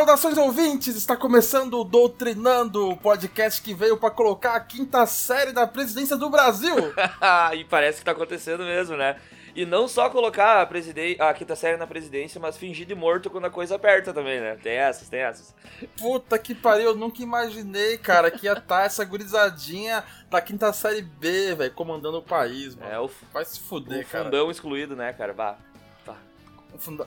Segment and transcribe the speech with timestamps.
[0.00, 5.52] Saudações ouvintes, está começando o Doutrinando, o podcast que veio para colocar a quinta série
[5.52, 6.74] da presidência do Brasil.
[7.54, 9.16] e parece que tá acontecendo mesmo, né?
[9.54, 11.16] E não só colocar a, presiden...
[11.18, 14.56] a quinta série na presidência, mas fingir de morto quando a coisa aperta também, né?
[14.62, 15.54] Tem essas, tem essas.
[15.98, 20.72] Puta que pariu, eu nunca imaginei, cara, que ia estar tá essa gurizadinha da quinta
[20.72, 22.90] série B, velho, comandando o país, mano.
[22.90, 23.10] É, o...
[23.34, 24.24] Vai se fuder, o cara.
[24.24, 25.34] fundão excluído, né, cara?
[25.34, 25.58] Vá.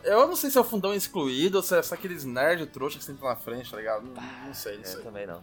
[0.03, 2.98] Eu não sei se é o fundão excluído ou se é só aqueles nerd trouxa
[2.98, 4.05] que sentam na frente, tá ligado?
[4.05, 4.99] Não, não sei, não sei.
[4.99, 5.41] Eu também não.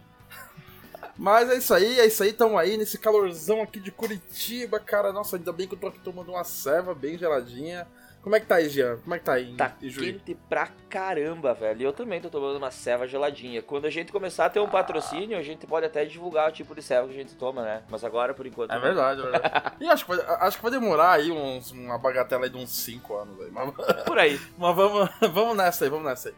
[1.17, 5.11] Mas é isso aí, é isso aí, tamo aí nesse calorzão aqui de Curitiba, cara.
[5.11, 7.87] Nossa, ainda bem que eu tô aqui tomando uma ceva bem geladinha.
[8.21, 8.97] Como é que tá aí, Jean?
[8.97, 9.55] Como é que tá aí?
[9.55, 11.81] Tá quente pra caramba, velho.
[11.81, 13.63] Eu também tô tomando uma ceva geladinha.
[13.63, 16.75] Quando a gente começar a ter um patrocínio, a gente pode até divulgar o tipo
[16.75, 17.81] de ceva que a gente toma, né?
[17.89, 18.71] Mas agora, por enquanto.
[18.71, 19.75] É verdade, é verdade.
[19.81, 22.69] e acho que, vai, acho que vai demorar aí uns, uma bagatela aí de uns
[22.69, 23.49] 5 anos aí.
[23.51, 23.73] Mas...
[24.05, 24.39] Por aí.
[24.55, 26.35] Mas vamos, vamos nessa aí, vamos nessa aí.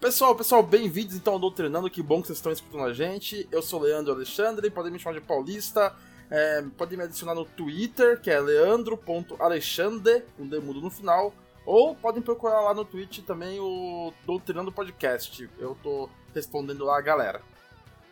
[0.00, 3.48] Pessoal, pessoal, bem-vindos então ao Doutrinando, que bom que vocês estão escutando a gente.
[3.50, 5.92] Eu sou Leandro Alexandre, podem me chamar de Paulista.
[6.30, 11.32] É, podem me adicionar no Twitter, que é leandro.alexandre, com demudo no final.
[11.66, 15.48] Ou podem procurar lá no Twitch também o Doutrinando Podcast.
[15.58, 17.40] Eu tô respondendo lá a galera.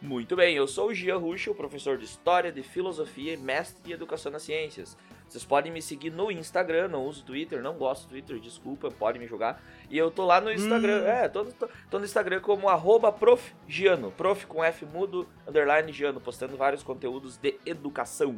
[0.01, 3.95] Muito bem, eu sou o Gia Ruschel, professor de História, de Filosofia e mestre em
[3.95, 4.97] Educação nas Ciências.
[5.29, 9.19] Vocês podem me seguir no Instagram, não uso Twitter, não gosto do Twitter, desculpa, pode
[9.19, 9.63] me jogar.
[9.93, 11.07] E eu tô lá no Instagram, hum.
[11.07, 16.19] é, tô, tô, tô, no Instagram como arroba profgiano, prof com F mudo, underline Giano,
[16.19, 18.35] postando vários conteúdos de educação,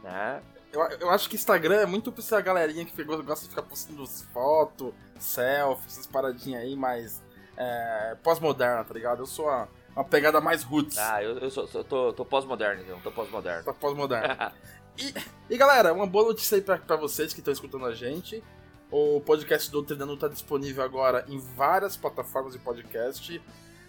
[0.00, 0.40] né?
[0.72, 3.62] Eu, eu acho que Instagram é muito pra essa galerinha que pegou, gosta de ficar
[3.62, 7.20] postando fotos, selfies, essas paradinhas aí, mais
[7.56, 9.22] é, pós-moderna, tá ligado?
[9.22, 9.66] Eu sou a,
[9.96, 10.98] uma pegada mais roots.
[10.98, 13.64] Ah, eu, eu, sou, eu tô, tô pós-moderno, então, tô pós-moderno.
[13.64, 14.36] Tô pós-moderno.
[14.94, 15.14] E,
[15.48, 18.44] e galera, uma boa notícia aí pra, pra vocês que estão escutando a gente.
[18.92, 23.40] O podcast do Treinando está disponível agora em várias plataformas de podcast.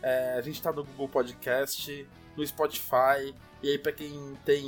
[0.01, 4.63] É, a gente está no Google Podcast, no Spotify, e aí para quem tem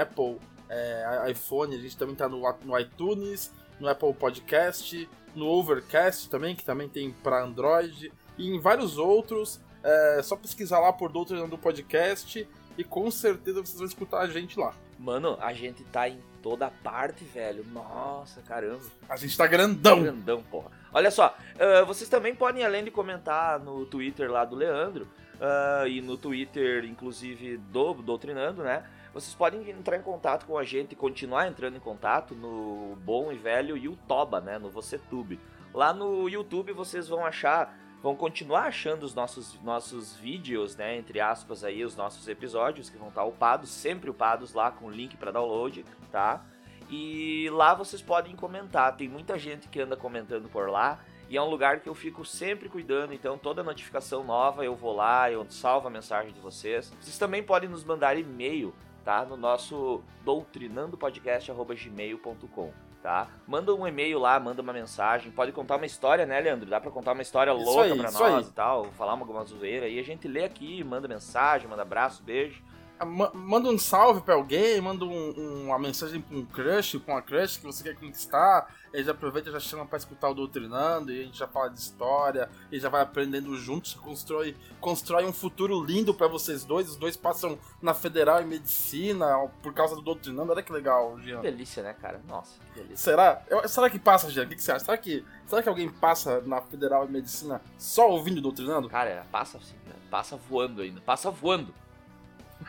[0.00, 0.40] Apple,
[0.70, 6.56] é, iPhone, a gente também está no, no iTunes, no Apple Podcast, no Overcast também,
[6.56, 9.60] que também tem para Android, e em vários outros.
[9.82, 14.58] É só pesquisar lá por Doutrinando Podcast e com certeza vocês vão escutar a gente
[14.58, 14.74] lá.
[15.04, 17.62] Mano, a gente tá em toda parte, velho.
[17.70, 18.80] Nossa, caramba.
[19.06, 20.02] A gente tá grandão.
[20.02, 20.70] Grandão, porra.
[20.94, 25.86] Olha só, uh, vocês também podem, além de comentar no Twitter lá do Leandro, uh,
[25.86, 28.82] e no Twitter, inclusive, do Doutrinando, né?
[29.12, 33.30] Vocês podem entrar em contato com a gente e continuar entrando em contato no bom
[33.30, 34.58] e velho YouTube, né?
[34.58, 35.38] No VocêTube.
[35.74, 41.22] Lá no YouTube vocês vão achar vão continuar achando os nossos, nossos vídeos, né, entre
[41.22, 45.30] aspas aí, os nossos episódios que vão estar upados, sempre upados lá com link para
[45.30, 46.44] download, tá?
[46.90, 50.98] E lá vocês podem comentar, tem muita gente que anda comentando por lá,
[51.30, 54.94] e é um lugar que eu fico sempre cuidando, então toda notificação nova eu vou
[54.94, 56.92] lá, eu salvo a mensagem de vocês.
[57.00, 59.24] Vocês também podem nos mandar e-mail, tá?
[59.24, 63.28] No nosso doutrinandopodcast.gmail.com tá?
[63.46, 66.70] Manda um e-mail lá, manda uma mensagem, pode contar uma história, né, Leandro?
[66.70, 68.42] Dá pra contar uma história isso louca aí, pra nós aí.
[68.44, 72.22] e tal, falar uma, uma zoeira, e a gente lê aqui, manda mensagem, manda abraço,
[72.22, 72.62] beijo.
[72.98, 77.14] Ah, manda um salve pra alguém, manda um, um, uma mensagem pra um crush, pra
[77.14, 78.72] uma crush que você quer conquistar.
[78.92, 81.80] Eles aproveita e já chama pra escutar o Doutrinando, e a gente já fala de
[81.80, 86.88] história, e já vai aprendendo juntos, constrói, constrói um futuro lindo para vocês dois.
[86.88, 89.26] Os dois passam na Federal em Medicina
[89.60, 90.52] por causa do Doutrinando.
[90.52, 91.40] Olha que legal, Jean.
[91.40, 92.20] Que delícia, né, cara?
[92.28, 92.96] Nossa, que delícia.
[92.96, 93.42] Será?
[93.48, 94.44] Eu, será que passa, Jean?
[94.44, 94.84] O que, que você acha?
[94.84, 98.88] Será que, será que alguém passa na Federal em Medicina só ouvindo Doutrinando?
[98.88, 99.74] Cara, passa sim,
[100.08, 101.74] passa voando ainda, passa voando.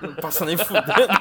[0.02, 0.86] Não passa nem fudendo.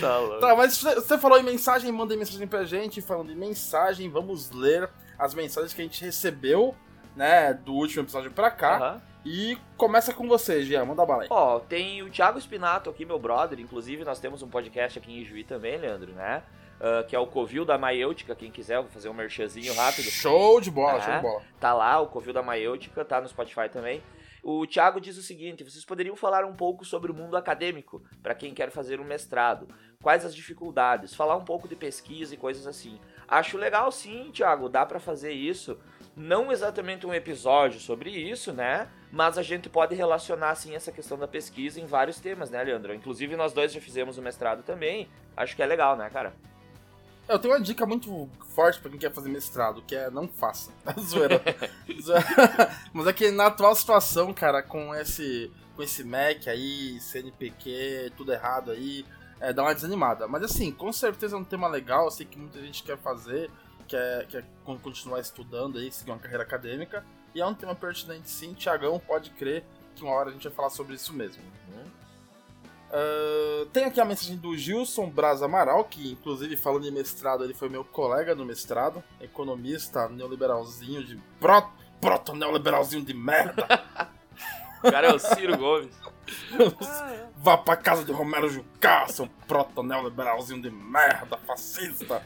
[0.00, 3.00] tá, tá, mas você falou em mensagem, manda mensagem pra gente.
[3.00, 4.88] Falando em mensagem, vamos ler
[5.18, 6.74] as mensagens que a gente recebeu,
[7.14, 8.94] né, do último episódio pra cá.
[8.94, 9.12] Uhum.
[9.24, 11.28] E começa com você, Gia, manda bala aí.
[11.30, 13.60] Ó, tem o Thiago Spinato aqui, meu brother.
[13.60, 16.42] Inclusive, nós temos um podcast aqui em Juí também, Leandro, né?
[16.80, 20.10] Uh, que é o Covil da Maiêutica, quem quiser, vou fazer um merchanzinho rápido.
[20.10, 21.42] Show de bola, é, show de bola.
[21.60, 24.02] Tá lá, o Covil da Maiêutica, tá no Spotify também.
[24.42, 28.34] O Thiago diz o seguinte: vocês poderiam falar um pouco sobre o mundo acadêmico, para
[28.34, 29.68] quem quer fazer um mestrado.
[30.02, 31.14] Quais as dificuldades?
[31.14, 32.98] Falar um pouco de pesquisa e coisas assim.
[33.28, 35.78] Acho legal sim, Thiago, dá para fazer isso.
[36.16, 38.90] Não exatamente um episódio sobre isso, né?
[39.12, 42.92] Mas a gente pode relacionar assim essa questão da pesquisa em vários temas, né, Leandro?
[42.92, 45.08] Inclusive nós dois já fizemos o mestrado também.
[45.36, 46.34] Acho que é legal, né, cara?
[47.28, 50.70] Eu tenho uma dica muito forte pra quem quer fazer mestrado, que é não faça.
[51.00, 51.40] Zoeira.
[52.92, 58.32] Mas é que na atual situação, cara, com esse, com esse Mac aí, CNPq, tudo
[58.32, 59.04] errado aí,
[59.40, 60.26] é, dá uma desanimada.
[60.28, 63.50] Mas assim, com certeza é um tema legal, eu sei que muita gente quer fazer,
[63.86, 67.04] quer, quer continuar estudando aí, seguir uma carreira acadêmica.
[67.34, 69.64] E é um tema pertinente sim, Tiagão, pode crer
[69.94, 71.42] que uma hora a gente vai falar sobre isso mesmo.
[72.92, 77.54] Uh, tem aqui a mensagem do Gilson Braz Amaral, que inclusive falando em mestrado, ele
[77.54, 83.66] foi meu colega no mestrado, economista neoliberalzinho de proto, proto neoliberalzinho de merda.
[84.84, 85.94] o cara é o Ciro Gomes.
[87.38, 92.22] Vá pra casa de Romero Jucá, seu proto neoliberalzinho de merda, fascista.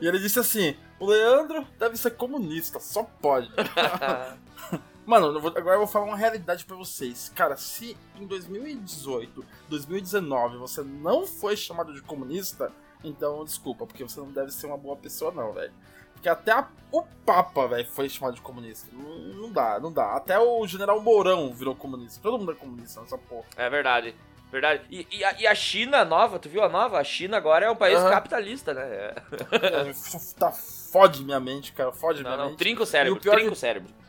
[0.00, 3.50] E ele disse assim: o Leandro deve ser comunista, só pode.
[5.04, 7.30] Mano, agora eu vou falar uma realidade para vocês.
[7.34, 12.72] Cara, se em 2018, 2019 você não foi chamado de comunista,
[13.02, 15.72] então desculpa, porque você não deve ser uma boa pessoa, não, velho.
[16.12, 18.88] Porque até a, o Papa, velho, foi chamado de comunista.
[18.92, 20.14] Não, não, dá, não dá.
[20.14, 22.20] Até o General Mourão virou comunista.
[22.22, 23.46] Todo mundo é comunista nessa porra.
[23.56, 24.14] É verdade.
[24.52, 24.84] Verdade.
[24.88, 27.00] E, e, a, e, a, China nova, tu viu a nova?
[27.00, 28.10] A China agora é um país uhum.
[28.10, 28.82] capitalista, né?
[28.84, 29.14] É.
[30.38, 31.90] tá fode minha mente, cara.
[31.90, 32.58] Fode não, minha não, mente.
[32.58, 34.01] Trinca o cérebro, trinca o cérebro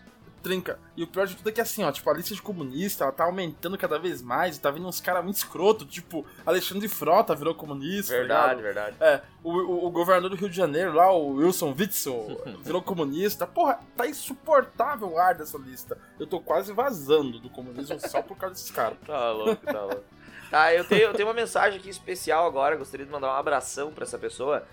[0.44, 0.78] trinca.
[0.96, 3.14] E o pior de tudo é que assim, ó, tipo, a lista de comunista, ela
[3.14, 7.34] tá aumentando cada vez mais, e tá vindo uns caras muito escroto, tipo, Alexandre Frota
[7.34, 8.14] virou comunista.
[8.14, 8.98] Tá verdade, tá verdade.
[9.00, 13.48] É, o, o, o, governador do Rio de Janeiro lá, o Wilson Witzel, virou comunista.
[13.48, 15.98] Porra, tá insuportável o ar dessa lista.
[16.20, 18.98] Eu tô quase vazando do comunismo só por causa desses caras.
[19.14, 20.04] Tá louco, tá louco.
[20.50, 23.92] Tá, eu tenho, eu tenho uma mensagem aqui especial agora, gostaria de mandar um abração
[23.92, 24.64] para essa pessoa,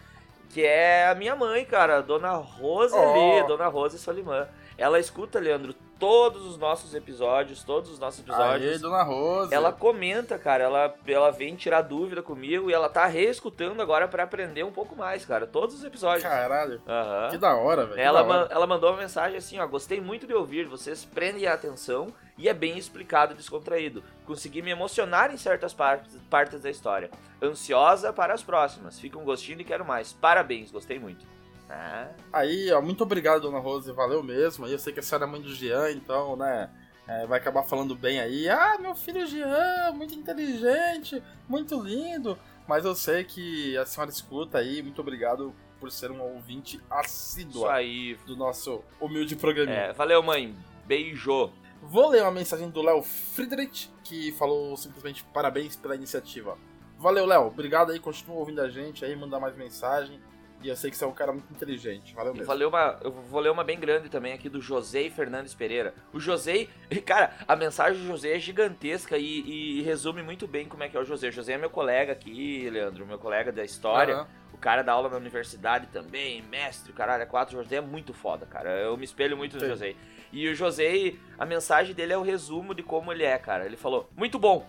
[0.50, 3.46] que é a minha mãe, cara, Dona Roseli, oh.
[3.46, 4.48] Dona Rose Solimã.
[4.80, 8.72] Ela escuta, Leandro, todos os nossos episódios, todos os nossos episódios.
[8.72, 9.54] Aê, dona Rosa.
[9.54, 14.22] Ela comenta, cara, ela, ela vem tirar dúvida comigo e ela tá reescutando agora para
[14.22, 15.46] aprender um pouco mais, cara.
[15.46, 16.22] Todos os episódios.
[16.22, 16.76] Caralho.
[16.86, 17.30] Uhum.
[17.30, 18.00] Que da hora, velho.
[18.00, 22.06] Ela, ela mandou uma mensagem assim, ó, gostei muito de ouvir, vocês prendem a atenção
[22.38, 24.02] e é bem explicado e descontraído.
[24.24, 27.10] Consegui me emocionar em certas partes, partes da história.
[27.42, 28.98] Ansiosa para as próximas.
[28.98, 30.14] Fica um gostinho e quero mais.
[30.14, 31.26] Parabéns, gostei muito.
[31.70, 32.08] Ah.
[32.32, 34.66] Aí, ó, muito obrigado, dona Rose, valeu mesmo.
[34.66, 36.68] Eu sei que a senhora é mãe do Jean, então, né,
[37.06, 38.48] é, vai acabar falando bem aí.
[38.48, 42.36] Ah, meu filho Jean, muito inteligente, muito lindo.
[42.66, 47.72] Mas eu sei que a senhora escuta aí, muito obrigado por ser um ouvinte assídua
[47.72, 48.16] aí.
[48.26, 49.72] do nosso humilde programa.
[49.72, 50.54] É, valeu, mãe.
[50.86, 51.50] Beijo.
[51.82, 56.58] Vou ler uma mensagem do Léo Friedrich, que falou simplesmente parabéns pela iniciativa.
[56.98, 57.46] Valeu, Léo.
[57.46, 60.20] Obrigado aí, continua ouvindo a gente aí, mandar mais mensagem.
[60.62, 62.14] E eu sei que você é um cara muito inteligente.
[62.14, 62.42] Valeu mesmo.
[62.42, 65.54] Eu vou, ler uma, eu vou ler uma bem grande também aqui do José Fernandes
[65.54, 65.94] Pereira.
[66.12, 66.68] O José,
[67.06, 70.96] cara, a mensagem do José é gigantesca e, e, resume muito bem como é que
[70.96, 71.28] é o José.
[71.28, 74.18] O José é meu colega aqui, Leandro, meu colega da história.
[74.18, 74.26] Uhum.
[74.52, 77.58] O cara dá aula na universidade também, mestre, caralho, é quatro.
[77.58, 78.70] O José é muito foda, cara.
[78.78, 79.68] Eu me espelho muito no Sim.
[79.68, 79.94] José.
[80.32, 83.64] E o José, a mensagem dele é o resumo de como ele é, cara.
[83.64, 84.68] Ele falou: muito bom,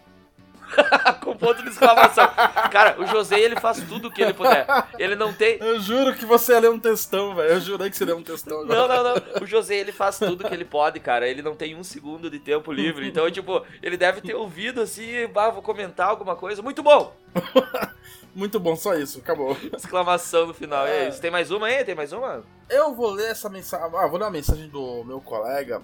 [1.22, 2.28] com ponto de exclamação.
[2.72, 4.66] Cara, o José, ele faz tudo o que ele puder.
[4.98, 5.58] Ele não tem.
[5.60, 7.54] Eu juro que você ia ler um textão, velho.
[7.54, 8.88] Eu jurei que você ia ler um textão agora.
[8.88, 9.44] Não, não, não.
[9.44, 11.28] O José, ele faz tudo o que ele pode, cara.
[11.28, 13.08] Ele não tem um segundo de tempo livre.
[13.08, 16.62] Então, tipo, ele deve ter ouvido assim, bah, vou comentar alguma coisa.
[16.62, 17.16] Muito bom!
[18.34, 19.58] Muito bom, só isso, acabou.
[19.76, 20.88] Exclamação no final.
[20.88, 21.10] É.
[21.10, 21.20] isso.
[21.20, 21.84] Tem mais uma aí?
[21.84, 22.44] Tem mais uma?
[22.70, 23.86] Eu vou ler essa mensagem.
[23.94, 25.82] Ah, vou ler uma mensagem do meu colega.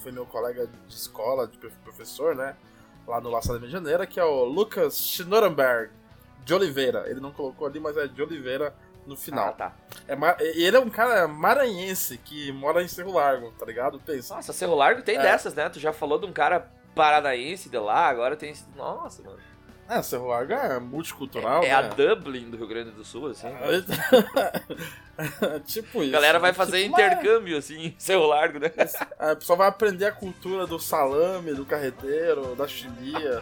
[0.00, 2.56] Foi meu colega de escola, de professor, né?
[3.08, 5.90] Lá no Laçada de Janeiro, que é o Lucas Schnorenberg
[6.44, 7.04] de Oliveira.
[7.08, 8.74] Ele não colocou ali, mas é de Oliveira
[9.06, 9.48] no final.
[9.48, 9.72] Ah, tá.
[10.06, 10.14] É,
[10.58, 13.98] ele é um cara maranhense que mora em Cerro Largo, tá ligado?
[13.98, 14.34] Pensa.
[14.34, 15.22] Nossa, Cerro Largo tem é.
[15.22, 15.68] dessas, né?
[15.70, 18.66] Tu já falou de um cara paranaense de lá, agora tem esse.
[18.76, 19.38] Nossa, mano.
[19.88, 21.62] É, Cerro Largo é multicultural.
[21.62, 21.74] É, é né?
[21.74, 23.48] a Dublin do Rio Grande do Sul, assim.
[25.64, 26.10] tipo isso.
[26.10, 27.64] A galera vai fazer tipo, intercâmbio, mas...
[27.64, 28.70] assim, em Cerro Largo, né?
[29.18, 33.40] É, a pessoa vai aprender a cultura do salame, do carreteiro, da chilia.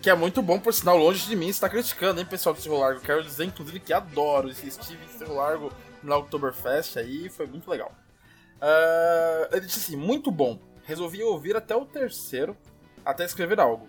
[0.00, 2.60] que é muito bom, por sinal, longe de mim, você tá criticando, hein, pessoal do
[2.60, 3.00] Cerro Largo.
[3.00, 4.48] Quero dizer, inclusive, que adoro.
[4.48, 5.72] Estive em Cerro Largo
[6.04, 7.92] no Oktoberfest aí, foi muito legal.
[8.62, 10.56] Uh, ele disse assim, muito bom.
[10.84, 12.56] Resolvi ouvir até o terceiro,
[13.04, 13.88] até escrever algo.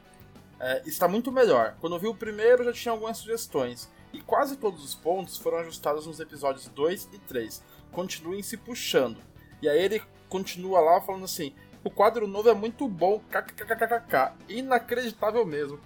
[0.59, 1.75] É, está muito melhor.
[1.79, 3.89] Quando eu vi o primeiro, já tinha algumas sugestões.
[4.11, 7.63] E quase todos os pontos foram ajustados nos episódios 2 e 3.
[7.91, 9.17] Continuem se puxando.
[9.61, 14.33] E aí ele continua lá falando assim: o quadro novo é muito bom, kkkkkk.
[14.49, 15.79] Inacreditável mesmo.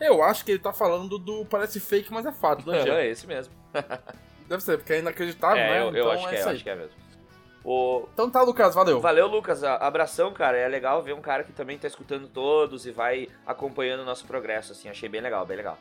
[0.00, 3.26] Eu acho que ele tá falando do parece fake, mas é fato, né, É, esse
[3.26, 3.52] mesmo.
[4.48, 5.80] Deve ser, porque é inacreditável, é, né?
[5.80, 7.05] Eu, eu então acho é que é, eu acho que é mesmo.
[7.68, 8.06] O...
[8.14, 9.00] Então tá, Lucas, valeu.
[9.00, 9.64] Valeu, Lucas.
[9.64, 10.56] Abração, cara.
[10.56, 14.24] É legal ver um cara que também tá escutando todos e vai acompanhando o nosso
[14.24, 14.88] progresso, assim.
[14.88, 15.76] Achei bem legal, bem legal.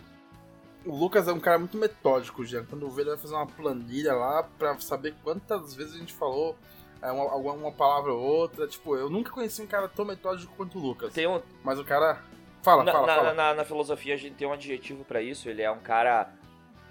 [0.83, 2.65] O Lucas é um cara muito metódico, Jean.
[2.65, 6.55] Quando vê, ele vai fazer uma planilha lá pra saber quantas vezes a gente falou
[7.03, 8.67] é, uma, uma palavra ou outra.
[8.67, 11.13] Tipo, eu nunca conheci um cara tão metódico quanto o Lucas.
[11.13, 11.39] Tem um...
[11.63, 12.19] Mas o cara.
[12.63, 13.33] Fala, na, fala, na, fala.
[13.35, 15.47] Na, na, filosofia a gente tem um adjetivo para isso.
[15.47, 16.33] Ele é um cara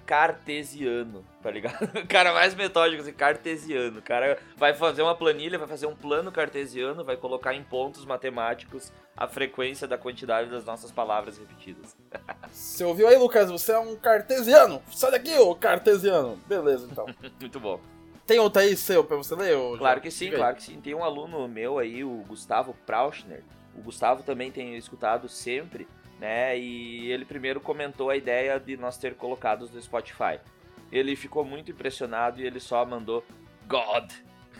[0.04, 1.74] cartesiano, tá ligado?
[2.04, 3.98] O cara mais metódico, assim, cartesiano.
[3.98, 8.04] O cara vai fazer uma planilha, vai fazer um plano cartesiano, vai colocar em pontos
[8.04, 11.96] matemáticos a frequência da quantidade das nossas palavras repetidas.
[12.50, 13.50] Você ouviu aí, Lucas?
[13.50, 14.82] Você é um cartesiano.
[14.90, 16.38] Sai daqui, ô cartesiano.
[16.46, 17.06] Beleza, então.
[17.40, 17.80] Muito bom.
[18.26, 19.54] Tem outro aí seu pra você ler?
[19.54, 20.80] Ou claro que sim, claro que sim.
[20.80, 23.42] Tem um aluno meu aí, o Gustavo Prauschner.
[23.76, 25.86] O Gustavo também tem escutado sempre
[26.20, 26.58] né?
[26.58, 30.40] E ele primeiro comentou a ideia de nós ter colocados no Spotify.
[30.90, 33.24] Ele ficou muito impressionado e ele só mandou
[33.66, 34.12] God.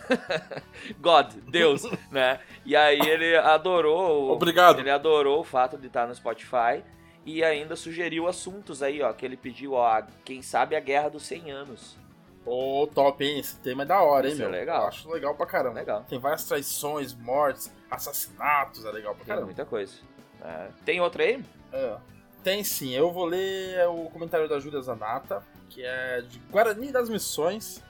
[1.00, 2.40] God, Deus, né?
[2.64, 4.30] E aí ele adorou.
[4.32, 4.80] Obrigado.
[4.80, 6.82] Ele adorou o fato de estar no Spotify
[7.24, 11.22] e ainda sugeriu assuntos aí, ó, que ele pediu, ó, quem sabe a Guerra dos
[11.24, 11.96] 100 Anos.
[12.44, 13.38] Ô, oh, top, hein?
[13.38, 14.52] Esse tema é da hora, hein, Isso meu?
[14.54, 14.82] É legal.
[14.82, 15.78] Eu acho legal pra caramba.
[15.78, 16.04] Legal.
[16.06, 19.46] Tem várias traições, mortes, assassinatos, é legal pra Tem caramba.
[19.46, 19.94] muita coisa.
[20.44, 20.68] É.
[20.84, 21.42] Tem outra aí?
[21.72, 21.96] É.
[22.42, 27.08] Tem sim, eu vou ler o comentário da Júlia Zanata, que é de Guarani das
[27.08, 27.82] Missões.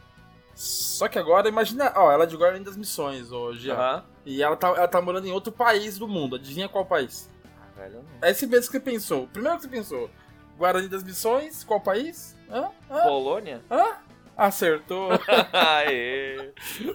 [0.55, 3.73] Só que agora, imagina, ó, ela é de Guarani das Missões hoje.
[3.73, 4.03] Uhum.
[4.25, 6.37] E ela tá, ela tá morando em outro país do mundo.
[6.37, 7.29] Adivinha qual país?
[7.45, 8.05] Ah, velho, não.
[8.23, 9.27] É esse mesmo que você pensou.
[9.27, 10.09] Primeiro que você pensou.
[10.57, 12.37] Guarani das Missões, qual país?
[12.49, 12.71] Hã?
[12.89, 13.03] Hã?
[13.03, 13.61] Polônia?
[13.69, 13.97] Hã?
[14.37, 15.09] Acertou.
[15.53, 16.53] Aê!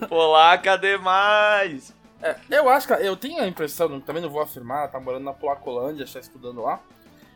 [0.08, 1.94] Polaca demais!
[2.22, 5.24] É, eu acho que eu tenho a impressão, também não vou afirmar, ela tá morando
[5.24, 6.82] na Polacolândia, está estudando lá.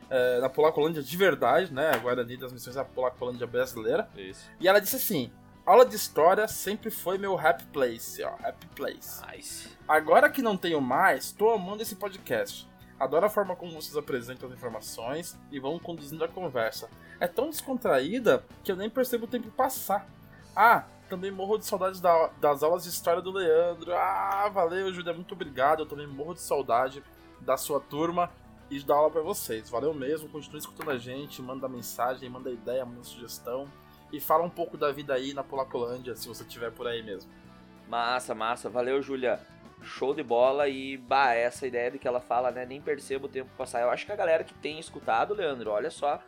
[0.10, 1.92] É, na Polacolândia de verdade, né?
[1.92, 4.10] A Guarani das Missões é a Polacolândia brasileira.
[4.16, 4.50] Isso.
[4.60, 5.32] E ela disse assim:
[5.66, 8.34] aula de história sempre foi meu happy place, ó.
[8.44, 9.22] Happy place.
[9.28, 9.70] Nice.
[9.88, 12.70] Agora que não tenho mais, tô amando esse podcast.
[13.00, 16.90] Adoro a forma como vocês apresentam as informações e vão conduzindo a conversa.
[17.20, 20.08] É tão descontraída que eu nem percebo o tempo passar.
[20.56, 23.94] Ah, também morro de saudades da, das aulas de história do Leandro.
[23.94, 25.82] Ah, valeu, Júlia, muito obrigado.
[25.82, 27.04] Eu também morro de saudade
[27.40, 28.32] da sua turma
[28.70, 29.70] e dar aula pra vocês.
[29.70, 33.68] Valeu mesmo, continue escutando a gente, manda mensagem, manda ideia, manda sugestão.
[34.12, 37.32] E fala um pouco da vida aí na Polacolândia, se você tiver por aí mesmo.
[37.88, 38.70] Massa, massa.
[38.70, 39.40] Valeu, Júlia.
[39.82, 42.66] Show de bola e, bah, essa ideia de que ela fala, né?
[42.66, 43.82] Nem percebo o tempo passar.
[43.82, 46.22] Eu acho que a galera que tem escutado, Leandro, olha só.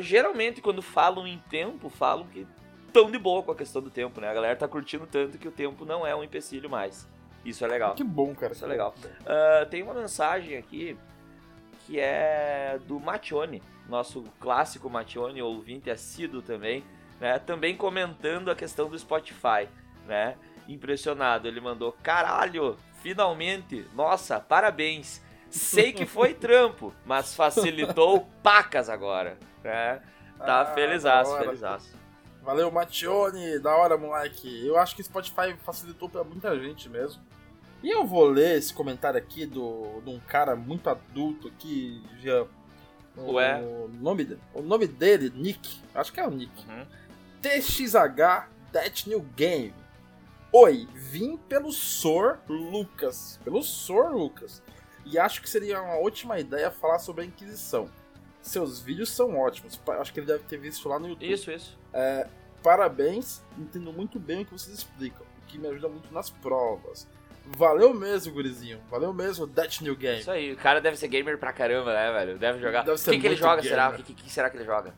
[0.00, 2.46] Geralmente, quando falam em tempo, falam que
[2.94, 4.30] tão de boa com a questão do tempo, né?
[4.30, 7.08] A galera tá curtindo tanto que o tempo não é um empecilho mais.
[7.44, 7.94] Isso é legal.
[7.96, 8.52] Que bom, cara.
[8.52, 8.94] Isso é legal.
[9.04, 10.96] Uh, tem uma mensagem aqui
[11.84, 16.84] que é do Matione, nosso clássico Matione, ouvinte assíduo também,
[17.20, 17.38] né?
[17.40, 19.68] Também comentando a questão do Spotify,
[20.06, 20.36] né?
[20.68, 23.86] Impressionado, ele mandou: "Caralho, finalmente!
[23.92, 25.20] Nossa, parabéns.
[25.50, 30.00] Sei que foi trampo, mas facilitou pacas agora", né?
[30.38, 32.03] Tá Ah, felizaço, felizaço.
[32.44, 34.66] Valeu, Matione, da hora, moleque.
[34.66, 37.22] Eu acho que o Spotify facilitou pra muita gente mesmo.
[37.82, 42.46] E eu vou ler esse comentário aqui do, de um cara muito adulto aqui, Jean.
[43.16, 43.60] O, Ué?
[44.00, 46.66] nome, de- o nome dele, Nick, acho que é o Nick.
[46.68, 46.84] Uhum.
[47.40, 49.74] TXH That New Game.
[50.52, 53.38] Oi, vim pelo Sor Lucas.
[53.44, 54.62] Pelo Sor Lucas.
[55.06, 57.88] E acho que seria uma ótima ideia falar sobre a Inquisição.
[58.44, 59.80] Seus vídeos são ótimos.
[59.98, 61.32] Acho que ele deve ter visto lá no YouTube.
[61.32, 61.78] Isso, isso.
[62.62, 67.08] Parabéns, entendo muito bem o que vocês explicam, o que me ajuda muito nas provas.
[67.46, 68.80] Valeu mesmo, gurizinho.
[68.90, 70.20] Valeu mesmo, That New Game.
[70.20, 72.38] Isso aí, o cara deve ser gamer pra caramba, né, velho?
[72.38, 72.80] Deve jogar.
[72.80, 73.70] Deve O ser que, que ele joga, gamer.
[73.70, 73.88] será?
[73.90, 74.94] O que, que será que ele joga?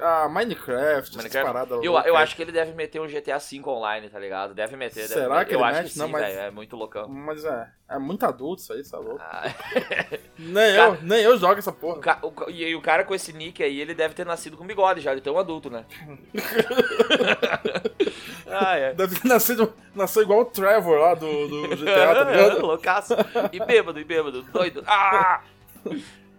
[0.00, 1.26] Ah, Minecraft, Minecraft?
[1.26, 4.54] essas paradas Eu, eu acho que ele deve meter um GTA V online, tá ligado?
[4.54, 5.02] Deve meter.
[5.02, 5.48] deve Será meter.
[5.48, 5.86] que Eu ele acho mete?
[5.88, 6.36] que sim, Não, mas-.
[6.36, 7.08] É muito loucão.
[7.08, 9.18] Mas é, é muito adulto isso aí, é louco.
[9.20, 9.52] Ah,
[10.38, 12.00] Nem Cara- eu, nem eu jogo essa o porra.
[12.00, 14.56] ca- o ca- e aí o cara com esse nick aí, ele deve ter nascido
[14.56, 15.84] com bigode já, de tão adulto, né?
[18.46, 18.94] ah, é.
[18.94, 22.60] Deve ter nascido, nasceu igual o Trevor lá do, do Tá ligado?
[22.60, 23.14] Loucaço.
[23.52, 24.82] E bêbado, e bêbado, doido.
[24.86, 25.42] Ah!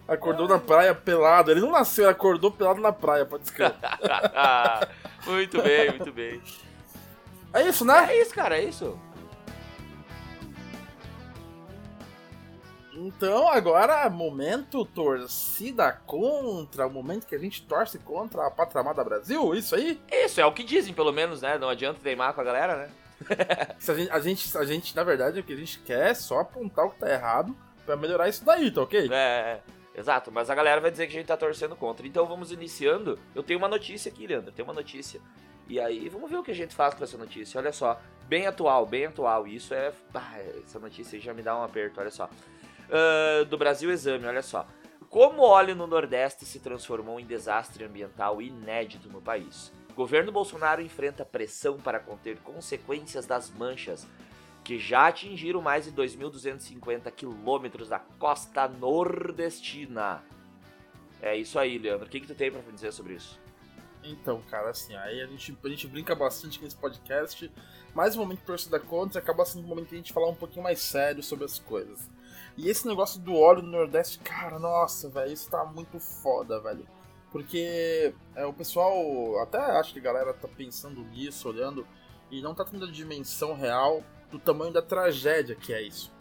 [0.07, 1.51] Acordou na praia pelado.
[1.51, 3.75] Ele não nasceu, ele acordou pelado na praia, pode escrever.
[5.25, 6.41] muito bem, muito bem.
[7.53, 8.07] É isso, né?
[8.09, 8.99] É isso, cara, é isso.
[13.01, 19.03] Então agora, momento torcida contra, o momento que a gente torce contra a Pátria Amada
[19.05, 20.01] Brasil, isso aí?
[20.11, 21.57] Isso, é o que dizem, pelo menos, né?
[21.57, 22.89] Não adianta teimar com a galera, né?
[23.87, 26.39] A, gente, a, gente, a gente, na verdade, o que a gente quer é só
[26.39, 29.09] apontar o que tá errado pra melhorar isso daí, tá ok?
[29.11, 29.59] É,
[29.95, 32.07] exato, mas a galera vai dizer que a gente tá torcendo contra.
[32.07, 33.19] Então vamos iniciando.
[33.35, 35.19] Eu tenho uma notícia aqui, Leandro, tem uma notícia.
[35.67, 37.59] E aí, vamos ver o que a gente faz com essa notícia.
[37.59, 39.47] Olha só, bem atual, bem atual.
[39.47, 39.91] Isso é.
[40.13, 42.29] ah, essa notícia já me dá um aperto, olha só.
[42.91, 44.67] Ah, do Brasil Exame, olha só.
[45.09, 49.71] Como óleo no Nordeste se transformou em desastre ambiental inédito no país?
[49.99, 54.07] O governo Bolsonaro enfrenta pressão para conter consequências das manchas
[54.63, 60.23] que já atingiram mais de 2.250 quilômetros da costa nordestina.
[61.21, 62.07] É isso aí, Leandro.
[62.07, 63.37] O que, que tu tem pra dizer sobre isso?
[64.01, 67.51] Então, cara, assim, aí a gente, a gente brinca bastante nesse podcast,
[67.93, 70.35] mas o momento de torcida contra acaba sendo um momento que a gente falar um
[70.35, 72.09] pouquinho mais sério sobre as coisas.
[72.55, 76.87] E esse negócio do óleo no Nordeste, cara, nossa, velho, isso tá muito foda, velho.
[77.31, 81.85] Porque é, o pessoal, até acho que a galera tá pensando nisso, olhando,
[82.31, 86.11] e não tá tendo a dimensão real do tamanho da tragédia que é isso.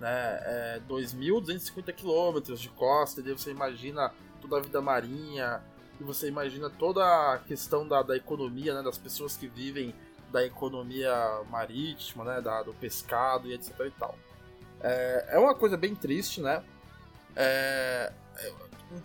[0.00, 0.10] Né?
[0.10, 5.62] É 2.250 quilômetros de costa, e daí você imagina toda a vida marinha,
[6.00, 9.94] e você imagina toda a questão da, da economia, né, das pessoas que vivem
[10.30, 11.12] da economia
[11.48, 14.18] marítima, né, da, do pescado e etc e tal.
[14.80, 16.62] É, é uma coisa bem triste, né?
[17.36, 18.12] É,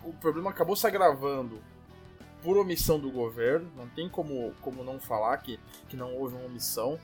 [0.03, 1.59] o problema acabou se agravando
[2.41, 6.45] por omissão do governo, não tem como, como não falar que, que não houve uma
[6.45, 6.99] omissão.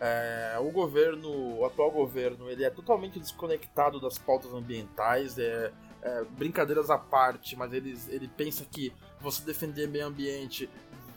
[0.00, 6.24] É, o governo, o atual governo, ele é totalmente desconectado das pautas ambientais, é, é,
[6.24, 10.68] brincadeiras à parte, mas ele, ele pensa que você defender meio ambiente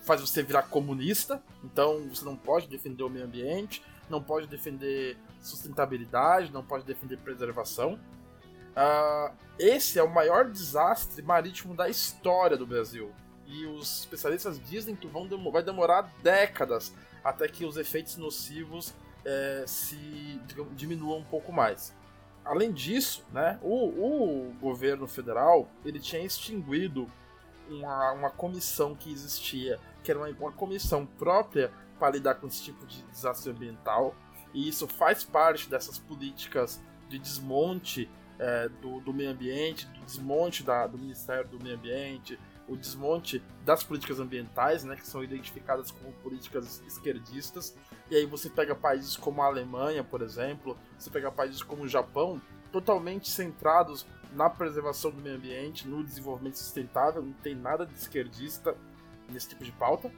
[0.02, 5.18] faz você virar comunista, então você não pode defender o meio ambiente, não pode defender
[5.42, 8.00] sustentabilidade, não pode defender preservação.
[8.80, 13.12] Uh, esse é o maior desastre marítimo da história do Brasil.
[13.46, 18.94] E os especialistas dizem que vão dem vai demorar décadas até que os efeitos nocivos
[19.26, 20.40] é, se
[20.72, 21.94] diminuam um pouco mais.
[22.46, 27.12] Além disso, né, o, o governo federal ele tinha extinguido
[27.70, 32.64] uma, uma comissão que existia, que era uma, uma comissão própria para lidar com esse
[32.64, 34.16] tipo de desastre ambiental,
[34.54, 40.64] e isso faz parte dessas políticas de desmonte é, do, do, meio ambiente, do desmonte
[40.64, 45.92] da, do Ministério do Meio Ambiente, o desmonte das políticas ambientais, né, que são identificadas
[45.92, 47.76] como políticas esquerdistas.
[48.10, 51.88] E aí você pega países como a Alemanha, por exemplo, você pega países como o
[51.88, 57.94] Japão, totalmente centrados na preservação do meio ambiente, no desenvolvimento sustentável, não tem nada de
[57.94, 58.76] esquerdista
[59.28, 60.12] nesse tipo de pauta.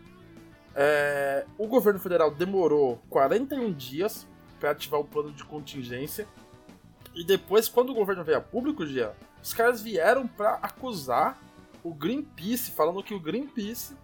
[0.75, 4.27] É, o governo federal demorou 41 dias
[4.59, 6.27] para ativar o plano de contingência.
[7.13, 11.37] E depois, quando o governo veio a público, Gia, os caras vieram para acusar
[11.83, 13.95] o Greenpeace, falando que o Greenpeace,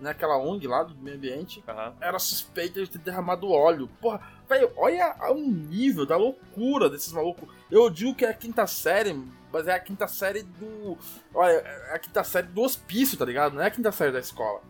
[0.00, 1.92] né, aquela ONG lá do meio ambiente, uhum.
[2.00, 3.88] era suspeita de ter derramado óleo.
[4.00, 7.48] Porra, velho, olha o nível da loucura desses malucos.
[7.70, 9.20] Eu digo que é a quinta série,
[9.52, 10.96] mas é a quinta série do.
[11.34, 13.54] Olha, é a quinta série do hospício, tá ligado?
[13.54, 14.62] Não é a quinta série da escola.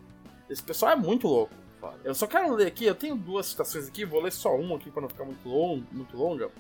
[0.48, 1.54] Esse pessoal é muito louco.
[2.02, 4.90] Eu só quero ler aqui, eu tenho duas citações aqui, vou ler só uma aqui
[4.90, 6.50] para não ficar muito, long, muito longa.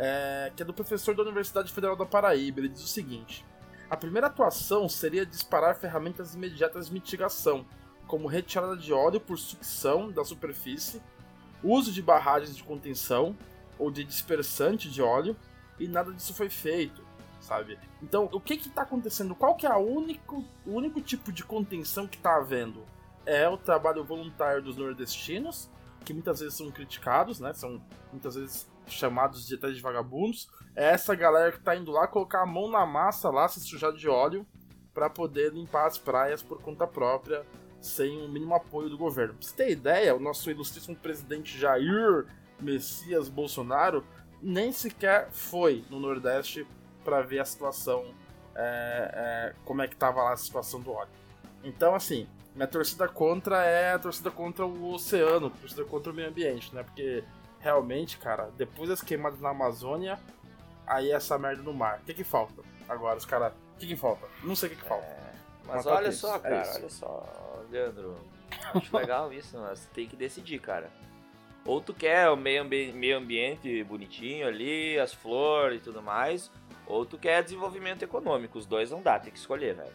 [0.00, 2.60] É, que é do professor da Universidade Federal da Paraíba.
[2.60, 3.44] Ele diz o seguinte:
[3.90, 7.66] A primeira atuação seria disparar ferramentas imediatas de mitigação,
[8.06, 11.02] como retirada de óleo por sucção da superfície,
[11.64, 13.36] uso de barragens de contenção
[13.76, 15.36] ou de dispersante de óleo,
[15.80, 17.08] e nada disso foi feito
[17.40, 17.78] sabe?
[18.02, 19.34] Então, o que que tá acontecendo?
[19.34, 22.84] Qual que é a único, o único tipo de contenção que tá havendo?
[23.24, 25.70] É o trabalho voluntário dos nordestinos,
[26.04, 27.52] que muitas vezes são criticados, né?
[27.54, 27.80] São
[28.12, 30.48] muitas vezes chamados de até de vagabundos.
[30.74, 33.92] É essa galera que tá indo lá colocar a mão na massa lá, se sujar
[33.92, 34.46] de óleo,
[34.94, 37.44] para poder limpar as praias por conta própria,
[37.80, 39.34] sem o mínimo apoio do governo.
[39.34, 42.26] Pra você ter ideia, o nosso ilustríssimo presidente Jair
[42.60, 44.04] Messias Bolsonaro
[44.42, 46.66] nem sequer foi no Nordeste
[47.04, 48.04] para ver a situação,
[48.54, 51.10] é, é, como é que tava lá a situação do óleo.
[51.62, 56.28] Então, assim, minha torcida contra é a torcida contra o oceano, torcida contra o meio
[56.28, 56.82] ambiente, né?
[56.82, 57.22] Porque
[57.60, 60.18] realmente, cara, depois das queimadas na Amazônia,
[60.86, 62.00] aí é essa merda no mar.
[62.02, 62.62] O que que falta?
[62.88, 63.52] Agora, os caras.
[63.76, 64.26] O que que falta?
[64.42, 65.06] Não sei o que que falta.
[65.06, 65.32] É,
[65.66, 68.16] mas olha só, é cara, é olha só, Leandro.
[68.74, 70.90] Acho legal isso, mas tem que decidir, cara.
[71.64, 76.50] Ou tu quer o meio, ambi meio ambiente bonitinho ali, as flores e tudo mais,
[76.86, 78.58] ou tu quer desenvolvimento econômico.
[78.58, 79.92] Os dois não dá, tem que escolher, velho.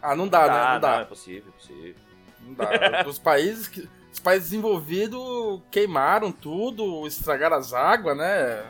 [0.00, 0.54] Ah, não dá, não né?
[0.54, 0.92] Dá, não dá.
[0.92, 1.94] Não, é possível, é possível.
[2.40, 3.04] Não dá.
[3.08, 3.88] Os países que.
[4.24, 8.64] Países desenvolvidos queimaram tudo, estragaram as águas, né?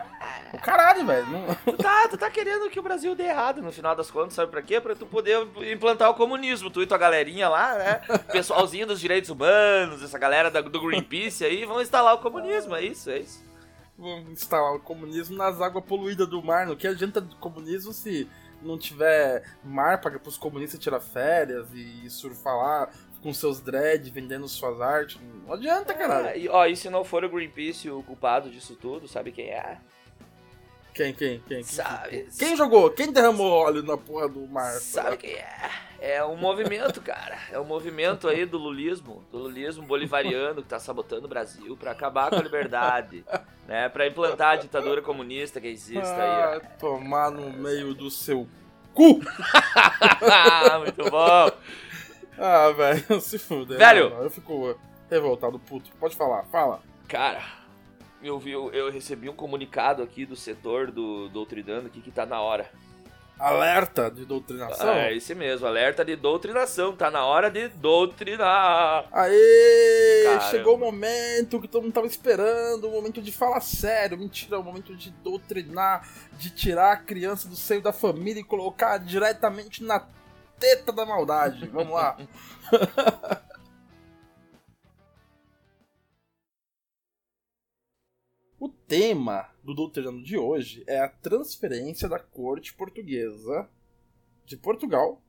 [0.53, 1.27] O caralho, velho.
[1.29, 1.55] Não...
[1.55, 4.51] Tu, tá, tu tá querendo que o Brasil dê errado no final das contas, sabe
[4.51, 4.81] pra quê?
[4.81, 6.71] Pra tu poder implantar o comunismo.
[6.71, 8.01] Tu e tua galerinha lá, né?
[8.33, 12.75] Pessoalzinho dos direitos humanos, essa galera do Greenpeace aí, vão instalar o comunismo.
[12.75, 13.45] É isso, é isso
[13.97, 16.67] vamos instalar o comunismo nas águas poluídas do mar.
[16.67, 18.29] Não que adianta do comunismo se
[18.63, 22.89] não tiver mar para os comunistas tirar férias e surfar lá
[23.25, 25.19] com seus dread vendendo suas artes.
[25.47, 26.39] Não adianta, é, caralho.
[26.39, 29.79] E, ó, e se não for o Greenpeace o culpado disso tudo, sabe quem é?
[30.93, 31.63] Quem, quem, quem?
[31.63, 32.29] Sabe?
[32.39, 32.91] Quem jogou?
[32.91, 34.73] Quem derramou óleo na porra do mar?
[34.75, 35.71] Sabe quem é?
[35.99, 37.39] É um movimento, cara.
[37.51, 41.93] É um movimento aí do lulismo, do lulismo bolivariano que tá sabotando o Brasil para
[41.93, 43.25] acabar com a liberdade,
[43.67, 43.89] né?
[43.89, 46.79] Para implantar a ditadura comunista que existe ah, aí.
[46.79, 48.47] Tomar no meio do seu
[48.93, 49.21] cu!
[50.85, 51.51] Muito bom.
[52.39, 53.79] Ah, velho, se fuder.
[53.79, 54.11] Velho!
[54.11, 54.79] Não, eu fico
[55.11, 55.91] revoltado, puto.
[55.99, 56.81] Pode falar, fala.
[57.09, 57.43] Cara,
[58.23, 62.25] eu, vi, eu, eu recebi um comunicado aqui do setor do Doutrinando aqui que tá
[62.25, 62.71] na hora.
[63.39, 64.95] Alerta de doutrinação?
[64.95, 66.95] É esse mesmo, alerta de doutrinação.
[66.95, 69.07] Tá na hora de doutrinar.
[69.11, 70.23] Aê!
[70.25, 70.45] Caramba.
[70.51, 74.17] Chegou o momento que todo mundo tava esperando, o momento de falar sério.
[74.17, 78.99] Mentira, o momento de doutrinar, de tirar a criança do seio da família e colocar
[78.99, 80.07] diretamente na
[80.65, 81.67] teta da maldade.
[81.69, 82.17] Vamos lá.
[88.59, 93.69] o tema do Doutrinando de hoje é a transferência da corte portuguesa
[94.47, 95.21] de Portugal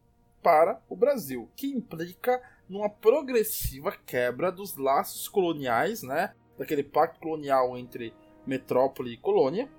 [0.41, 7.77] para o Brasil, que implica numa progressiva quebra dos laços coloniais, né, daquele pacto colonial
[7.77, 8.13] entre
[8.47, 9.69] metrópole e colônia,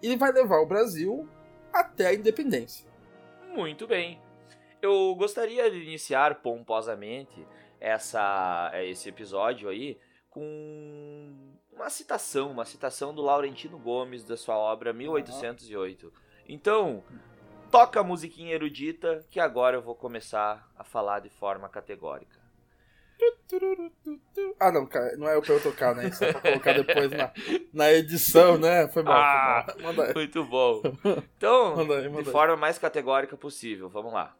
[0.00, 1.28] e vai levar o Brasil
[1.72, 2.88] até a independência.
[3.52, 4.29] Muito bem.
[4.82, 7.46] Eu gostaria de iniciar pomposamente
[7.78, 9.98] essa, esse episódio aí
[10.30, 16.12] com uma citação, uma citação do Laurentino Gomes da sua obra 1808.
[16.48, 17.02] Então,
[17.70, 22.38] toca a musiquinha erudita que agora eu vou começar a falar de forma categórica.
[24.58, 26.08] Ah, não, cara, não é pra eu tocar, né?
[26.08, 27.30] Isso é pra colocar depois na,
[27.72, 28.88] na edição, né?
[28.88, 30.14] Foi mal, Ah, foi aí.
[30.14, 30.80] Muito bom.
[31.36, 34.34] Então, Manda aí, manda de forma mais categórica possível, vamos lá.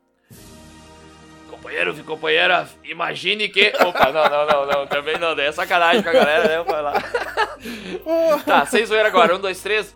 [1.51, 3.73] Companheiro e companheira, imagine que.
[3.85, 6.63] Opa, não, não, não, não, também não, daí é sacanagem com a galera, né?
[6.63, 6.95] Vai lá.
[8.47, 9.95] Tá, sem zoeira agora, um, dois, três.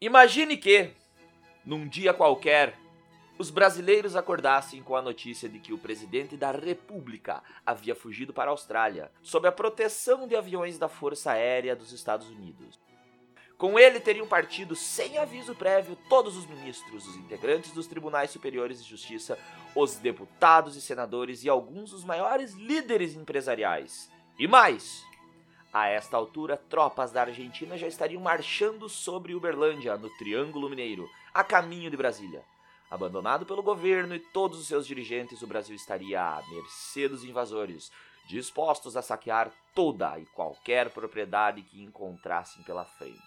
[0.00, 0.90] Imagine que,
[1.64, 2.74] num dia qualquer,
[3.38, 8.50] os brasileiros acordassem com a notícia de que o presidente da República havia fugido para
[8.50, 12.80] a Austrália, sob a proteção de aviões da Força Aérea dos Estados Unidos.
[13.58, 18.82] Com ele teriam partido sem aviso prévio todos os ministros, os integrantes dos tribunais superiores
[18.82, 19.38] de justiça,
[19.76, 24.10] os deputados e senadores e alguns dos maiores líderes empresariais.
[24.38, 25.04] E mais,
[25.70, 31.44] a esta altura, tropas da Argentina já estariam marchando sobre Uberlândia, no Triângulo Mineiro, a
[31.44, 32.42] caminho de Brasília.
[32.90, 37.92] Abandonado pelo governo e todos os seus dirigentes, o Brasil estaria à mercê dos invasores,
[38.26, 43.20] dispostos a saquear toda e qualquer propriedade que encontrassem pela frente.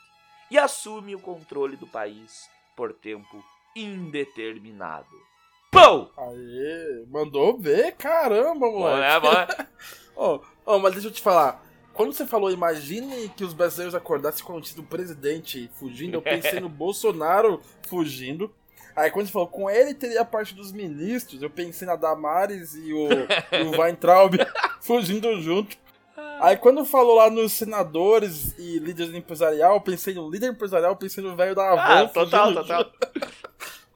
[0.49, 3.43] E assume o controle do país por tempo
[3.75, 5.29] indeterminado.
[5.71, 6.09] Pão!
[6.17, 8.99] Aê, mandou ver, caramba, moleque.
[8.99, 9.65] né, bom?
[10.15, 11.63] Ó, ó, mas deixa eu te falar.
[11.93, 16.59] Quando você falou, imagine que os brasileiros acordassem com notícia do presidente fugindo, eu pensei
[16.59, 18.53] no Bolsonaro fugindo.
[18.95, 22.75] Aí quando você falou, com ele teria a parte dos ministros, eu pensei na Damares
[22.75, 24.33] e o, e o Weintraub
[24.81, 25.77] fugindo junto.
[26.41, 30.97] Aí quando falou lá nos senadores e líderes empresarial, eu pensei no líder empresarial, eu
[30.97, 32.91] pensei no velho da Avon Ah, total, fugindo total.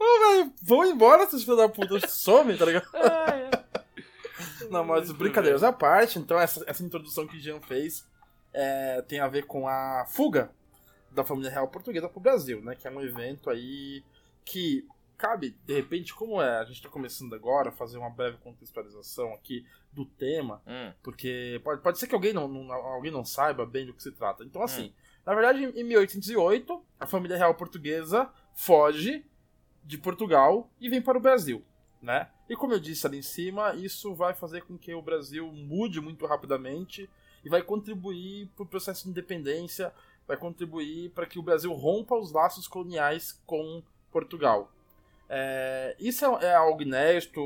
[0.04, 2.88] Velho, vão embora, seus filhos da puta, some, tá ligado?
[4.70, 8.08] Não, mas brincadeiras à parte, então essa, essa introdução que o Jean fez
[8.54, 10.52] é, tem a ver com a fuga
[11.12, 12.76] da família real portuguesa pro Brasil, né?
[12.76, 14.04] Que é um evento aí
[14.44, 14.88] que
[15.18, 19.66] cabe, de repente, como é, a gente tá começando agora, fazer uma breve contextualização aqui
[19.92, 23.86] do tema, Hum, porque pode, pode ser que alguém não, não- alguém não saiba bem
[23.86, 24.44] do que se trata.
[24.44, 24.92] Então, assim,
[25.26, 29.24] na verdade, em 1808, a família real portuguesa foge
[29.84, 31.64] de Portugal e vem para o Brasil,
[32.02, 32.30] né?
[32.50, 36.00] E como eu disse ali em cima, isso vai fazer com que o Brasil mude
[36.02, 37.10] muito rapidamente
[37.44, 39.94] e vai contribuir para o processo de independência,
[40.28, 44.72] vai contribuir para que o Brasil rompa os laços coloniais com Portugal.
[45.30, 47.42] É, isso é, é algo inédito,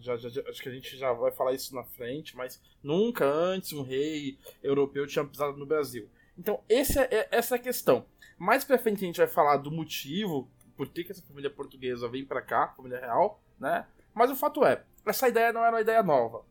[0.00, 3.72] já, já- acho que a gente já vai falar isso na frente, mas nunca antes
[3.72, 6.08] um rei europeu tinha pisado no Brasil.
[6.38, 8.04] Então, esse é- é- essa é a questão.
[8.38, 12.08] Mais pra frente a gente vai falar do motivo, por que, que essa família portuguesa
[12.08, 13.86] vem pra cá, família real, né?
[14.14, 16.44] Mas o fato é, essa ideia não era uma ideia nova.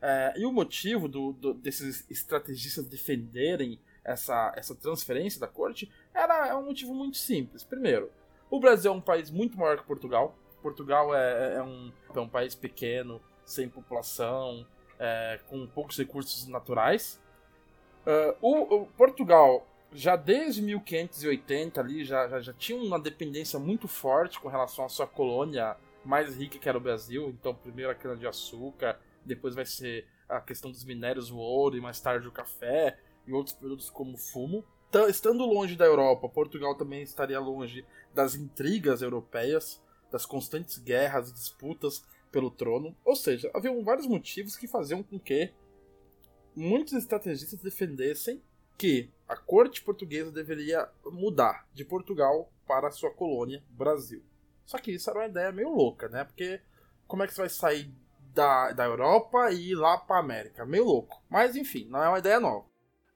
[0.00, 6.48] É, e o motivo do- do- desses estrategistas defenderem essa, essa transferência da corte era
[6.48, 7.62] é um motivo muito simples.
[7.62, 8.10] Primeiro,
[8.50, 10.36] o Brasil é um país muito maior que Portugal.
[10.60, 14.66] Portugal é, é um, é um país pequeno, sem população,
[14.98, 17.20] é, com poucos recursos naturais.
[18.04, 23.86] Ah, o, o Portugal, já desde 1580 ali, já, já, já tinha uma dependência muito
[23.86, 27.28] forte com relação à sua colônia mais rica que era o Brasil.
[27.28, 32.00] Então, primeiro a cana-de-açúcar, depois vai ser a questão dos minérios, o ouro e mais
[32.00, 34.64] tarde o café e outros produtos como fumo.
[34.88, 41.30] Então, estando longe da Europa, Portugal também estaria longe das intrigas europeias, das constantes guerras
[41.30, 42.96] e disputas pelo trono.
[43.04, 45.52] Ou seja, haviam vários motivos que faziam com que
[46.54, 48.42] muitos estrategistas defendessem
[48.76, 54.22] que a corte portuguesa deveria mudar de Portugal para sua colônia, Brasil.
[54.66, 56.24] Só que isso era uma ideia meio louca, né?
[56.24, 56.60] Porque
[57.06, 57.92] como é que você vai sair
[58.32, 60.64] da, da Europa e ir lá pra América.
[60.64, 61.22] Meio louco.
[61.28, 62.66] Mas enfim, não é uma ideia nova.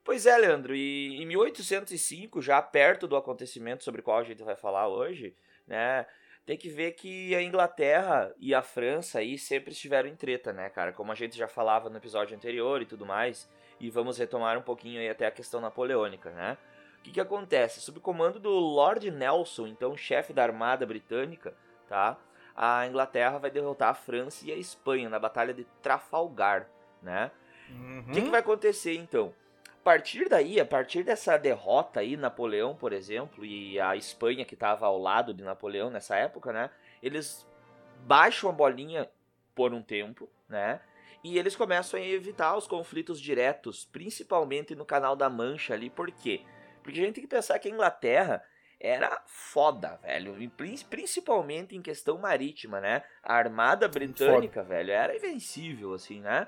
[0.05, 4.43] Pois é, Leandro, e em 1805, já perto do acontecimento sobre o qual a gente
[4.43, 5.35] vai falar hoje,
[5.67, 6.07] né,
[6.45, 10.71] tem que ver que a Inglaterra e a França aí sempre estiveram em treta, né,
[10.71, 10.93] cara?
[10.93, 14.63] Como a gente já falava no episódio anterior e tudo mais, e vamos retomar um
[14.63, 16.57] pouquinho aí até a questão napoleônica, né?
[16.99, 17.81] O que que acontece?
[17.81, 21.55] Sob o comando do Lord Nelson, então chefe da armada britânica,
[21.89, 22.17] tá?
[22.55, 26.69] A Inglaterra vai derrotar a França e a Espanha na Batalha de Trafalgar,
[27.03, 27.31] né?
[27.69, 28.13] O Uhum.
[28.13, 29.35] que, que vai acontecer então?
[29.69, 34.55] A partir daí, a partir dessa derrota aí, Napoleão, por exemplo, e a Espanha que
[34.55, 36.71] estava ao lado de Napoleão nessa época, né?
[37.03, 37.47] Eles
[38.05, 39.09] baixam a bolinha
[39.55, 40.81] por um tempo, né?
[41.25, 45.91] E eles começam a evitar os conflitos diretos, principalmente no Canal da Mancha ali.
[45.91, 46.43] Por quê?
[46.83, 48.45] Porque a gente tem que pensar que a Inglaterra
[48.79, 50.35] era foda, velho.
[50.51, 53.03] Prin- principalmente em questão marítima, né?
[53.23, 56.47] A armada britânica, velho, era invencível, assim, né?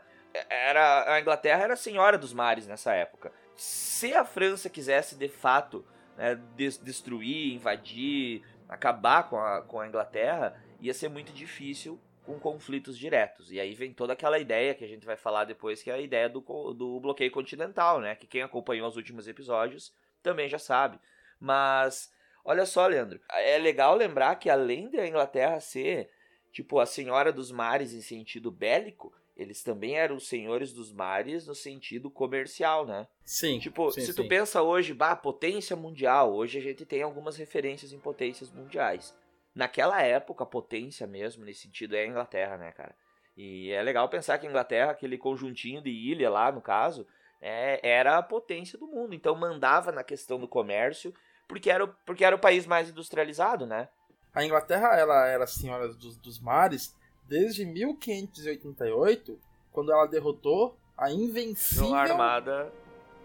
[0.48, 3.32] Era, a Inglaterra era a senhora dos mares nessa época.
[3.56, 5.84] Se a França quisesse, de fato,
[6.16, 12.38] né, des- destruir, invadir, acabar com a, com a Inglaterra, ia ser muito difícil com
[12.38, 13.50] conflitos diretos.
[13.50, 16.00] E aí vem toda aquela ideia que a gente vai falar depois, que é a
[16.00, 16.40] ideia do,
[16.74, 18.14] do bloqueio continental, né?
[18.14, 20.98] Que quem acompanhou os últimos episódios também já sabe.
[21.40, 22.12] Mas,
[22.44, 26.10] olha só, Leandro, é legal lembrar que além da Inglaterra ser,
[26.52, 31.46] tipo, a senhora dos mares em sentido bélico, eles também eram os senhores dos mares
[31.46, 33.08] no sentido comercial, né?
[33.24, 33.58] Sim.
[33.58, 34.22] Tipo, sim, se sim.
[34.22, 39.16] tu pensa hoje, bah, potência mundial, hoje a gente tem algumas referências em potências mundiais.
[39.58, 42.94] Naquela época, a potência mesmo, nesse sentido, é a Inglaterra, né, cara?
[43.36, 47.04] E é legal pensar que a Inglaterra, aquele conjuntinho de ilha lá, no caso,
[47.40, 49.16] é, era a potência do mundo.
[49.16, 51.12] Então mandava na questão do comércio,
[51.48, 53.88] porque era, o- porque era o país mais industrializado, né?
[54.32, 59.40] A Inglaterra ela era senhora dos, dos mares desde 1588,
[59.72, 62.72] quando ela derrotou a invencível Uma armada.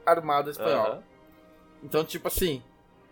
[0.04, 0.96] armada espanhola.
[0.96, 1.04] Aham.
[1.84, 2.64] Então, tipo assim,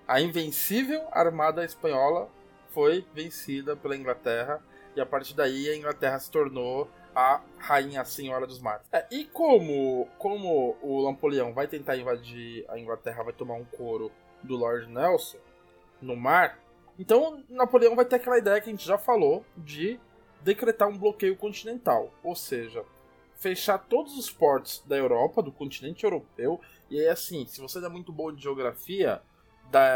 [0.07, 2.27] a invencível armada espanhola
[2.71, 4.63] foi vencida pela Inglaterra
[4.95, 8.87] e a partir daí a Inglaterra se tornou a rainha a senhora dos mares.
[8.91, 14.11] É, e como como o Napoleão vai tentar invadir a Inglaterra, vai tomar um couro
[14.41, 15.37] do Lord Nelson
[16.01, 16.59] no mar,
[16.97, 19.99] então Napoleão vai ter aquela ideia que a gente já falou de
[20.41, 22.83] decretar um bloqueio continental, ou seja,
[23.35, 27.89] fechar todos os portos da Europa, do continente europeu, e aí assim, se você é
[27.89, 29.21] muito bom de geografia,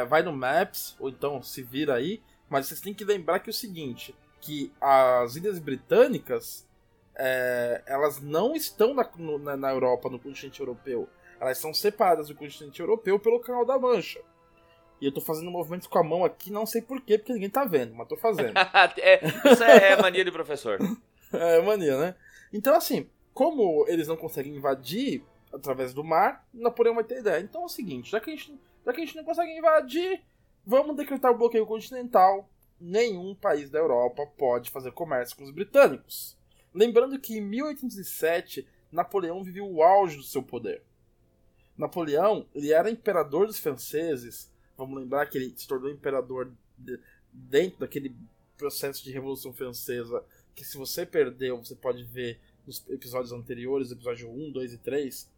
[0.08, 3.52] vai no Maps, ou então se vira aí, mas vocês têm que lembrar que é
[3.52, 6.68] o seguinte, que as ilhas britânicas,
[7.16, 11.10] é, elas não estão na, na, na Europa, no continente europeu.
[11.40, 14.22] Elas são separadas do continente europeu pelo Canal da Mancha.
[15.02, 17.66] E eu tô fazendo movimentos com a mão aqui, não sei porquê, porque ninguém tá
[17.66, 18.54] vendo, mas tô fazendo.
[18.98, 20.80] É, isso é, é mania de professor.
[21.34, 22.16] É mania, né?
[22.54, 27.42] Então, assim, como eles não conseguem invadir através do mar, Napoleão vai ter ideia.
[27.42, 30.24] Então é o seguinte, já que a gente, já que a gente não consegue invadir,
[30.66, 32.50] vamos decretar o bloqueio continental.
[32.80, 36.38] Nenhum país da Europa pode fazer comércio com os britânicos.
[36.74, 40.84] Lembrando que em 1807, Napoleão viveu o auge do seu poder.
[41.78, 44.52] Napoleão, ele era imperador dos franceses.
[44.78, 47.00] Vamos lembrar que ele se tornou imperador de-
[47.32, 48.16] dentro daquele
[48.58, 50.24] processo de Revolução Francesa
[50.54, 55.30] que se você perdeu, você pode ver nos episódios anteriores, episódio 1, 2 e 3,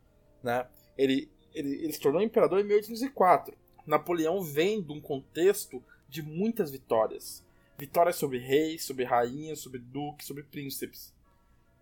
[0.43, 0.67] né?
[0.95, 3.57] Ele, ele, ele se tornou imperador em 1804.
[3.87, 7.43] Napoleão vem de um contexto de muitas vitórias.
[7.77, 11.13] Vitórias sobre reis, sobre rainhas, sobre duques, sobre príncipes.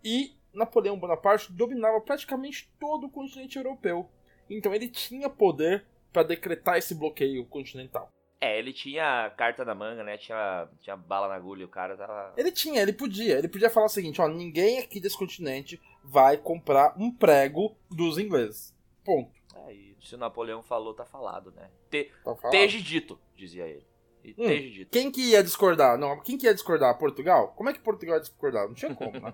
[0.04, 4.08] E Napoleão Bonaparte dominava praticamente todo o continente europeu.
[4.50, 8.10] Então ele tinha poder para decretar esse bloqueio continental.
[8.40, 10.18] É, ele tinha carta na manga, né?
[10.18, 12.34] Tinha, tinha bala na agulha, o cara tava.
[12.38, 13.40] Ele tinha, ele podia.
[13.40, 18.20] Ele podia falar o seguinte, ó, ninguém aqui desse continente vai comprar um prego dos
[18.20, 18.76] ingleses.
[19.04, 19.32] Ponto.
[19.56, 21.70] É, e se o Napoleão falou, tá falado, né?
[21.90, 22.52] Te, Tá falado.
[22.52, 23.86] teje dito, dizia ele.
[24.24, 24.48] E Hum.
[24.48, 24.92] teje dito.
[24.92, 25.98] Quem que ia discordar?
[25.98, 26.98] Não, quem que ia discordar?
[26.98, 27.54] Portugal?
[27.56, 28.68] Como é que Portugal ia discordar?
[28.68, 29.34] Não tinha como, né?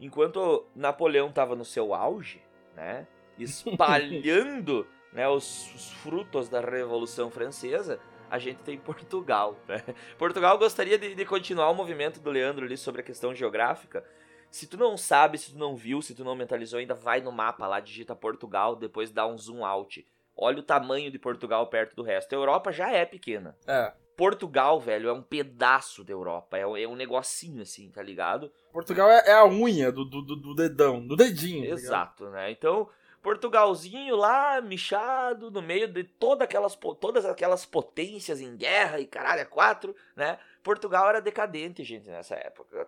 [0.00, 2.40] Enquanto Napoleão tava no seu auge,
[2.74, 3.06] né?
[3.38, 8.00] Espalhando né, os, os frutos da Revolução Francesa,
[8.30, 9.56] a gente tem Portugal.
[9.66, 9.82] Né?
[10.18, 14.04] Portugal gostaria de, de continuar o movimento do Leandro ali sobre a questão geográfica.
[14.50, 17.30] Se tu não sabe, se tu não viu, se tu não mentalizou ainda, vai no
[17.32, 20.06] mapa lá, digita Portugal, depois dá um zoom out.
[20.36, 22.32] Olha o tamanho de Portugal perto do resto.
[22.32, 23.56] A Europa já é pequena.
[23.66, 23.92] É.
[24.16, 26.56] Portugal, velho, é um pedaço da Europa.
[26.58, 28.50] É, um- é um negocinho assim, tá ligado?
[28.72, 31.68] Portugal é, é a unha do, do, do- dedão, do dedinho.
[31.68, 31.74] tá?
[31.74, 32.50] Exato, né?
[32.50, 32.88] Então,
[33.22, 39.40] Portugalzinho lá, michado, no meio de toda aquelas, todas aquelas potências em guerra e caralho,
[39.42, 40.38] é quatro, né?
[40.68, 42.86] Portugal era decadente, gente, nessa época.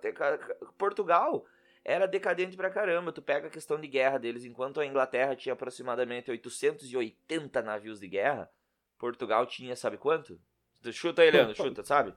[0.76, 1.46] Portugal
[1.82, 3.10] era decadente pra caramba.
[3.10, 8.06] Tu pega a questão de guerra deles, enquanto a Inglaterra tinha aproximadamente 880 navios de
[8.06, 8.50] guerra,
[8.98, 10.38] Portugal tinha, sabe quanto?
[10.92, 12.12] Chuta aí, Leandro, chuta, sabe?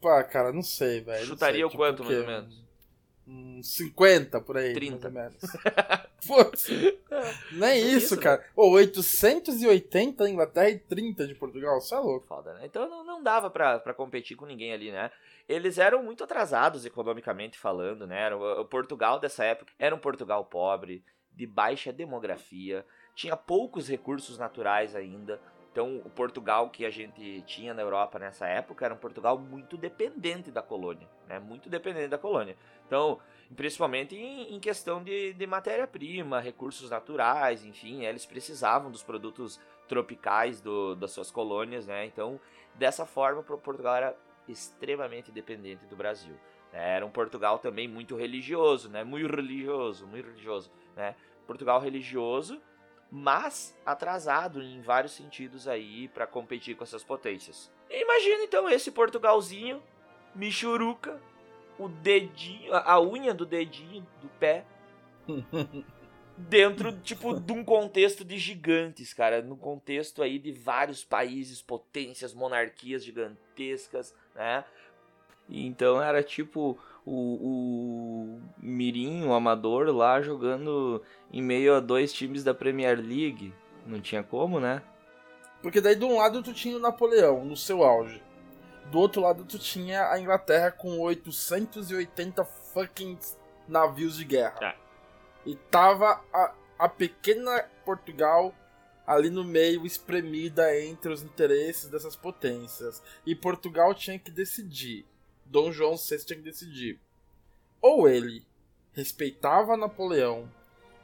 [0.00, 1.26] Pá, cara, não sei, velho.
[1.26, 2.64] Chutaria sei, o tipo, quanto, mais ou menos?
[3.26, 4.72] Uns 50 por aí.
[4.72, 5.10] 30.
[5.10, 5.52] Mais ou menos.
[6.26, 6.68] Putz,
[7.52, 8.44] nem É isso, isso, cara.
[8.56, 12.26] Ô, 880 da Inglaterra e 30 de Portugal, você é louco.
[12.26, 12.62] Foda, né?
[12.64, 15.10] Então não, não dava pra, pra competir com ninguém ali, né?
[15.48, 18.20] Eles eram muito atrasados economicamente falando, né?
[18.20, 24.36] Era, o Portugal dessa época era um Portugal pobre, de baixa demografia, tinha poucos recursos
[24.36, 25.40] naturais ainda.
[25.70, 29.76] Então, o Portugal que a gente tinha na Europa nessa época era um Portugal muito
[29.76, 31.38] dependente da colônia, né?
[31.38, 32.56] Muito dependente da colônia.
[32.86, 33.20] Então,
[33.56, 40.60] principalmente em, em questão de, de matéria-prima, recursos naturais, enfim, eles precisavam dos produtos tropicais
[40.60, 42.04] do, das suas colônias, né?
[42.04, 42.38] Então,
[42.74, 46.34] dessa forma, Portugal era extremamente dependente do Brasil.
[46.72, 46.96] né?
[46.96, 49.02] Era um Portugal também muito religioso, né?
[49.02, 51.14] Muito religioso, muito religioso, né?
[51.46, 52.60] Portugal religioso,
[53.10, 57.72] mas atrasado em vários sentidos aí para competir com essas potências.
[57.90, 59.82] Imagina então esse Portugalzinho,
[60.34, 61.18] Michuruca,
[61.78, 64.64] o dedinho, a unha do dedinho do pé
[66.36, 69.42] dentro, tipo, de um contexto de gigantes, cara.
[69.42, 74.64] No contexto aí de vários países, potências, monarquias gigantescas, né?
[75.48, 82.44] Então era tipo o, o Mirim, o amador lá jogando em meio a dois times
[82.44, 83.52] da Premier League.
[83.86, 84.82] Não tinha como, né?
[85.62, 88.22] Porque daí de um lado tu tinha o Napoleão no seu auge.
[88.90, 93.18] Do outro lado tu tinha a Inglaterra com 880 fucking
[93.66, 94.58] navios de guerra.
[94.62, 94.76] É.
[95.44, 98.54] E tava a, a pequena Portugal
[99.06, 103.02] ali no meio, espremida entre os interesses dessas potências.
[103.24, 105.06] E Portugal tinha que decidir.
[105.44, 107.00] Dom João VI tinha que decidir.
[107.80, 108.46] Ou ele
[108.92, 110.50] respeitava Napoleão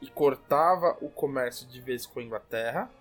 [0.01, 2.91] e cortava o comércio de vez com a Inglaterra,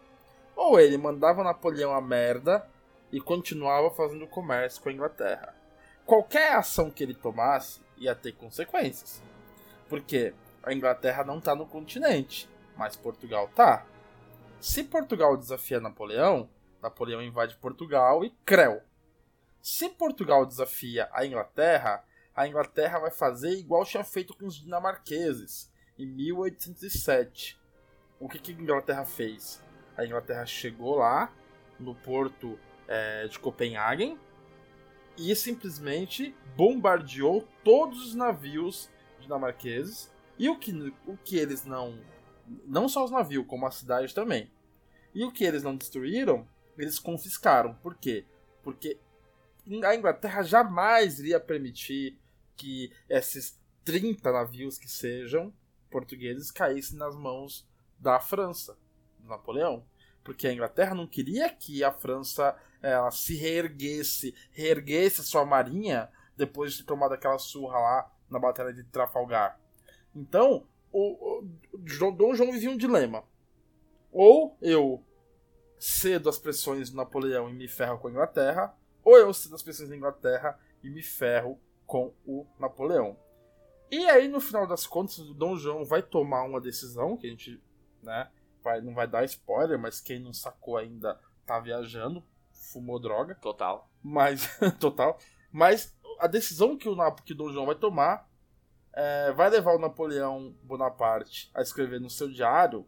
[0.57, 2.67] ou ele mandava Napoleão a merda
[3.15, 5.55] e continuava fazendo comércio com a Inglaterra.
[6.05, 9.23] Qualquer ação que ele tomasse ia ter consequências.
[9.89, 13.87] Porque a Inglaterra não tá no continente, mas Portugal tá.
[14.61, 16.51] Se Portugal desafia Napoleão,
[16.83, 18.83] Napoleão invade Portugal e creu.
[19.63, 22.03] Se Portugal desafia a Inglaterra,
[22.35, 27.57] a Inglaterra vai fazer igual tinha feito com os dinamarqueses em 1807.
[28.19, 29.63] O que, que a Inglaterra fez?
[29.97, 31.33] A Inglaterra chegou lá
[31.79, 34.19] no porto é, de Copenhagen
[35.17, 40.73] e simplesmente bombardeou todos os navios dinamarqueses e o que,
[41.07, 41.99] o que eles não
[42.67, 44.51] não só os navios como a cidade também.
[45.15, 47.75] E o que eles não destruíram eles confiscaram.
[47.75, 48.25] Por quê?
[48.63, 48.99] Porque
[49.85, 52.19] a Inglaterra jamais iria permitir
[52.57, 55.53] que esses 30 navios que sejam
[55.91, 57.67] portugueses caíssem nas mãos
[57.99, 58.77] da França,
[59.19, 59.85] do Napoleão.
[60.23, 66.11] Porque a Inglaterra não queria que a França ela, se reerguesse, reerguesse a sua marinha
[66.37, 69.59] depois de ter tomado aquela surra lá na Batalha de Trafalgar.
[70.15, 71.43] Então, o,
[71.73, 73.25] o, Dom João vivia um dilema.
[74.13, 75.03] Ou eu
[75.79, 79.63] cedo as pressões do Napoleão e me ferro com a Inglaterra, ou eu cedo as
[79.63, 83.17] pressões da Inglaterra e me ferro com o Napoleão.
[83.91, 87.31] E aí, no final das contas, o Dom João vai tomar uma decisão, que a
[87.31, 87.63] gente
[88.03, 88.31] né,
[88.63, 92.25] vai, não vai dar spoiler, mas quem não sacou ainda tá viajando,
[92.73, 93.35] fumou droga.
[93.37, 93.89] Total.
[94.03, 94.49] Mas,
[94.81, 95.19] total.
[95.53, 98.29] Mas a decisão que o, Nap- que Dom João vai tomar
[98.93, 102.87] é, vai levar o Napoleão Bonaparte a escrever no seu diário,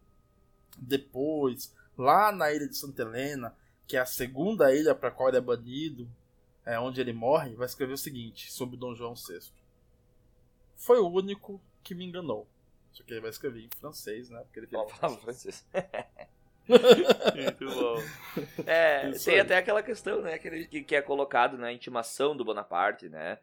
[0.78, 3.54] depois, lá na ilha de Santa Helena,
[3.86, 6.08] que é a segunda ilha para qual ele é banido,
[6.64, 9.40] é, onde ele morre, vai escrever o seguinte sobre Dom João VI.
[10.76, 12.46] Foi o único que me enganou.
[12.92, 14.40] Só que ele vai escrever em francês, né?
[14.44, 15.64] Porque ele fala francês.
[16.68, 18.02] Muito bom.
[18.66, 19.40] É, Isso tem aí.
[19.40, 23.38] até aquela questão, né, que, que, é colocado na intimação do Bonaparte, né?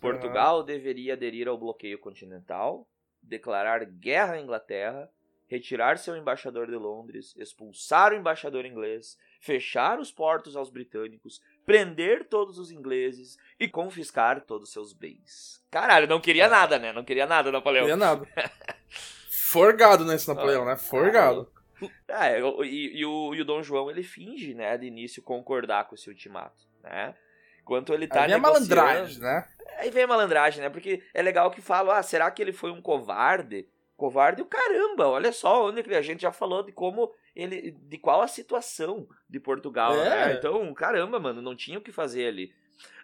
[0.00, 2.88] Portugal deveria aderir ao bloqueio continental,
[3.22, 5.10] declarar guerra à Inglaterra,
[5.46, 12.28] retirar seu embaixador de Londres, expulsar o embaixador inglês, fechar os portos aos britânicos, prender
[12.28, 15.60] todos os ingleses e confiscar todos os seus bens.
[15.70, 16.92] Caralho, não queria nada, né?
[16.92, 17.86] Não queria nada, Napoleão.
[17.88, 18.26] Não nada.
[19.28, 20.76] Forgado nesse Napoleão, né?
[20.76, 21.50] Forgado.
[22.08, 25.94] É, e, e o, e o Dom João ele finge, né, de início concordar com
[25.94, 27.14] esse ultimato, né?
[27.62, 29.48] Enquanto ele tá Aí vem a malandragem, né?
[29.78, 30.68] Aí vem a malandragem, né?
[30.68, 33.68] Porque é legal que falam, ah, será que ele foi um covarde?
[33.96, 38.22] Covarde o caramba, olha só onde a gente já falou de como ele, de qual
[38.22, 40.08] a situação de Portugal, É.
[40.08, 40.34] né?
[40.34, 42.52] Então, caramba, mano, não tinha o que fazer ali.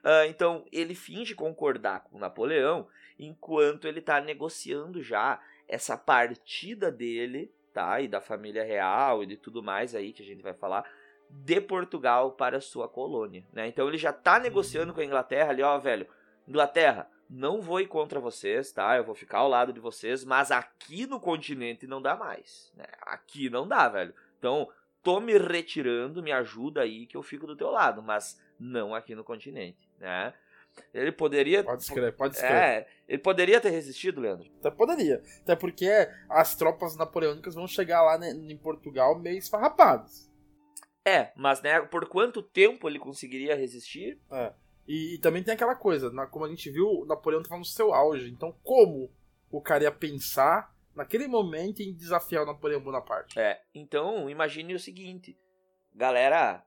[0.02, 7.52] Uh, então ele finge concordar com Napoleão enquanto ele está negociando já essa partida dele,
[7.76, 8.00] tá?
[8.00, 10.90] E da família real e de tudo mais aí que a gente vai falar
[11.28, 13.68] de Portugal para sua colônia, né?
[13.68, 16.08] Então ele já está negociando com a Inglaterra ali, ó, velho.
[16.48, 18.96] Inglaterra, não vou ir contra vocês, tá?
[18.96, 22.86] Eu vou ficar ao lado de vocês, mas aqui no continente não dá mais, né?
[23.02, 24.14] Aqui não dá, velho.
[24.38, 24.70] Então,
[25.02, 29.14] tô me retirando, me ajuda aí que eu fico do teu lado, mas não aqui
[29.14, 30.32] no continente, né?
[30.94, 31.62] Ele poderia.
[31.62, 32.56] Pode escrever, pode escrever.
[32.56, 34.50] É, ele poderia ter resistido, Leandro.
[34.59, 35.22] Até poderia.
[35.42, 35.88] Até porque
[36.28, 40.30] as tropas napoleônicas vão chegar lá né, em Portugal meio esfarrapadas.
[41.04, 44.20] É, mas né, por quanto tempo ele conseguiria resistir?
[44.30, 44.52] É.
[44.88, 47.94] E, e, também tem aquela coisa, na, como a gente viu, Napoleão estava no seu
[47.94, 48.30] auge.
[48.30, 49.12] Então, como
[49.50, 53.38] o cara ia pensar naquele momento em desafiar o Napoleão Bonaparte?
[53.38, 55.36] É, então imagine o seguinte:
[55.94, 56.64] galera,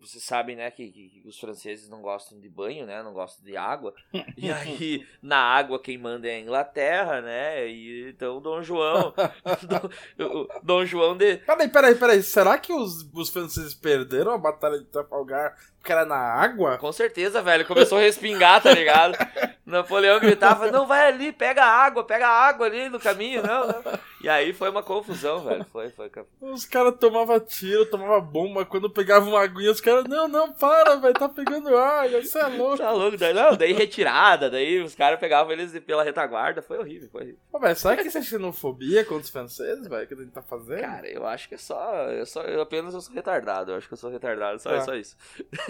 [0.00, 3.56] vocês sabem, né, que, que, os franceses não gostam de banho, né, não gostam de
[3.56, 3.94] água.
[4.36, 9.14] E aí, na água, quem manda é a Inglaterra, né, e então Dom João...
[10.16, 11.38] Dom, Dom João de...
[11.38, 15.56] Peraí, peraí, peraí, será que os, os franceses perderam a batalha de Trafalgar
[15.92, 16.78] era na água?
[16.78, 19.16] Com certeza, velho, começou a respingar, tá ligado?
[19.66, 23.82] Napoleão gritava, não, vai ali, pega água, pega água ali no caminho, não, não.
[24.22, 26.10] E aí foi uma confusão, velho, foi, foi.
[26.40, 30.94] Os caras tomavam tiro, tomavam bomba, quando pegavam uma aguinha, os caras, não, não, para,
[30.96, 32.78] velho, tá pegando água, você é louco.
[32.78, 37.08] Tá louco, daí, não, daí retirada, daí os caras pegavam eles pela retaguarda, foi horrível,
[37.10, 37.40] foi horrível.
[37.50, 40.42] Pô, velho, será que isso é xenofobia contra os franceses, velho, que a gente tá
[40.42, 40.80] fazendo?
[40.80, 43.88] Cara, eu acho que é só, eu só, eu apenas eu sou retardado, eu acho
[43.88, 44.80] que eu sou retardado, só, é.
[44.80, 45.16] só isso.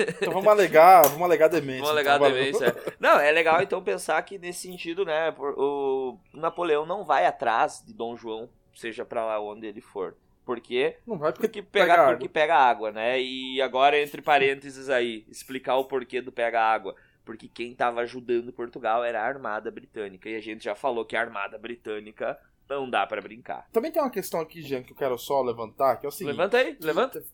[0.08, 1.82] Então vamos alegar, vamos alegar demência.
[1.82, 2.66] Vamos alegar então, demência.
[2.66, 2.92] É.
[2.98, 7.92] Não, é legal então pensar que nesse sentido, né, o Napoleão não vai atrás de
[7.92, 10.16] Dom João, seja para lá onde ele for.
[10.44, 10.98] Por quê?
[11.04, 13.20] Não vai porque, porque pega, pega porque pega água, né?
[13.20, 16.94] E agora, entre parênteses aí, explicar o porquê do pega água.
[17.24, 20.30] Porque quem estava ajudando Portugal era a Armada Britânica.
[20.30, 22.38] E a gente já falou que a Armada Britânica
[22.68, 23.66] não dá para brincar.
[23.72, 26.36] Também tem uma questão aqui, Jean, que eu quero só levantar, que é o seguinte.
[26.36, 27.24] Levanta aí, levanta.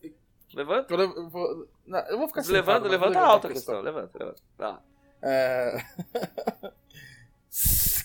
[0.53, 0.93] Levanta.
[0.93, 3.75] Eu vou, não, eu vou ficar Levanta, levanta alta a questão.
[3.75, 3.93] questão.
[3.93, 4.41] Levanta, levanta.
[4.57, 4.81] Tá.
[5.21, 5.77] É...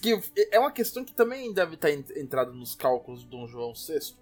[0.01, 0.21] que
[0.53, 4.15] é uma questão que também deve estar entrada nos cálculos do Dom João VI,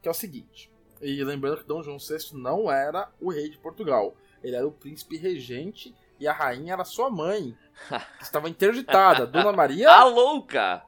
[0.00, 0.70] que é o seguinte.
[1.00, 4.72] E lembrando que Dom João VI não era o rei de Portugal, ele era o
[4.72, 7.56] príncipe regente e a rainha era sua mãe,
[8.18, 9.90] que estava interditada, Dona Maria.
[9.90, 10.84] A louca!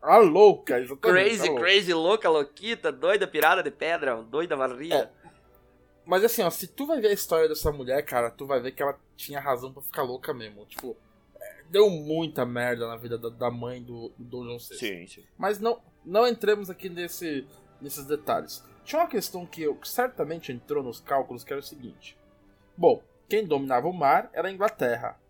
[0.00, 1.00] A louca, exatamente.
[1.00, 1.62] Crazy, louca.
[1.62, 4.94] crazy, louca, louquita, doida, pirada de pedra, doida varria.
[4.94, 5.17] É.
[6.08, 8.72] Mas assim, ó, se tu vai ver a história dessa mulher, cara, tu vai ver
[8.72, 10.64] que ela tinha razão para ficar louca mesmo.
[10.64, 10.96] Tipo,
[11.38, 14.78] é, deu muita merda na vida da, da mãe do, do Dom João VI.
[14.78, 15.24] Sim, sim.
[15.36, 17.46] Mas não, não entremos aqui nesse,
[17.78, 18.64] nesses detalhes.
[18.84, 22.16] Tinha uma questão que eu, certamente entrou nos cálculos, que era o seguinte.
[22.74, 25.20] Bom, quem dominava o mar era a Inglaterra.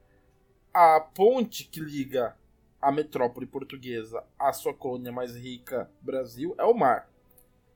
[0.72, 2.36] A ponte que liga
[2.80, 7.10] a metrópole portuguesa à sua colônia mais rica, Brasil, é o mar.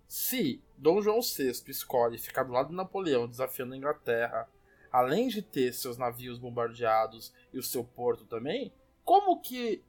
[0.09, 4.49] Se Dom João VI escolhe ficar do lado de Napoleão desafiando a Inglaterra,
[4.91, 8.73] além de ter seus navios bombardeados e o seu porto também,
[9.05, 9.83] como que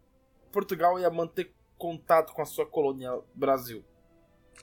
[0.51, 3.83] Portugal ia manter contato com a sua colônia Brasil?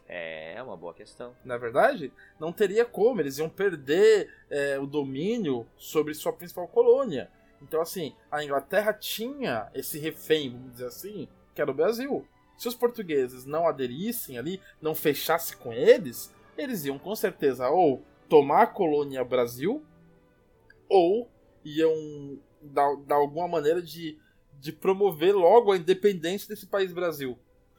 [0.09, 1.37] É uma boa questão.
[1.45, 6.67] Na é verdade, não teria como, eles iam perder é, o domínio sobre sua principal
[6.67, 7.31] colônia.
[7.63, 12.27] Então, assim, a Inglaterra tinha esse refém, vamos dizer assim, que era o Brasil.
[12.61, 18.05] Se os portugueses não aderissem ali, não fechassem com eles, eles iam com certeza ou
[18.29, 19.83] tomar a colônia Brasil,
[20.87, 21.27] ou
[21.65, 24.19] iam dar, dar alguma maneira de,
[24.61, 27.39] de promover logo a independência desse país Brasil.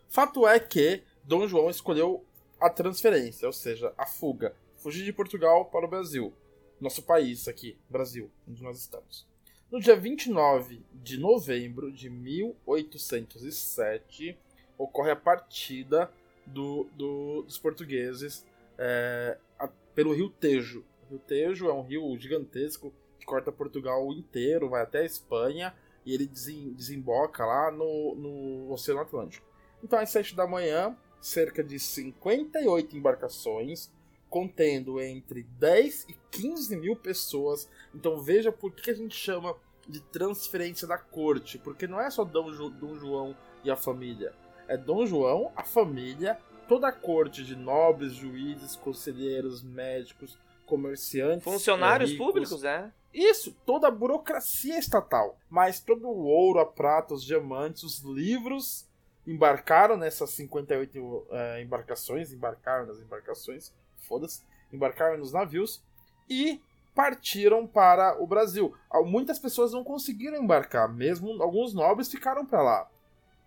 [0.10, 2.26] Fato é que Dom João escolheu
[2.60, 6.34] a transferência, ou seja, a fuga, fugir de Portugal para o Brasil,
[6.80, 9.28] nosso país aqui, Brasil, onde nós estamos.
[9.70, 14.40] No dia 29 de novembro de 1807,
[14.84, 16.12] ocorre a partida
[16.46, 18.46] do, do, dos portugueses
[18.78, 20.84] é, a, pelo rio Tejo.
[21.06, 25.74] O rio Tejo é um rio gigantesco que corta Portugal inteiro, vai até a Espanha
[26.06, 29.46] e ele desem, desemboca lá no, no Oceano Atlântico.
[29.84, 33.92] Então, às 7 da manhã, cerca de 58 embarcações,
[34.30, 37.70] contendo entre 10 e 15 mil pessoas.
[37.94, 39.56] Então, veja por que a gente chama
[39.88, 44.34] de transferência da corte, porque não é só Dom, Dom João e a família
[44.72, 51.44] é Dom João, a família, toda a corte de nobres, juízes, conselheiros, médicos, comerciantes.
[51.44, 52.26] Funcionários ricos.
[52.26, 52.90] públicos, é?
[53.14, 55.38] Isso, toda a burocracia estatal.
[55.50, 58.88] Mas todo o ouro, a prata, os diamantes, os livros
[59.28, 63.74] embarcaram nessas 58 é, embarcações, embarcaram nas embarcações,
[64.08, 64.42] foda-se,
[64.72, 65.84] embarcaram nos navios
[66.30, 66.62] e
[66.96, 68.74] partiram para o Brasil.
[69.06, 72.91] Muitas pessoas não conseguiram embarcar, mesmo alguns nobres ficaram para lá.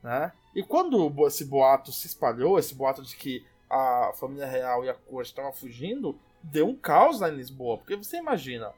[0.05, 0.30] Né?
[0.55, 4.94] E quando esse boato se espalhou, esse boato de que a família real e a
[4.94, 7.78] corte estavam fugindo, deu um caos lá em Lisboa.
[7.78, 8.70] Porque você imagina,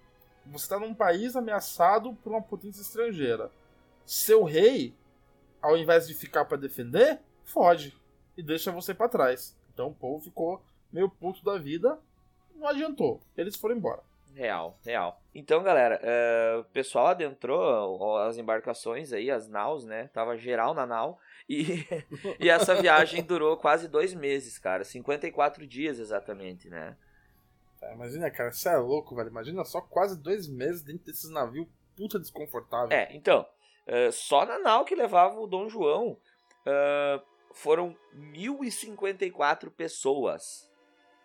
[0.47, 3.51] você está num país ameaçado por uma potência estrangeira.
[4.07, 4.95] Seu rei,
[5.61, 7.93] ao invés de ficar para defender, foge
[8.37, 9.57] e deixa você para trás.
[9.75, 10.63] Então o povo ficou
[10.93, 11.99] meio puto da vida,
[12.55, 13.21] não adiantou.
[13.37, 14.01] Eles foram embora.
[14.37, 15.19] Real, real.
[15.35, 20.11] Então, galera, uh, o pessoal adentrou as embarcações aí, as naus, né?
[20.13, 21.19] Tava geral na nau.
[21.49, 21.87] E,
[22.39, 24.85] e essa viagem durou quase dois meses, cara.
[24.85, 26.99] 54 dias exatamente, né?
[27.81, 29.31] É, imagina, cara, você é louco, velho.
[29.31, 31.67] Imagina só quase dois meses dentro desses navios
[31.97, 32.95] puta desconfortável.
[32.95, 33.47] É, então,
[33.89, 37.23] uh, só na nau que levava o Dom João uh,
[37.55, 40.71] foram 1.054 pessoas.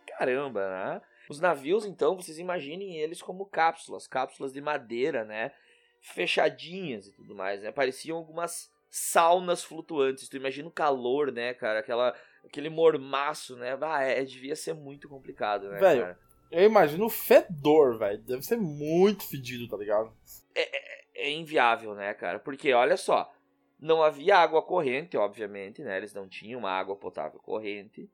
[0.07, 1.01] Caramba, né?
[1.32, 5.54] Os navios, então, vocês imaginem eles como cápsulas, cápsulas de madeira, né?
[6.02, 7.72] Fechadinhas e tudo mais, né?
[7.72, 10.28] Pareciam algumas saunas flutuantes.
[10.28, 11.80] Tu imagina o calor, né, cara?
[11.80, 12.14] Aquela,
[12.44, 13.78] aquele mormaço, né?
[13.80, 16.20] Ah, é, devia ser muito complicado, né, velho, cara?
[16.52, 18.18] Eu imagino o fedor, velho.
[18.24, 20.14] Deve ser muito fedido, tá ligado?
[20.54, 22.40] É, é, é, inviável, né, cara?
[22.40, 23.34] Porque, olha só,
[23.80, 25.96] não havia água corrente, obviamente, né?
[25.96, 28.12] Eles não tinham uma água potável corrente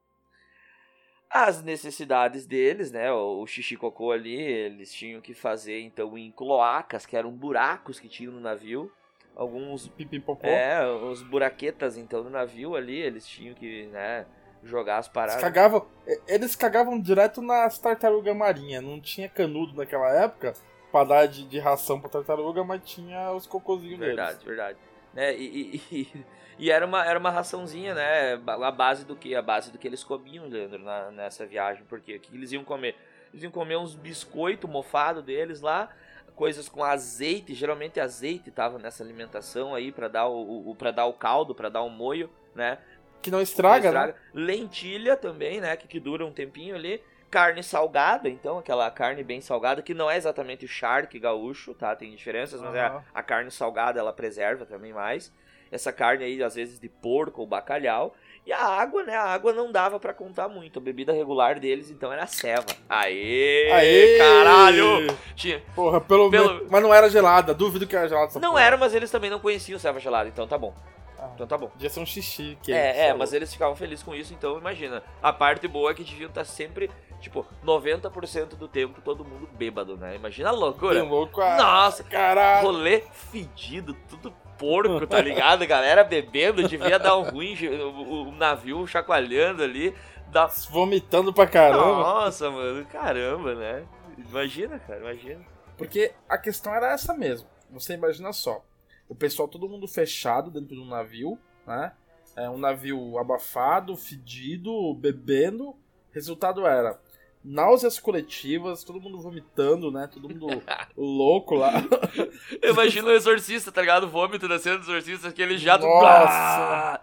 [1.30, 3.12] as necessidades deles, né?
[3.12, 8.08] O, xixi cocô ali, eles tinham que fazer então em cloacas, que eram buracos que
[8.08, 8.92] tinham no navio.
[9.36, 10.48] Alguns pipipopó.
[10.48, 14.26] É, os buraquetas então no navio ali, eles tinham que, né,
[14.64, 15.36] jogar as paradas.
[15.36, 15.88] Eles cagavam,
[16.28, 20.54] eles cagavam direto nas tartarugas marinhas, não tinha canudo naquela época
[20.92, 24.44] pra dar de, de ração pra tartaruga, mas tinha os cocôzinhos verdade, deles.
[24.44, 24.80] Verdade, verdade.
[25.14, 25.36] Né?
[25.38, 26.26] E, e, e,
[26.60, 28.34] era, uma, era uma raçãozinha, né?
[28.34, 29.36] A base do que?
[29.36, 31.84] A base do que eles comiam, Leandro, na, nessa viagem.
[31.88, 32.96] Porque o que eles iam comer?
[33.32, 35.90] Eles iam comer uns biscoitos mofados deles lá,
[36.36, 41.06] coisas com azeite, geralmente azeite tava nessa alimentação aí para dar o, o para dar
[41.06, 42.78] o caldo, para dar o moio, né?
[43.22, 44.14] Que não estraga, não estraga.
[44.14, 44.46] Né?
[44.46, 47.02] Lentilha também, né, que, que dura um tempinho ali.
[47.30, 51.94] Carne salgada, então, aquela carne bem salgada, que não é exatamente o charque gaúcho, tá?
[51.94, 52.78] Tem diferenças, mas uhum.
[52.78, 55.34] é a, a carne salgada, ela preserva também mais.
[55.72, 58.14] Essa carne aí, às vezes, de porco ou bacalhau.
[58.46, 59.14] E a água, né?
[59.14, 60.80] A água não dava para contar muito.
[60.80, 62.66] A bebida regular deles, então, era ceva.
[62.88, 63.70] Aê!
[63.72, 64.18] Aê!
[64.18, 65.08] Caralho!
[65.36, 65.62] Tinha...
[65.76, 66.66] Porra, pelo, pelo...
[66.70, 67.54] Mas não era gelada.
[67.54, 68.40] Duvido que era gelada.
[68.40, 68.64] Não porra.
[68.64, 70.74] era, mas eles também não conheciam ceva gelada, então tá bom.
[71.20, 71.68] Ah, então tá bom.
[71.68, 72.58] Podia ser um xixi.
[72.62, 75.04] Que é, é, mas eles ficavam felizes com isso, então imagina.
[75.22, 79.98] A parte boa é que deviam estar sempre, tipo, 90% do tempo todo mundo bêbado,
[79.98, 80.16] né?
[80.16, 81.02] Imagina a loucura.
[81.02, 82.68] Bem louco, Nossa, caralho.
[82.68, 85.66] Rolê fedido, tudo porco, tá ligado?
[85.66, 89.96] Galera bebendo, devia dar um ruim, o, o navio chacoalhando ali.
[90.30, 90.48] Dá...
[90.70, 92.04] Vomitando pra caramba.
[92.04, 93.86] Nossa, mano, caramba, né?
[94.18, 95.46] Imagina, cara, imagina.
[95.78, 97.48] Porque a questão era essa mesmo.
[97.72, 98.64] Você imagina só
[99.08, 101.94] o pessoal todo mundo fechado dentro do navio, né?
[102.36, 105.76] É um navio abafado, fedido, bebendo.
[106.12, 107.00] Resultado era
[107.48, 110.10] náuseas coletivas, todo mundo vomitando, né?
[110.12, 110.62] Todo mundo
[110.96, 111.74] louco lá.
[112.62, 114.08] Imagina o exorcista, tá ligado?
[114.08, 115.86] Vômito da cena do exorcista, aquele jato.
[115.86, 117.00] Nossa!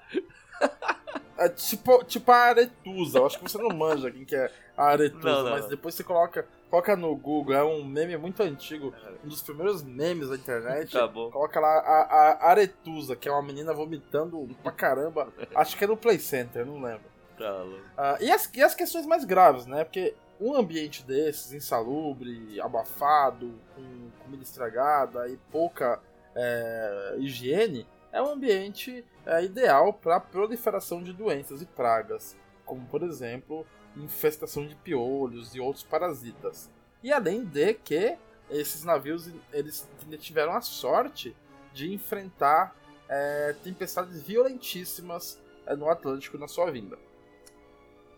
[1.39, 3.19] É tipo, tipo a aretusa.
[3.19, 5.71] Eu acho que você não manja quem que é a aretusa, não, não, mas não.
[5.71, 10.29] depois você coloca, coloca no Google, é um meme muito antigo, um dos primeiros memes
[10.29, 10.93] da internet.
[10.93, 11.31] Tá bom.
[11.31, 15.33] Coloca lá a, a aretusa, que é uma menina vomitando pra caramba.
[15.55, 17.15] acho que é no Play Center, não lembro.
[17.37, 17.79] Tá louco.
[17.79, 19.83] Uh, e, as, e as questões mais graves, né?
[19.83, 26.01] Porque um ambiente desses, insalubre, abafado, com comida estragada e pouca
[26.35, 33.03] é, higiene, é um ambiente é, ideal para proliferação de doenças e pragas, como por
[33.03, 33.67] exemplo
[33.97, 36.71] infestação de piolhos e outros parasitas.
[37.03, 38.17] E além de que
[38.51, 41.35] esses navios eles tiveram a sorte
[41.73, 42.77] de enfrentar
[43.09, 46.99] é, tempestades violentíssimas é, no Atlântico na sua vinda.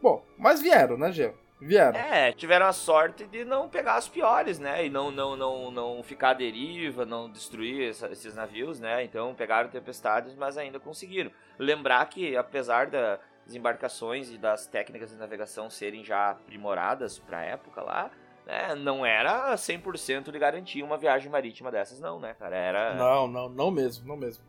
[0.02, 1.32] Bom, mas vieram, né, Gê?
[1.60, 1.98] Vieram.
[1.98, 4.84] É, tiveram a sorte de não pegar as piores, né?
[4.84, 9.02] E não, não, não, não ficar à deriva, não destruir essa, esses navios, né?
[9.04, 11.30] Então pegaram tempestades, mas ainda conseguiram.
[11.58, 13.18] Lembrar que, apesar das
[13.54, 18.10] embarcações e das técnicas de navegação serem já aprimoradas para a época lá,
[18.44, 18.74] né?
[18.74, 22.54] Não era 100% de garantia uma viagem marítima dessas, não, né, cara?
[22.54, 22.94] Era.
[22.94, 24.44] Não, não, não mesmo, não mesmo.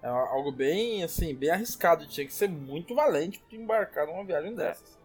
[0.00, 2.06] É algo bem, assim, bem arriscado.
[2.06, 4.96] Tinha que ser muito valente para embarcar numa viagem dessas.
[4.96, 4.99] É.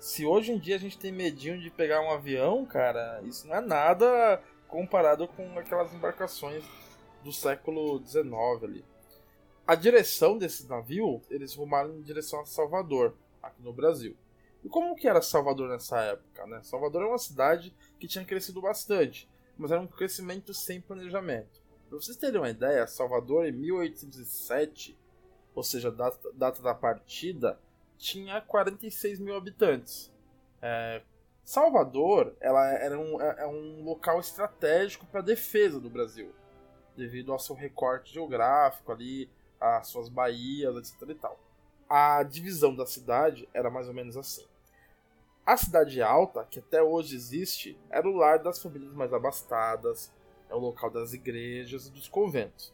[0.00, 3.56] Se hoje em dia a gente tem medinho de pegar um avião, cara, isso não
[3.56, 6.64] é nada comparado com aquelas embarcações
[7.22, 8.24] do século XIX
[8.62, 8.84] ali.
[9.66, 14.16] A direção desse navio, eles rumaram em direção a Salvador, aqui no Brasil.
[14.64, 16.46] E como que era Salvador nessa época?
[16.46, 16.62] Né?
[16.62, 19.28] Salvador é uma cidade que tinha crescido bastante,
[19.58, 21.60] mas era um crescimento sem planejamento.
[21.90, 24.98] Para vocês terem uma ideia, Salvador em 1807,
[25.54, 27.60] ou seja, data, data da partida,
[28.00, 30.10] tinha 46 mil habitantes.
[30.62, 31.02] É,
[31.44, 36.34] Salvador ela era um, é, é um local estratégico para a defesa do Brasil,
[36.96, 39.30] devido ao seu recorte geográfico ali,
[39.60, 41.10] às suas baías, etc.
[41.10, 41.38] E tal.
[41.88, 44.46] A divisão da cidade era mais ou menos assim.
[45.44, 50.12] A cidade alta, que até hoje existe, era o lar das famílias mais abastadas,
[50.48, 52.72] é o local das igrejas e dos conventos.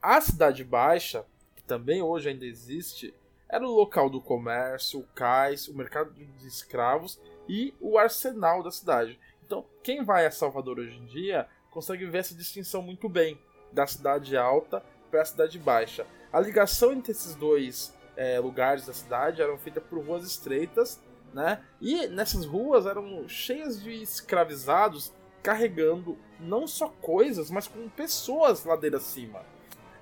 [0.00, 3.14] A cidade baixa, que também hoje ainda existe,
[3.52, 8.70] era o local do comércio, o cais, o mercado de escravos e o arsenal da
[8.70, 9.20] cidade.
[9.44, 13.38] Então, quem vai a Salvador hoje em dia consegue ver essa distinção muito bem
[13.70, 16.06] da cidade alta para a cidade baixa.
[16.32, 20.98] A ligação entre esses dois é, lugares da cidade eram feitas por ruas estreitas,
[21.34, 21.62] né?
[21.78, 28.96] E nessas ruas eram cheias de escravizados carregando não só coisas, mas com pessoas ladeira
[28.96, 29.42] acima.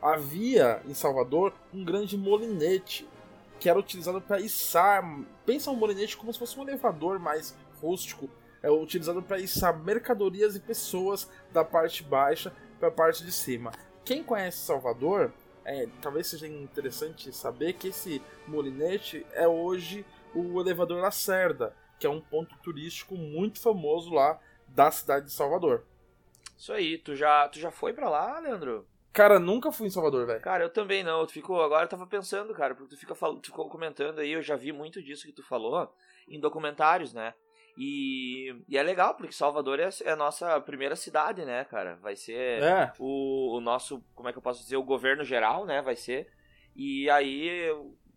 [0.01, 3.09] Havia em Salvador um grande molinete
[3.61, 5.05] que era utilizado para içar.
[5.45, 8.29] Pensa um molinete como se fosse um elevador mais rústico,
[8.63, 13.71] é utilizado para içar mercadorias e pessoas da parte baixa para a parte de cima.
[14.05, 15.33] Quem conhece Salvador,
[15.65, 20.05] é, talvez seja interessante saber que esse molinete é hoje
[20.35, 25.85] o elevador Lacerda, que é um ponto turístico muito famoso lá da cidade de Salvador.
[26.57, 28.87] Isso aí, tu já, tu já foi para lá, Leandro?
[29.13, 30.41] Cara, nunca fui em Salvador, velho.
[30.41, 31.27] Cara, eu também não.
[31.27, 34.43] Tu ficou, agora eu tava pensando, cara, porque tu fica tu ficou comentando aí, eu
[34.43, 35.93] já vi muito disso que tu falou
[36.29, 37.35] em documentários, né?
[37.77, 41.97] E, e é legal, porque Salvador é, é, a nossa primeira cidade, né, cara?
[41.97, 42.93] Vai ser é.
[42.99, 45.81] o, o nosso, como é que eu posso dizer, o governo geral, né?
[45.83, 46.31] Vai ser.
[46.77, 47.69] E aí,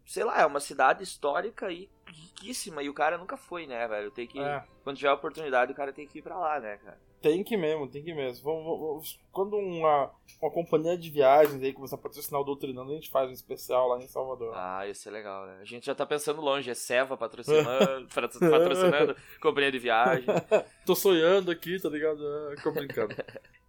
[0.05, 2.83] sei lá, é uma cidade histórica e riquíssima.
[2.83, 4.11] E o cara nunca foi, né, velho?
[4.11, 4.39] Tem que.
[4.39, 4.63] É.
[4.83, 6.99] Quando tiver a oportunidade, o cara tem que ir pra lá, né, cara?
[7.23, 8.43] Tem que mesmo, tem que mesmo.
[8.43, 10.11] Vamos, vamos, quando uma,
[10.41, 13.87] uma companhia de viagens aí começar a patrocinar o Doutrinando, a gente faz um especial
[13.87, 14.51] lá em Salvador.
[14.53, 15.57] Ah, isso é legal, né?
[15.61, 20.25] A gente já tá pensando longe, é Seva patrocinando, patrocinando companhia de viagem.
[20.85, 22.21] Tô sonhando aqui, tá ligado?
[22.51, 23.15] É, tô brincando.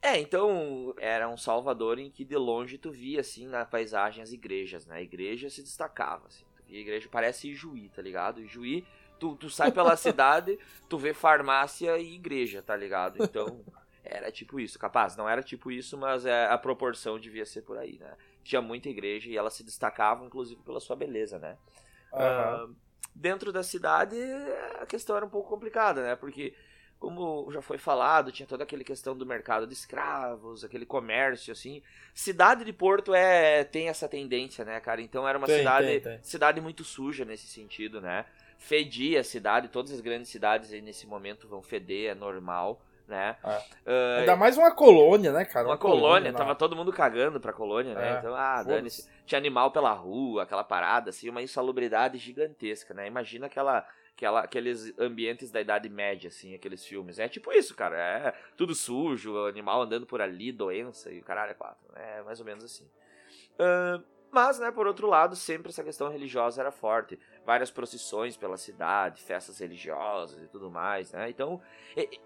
[0.02, 4.32] É, então era um Salvador em que de longe tu via, assim, na paisagem as
[4.32, 4.96] igrejas, né?
[4.96, 6.44] A igreja se destacava, assim.
[6.56, 8.42] Tu via a igreja, parece Ijuí, tá ligado?
[8.42, 8.84] Ijuí
[9.24, 13.24] Tu, tu sai pela cidade, tu vê farmácia e igreja, tá ligado?
[13.24, 13.64] Então,
[14.04, 14.78] era tipo isso.
[14.78, 18.14] Capaz, não era tipo isso, mas é, a proporção devia ser por aí, né?
[18.42, 21.56] Tinha muita igreja e ela se destacava, inclusive, pela sua beleza, né?
[22.12, 22.70] Uhum.
[22.70, 22.76] Uh,
[23.14, 24.16] dentro da cidade,
[24.78, 26.16] a questão era um pouco complicada, né?
[26.16, 26.54] Porque,
[26.98, 31.82] como já foi falado, tinha toda aquela questão do mercado de escravos, aquele comércio, assim.
[32.12, 35.00] Cidade de Porto é tem essa tendência, né, cara?
[35.00, 36.22] Então era uma tem, cidade, tem, tem.
[36.22, 38.26] cidade muito suja nesse sentido, né?
[38.64, 43.36] Fedia a cidade, todas as grandes cidades aí nesse momento vão feder, é normal, né?
[43.44, 43.58] É.
[43.86, 45.66] Uh, Ainda mais uma colônia, né, cara?
[45.66, 48.14] Uma, uma colônia, colônia tava todo mundo cagando pra colônia, né?
[48.14, 48.18] É.
[48.18, 49.06] Então, ah, dane-se.
[49.26, 53.06] Tinha animal pela rua, aquela parada, assim, uma insalubridade gigantesca, né?
[53.06, 53.86] Imagina aquela,
[54.16, 57.18] aquela, aqueles ambientes da Idade Média, assim, aqueles filmes.
[57.18, 57.98] É tipo isso, cara.
[57.98, 61.86] É tudo sujo, animal andando por ali, doença e o caralho é quatro.
[61.96, 62.88] É mais ou menos assim.
[63.60, 64.02] Uh,
[64.34, 67.16] mas, né, por outro lado, sempre essa questão religiosa era forte.
[67.44, 71.28] Várias procissões pela cidade, festas religiosas e tudo mais, né?
[71.28, 71.60] Então,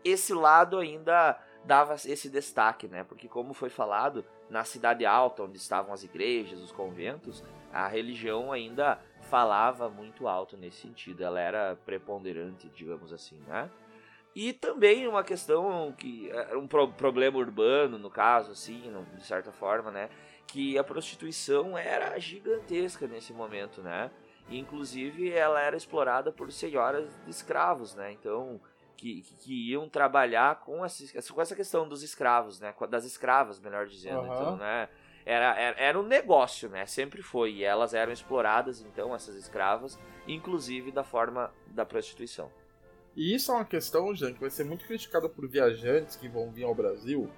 [0.04, 3.04] esse lado ainda dava esse destaque, né?
[3.04, 8.52] Porque como foi falado, na cidade alta, onde estavam as igrejas, os conventos, a religião
[8.52, 11.24] ainda falava muito alto nesse sentido.
[11.24, 13.70] Ela era preponderante, digamos assim, né?
[14.34, 19.50] E também uma questão que era um pro problema urbano, no caso, assim, de certa
[19.50, 20.08] forma, né?
[20.48, 24.10] que a prostituição era gigantesca nesse momento, né?
[24.48, 28.12] E, inclusive ela era explorada por senhoras de escravos, né?
[28.12, 28.60] Então
[28.98, 32.74] que, que, iam trabalhar com essa, com essa questão dos escravos, né?
[32.90, 34.20] Das escravas, melhor dizendo.
[34.20, 34.26] Uhum.
[34.26, 34.88] Então, né?
[35.24, 36.84] Era, era, era um negócio, né?
[36.84, 37.52] Sempre foi.
[37.52, 42.50] E elas eram exploradas, então, essas escravas, inclusive da forma da prostituição.
[43.14, 46.50] E isso é uma questão, Jean, que vai ser muito criticada por viajantes que vão
[46.50, 47.30] vir ao Brasil,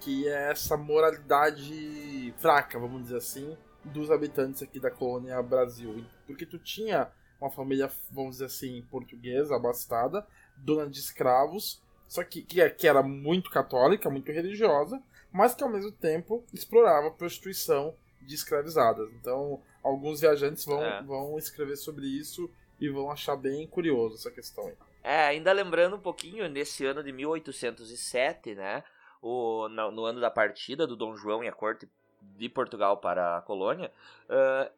[0.00, 3.56] que é essa moralidade fraca, vamos dizer assim,
[3.86, 6.04] dos habitantes aqui da colônia Brasil.
[6.26, 7.10] Porque tu tinha
[7.40, 10.26] uma família, vamos dizer assim, portuguesa, abastada,
[10.56, 15.62] dona de escravos, só que, que, é, que era muito católica, muito religiosa, mas que
[15.62, 19.10] ao mesmo tempo explorava a prostituição de escravizadas.
[19.14, 21.02] Então, alguns viajantes vão, é.
[21.02, 24.74] vão escrever sobre isso e vão achar bem curioso essa questão aí.
[25.02, 28.82] É, ainda lembrando um pouquinho, nesse ano de 1807, né,
[29.22, 31.88] o, no, no, ano da partida do Dom João e a corte
[32.36, 33.92] de Portugal para a colônia,
[34.24, 34.70] uh,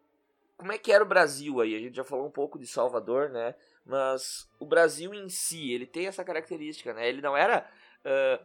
[0.56, 1.74] como é que era o Brasil aí?
[1.74, 3.54] A gente já falou um pouco de Salvador, né?
[3.88, 7.08] mas o Brasil em si, ele tem essa característica, né?
[7.08, 7.66] Ele não era
[8.04, 8.44] uh,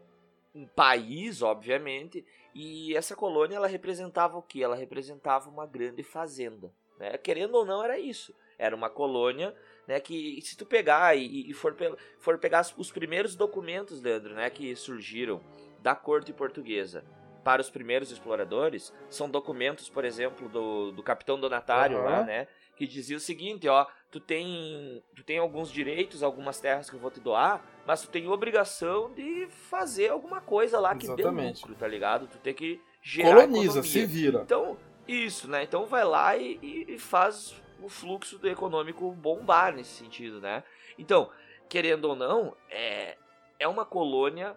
[0.56, 2.26] um país, obviamente,
[2.56, 4.64] e essa colônia ela representava o que?
[4.64, 7.18] Ela representava uma grande fazenda, né?
[7.18, 8.34] Querendo ou não, era isso.
[8.58, 9.54] Era uma colônia,
[9.86, 10.00] né?
[10.00, 11.76] Que se tu pegar e, e for,
[12.20, 14.50] for pegar os primeiros documentos, Leandro, né?
[14.50, 15.42] Que surgiram
[15.82, 17.04] da corte portuguesa
[17.44, 22.04] para os primeiros exploradores são documentos, por exemplo, do, do capitão donatário uhum.
[22.04, 22.48] lá, né?
[22.76, 27.00] Que dizia o seguinte, ó, tu tem, tu tem alguns direitos, algumas terras que eu
[27.00, 31.56] vou te doar, mas tu tem obrigação de fazer alguma coisa lá que Exatamente.
[31.56, 32.28] dê lucro, tá ligado?
[32.28, 33.84] Tu tem que gerar Coloniza, economia.
[33.84, 34.42] se vira.
[34.42, 34.78] Então,
[35.08, 35.64] isso, né?
[35.64, 40.64] Então vai lá e, e faz o fluxo do econômico bombar nesse sentido, né?
[40.98, 41.30] Então,
[41.68, 43.18] querendo ou não, é,
[43.60, 44.56] é uma colônia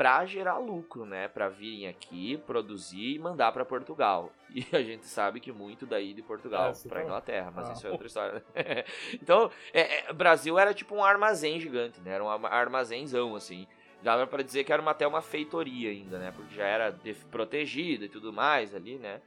[0.00, 1.28] para gerar lucro, né?
[1.28, 4.32] Para virem aqui, produzir e mandar para Portugal.
[4.52, 7.72] E a gente sabe que muito daí de Portugal é, para Inglaterra, mas ah.
[7.72, 8.32] isso é outra história.
[8.34, 8.84] Né?
[9.14, 12.14] então, é, é, Brasil era tipo um armazém gigante, né?
[12.14, 13.68] Era um armazémzão assim.
[14.02, 16.32] Dava para dizer que era uma, até uma feitoria ainda, né?
[16.34, 16.98] Porque já era
[17.30, 19.20] protegida e tudo mais ali, né?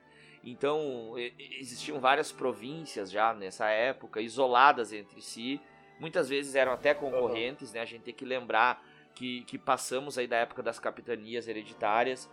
[0.44, 1.14] Então,
[1.58, 5.62] existiam várias províncias já nessa época, isoladas entre si.
[6.02, 7.80] Muitas vezes eram até concorrentes, né?
[7.80, 8.84] A gente tem que lembrar
[9.14, 12.30] que, que passamos aí da época das capitanias hereditárias.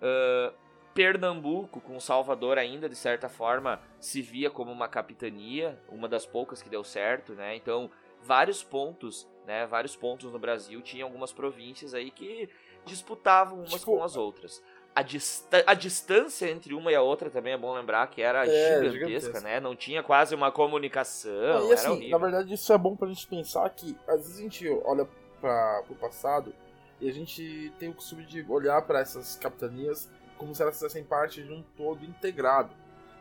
[0.00, 0.54] Uh,
[0.96, 6.62] Pernambuco, com Salvador ainda, de certa forma, se via como uma capitania, uma das poucas
[6.62, 7.54] que deu certo, né?
[7.54, 7.90] Então,
[8.22, 9.66] vários pontos, né?
[9.66, 12.48] Vários pontos no Brasil tinham algumas províncias aí que
[12.86, 14.62] disputavam umas tipo, com as outras.
[14.94, 18.46] A, dista a distância entre uma e a outra também é bom lembrar que era
[18.46, 19.60] é, gigantesca, gigantesca, né?
[19.60, 21.68] Não tinha quase uma comunicação.
[21.68, 24.66] e assim, na verdade, isso é bom pra gente pensar que às vezes a gente
[24.82, 25.06] olha
[25.46, 26.52] para o passado
[27.00, 31.04] e a gente tem o costume de olhar para essas capitanias como se elas fizessem
[31.04, 32.74] parte de um todo integrado.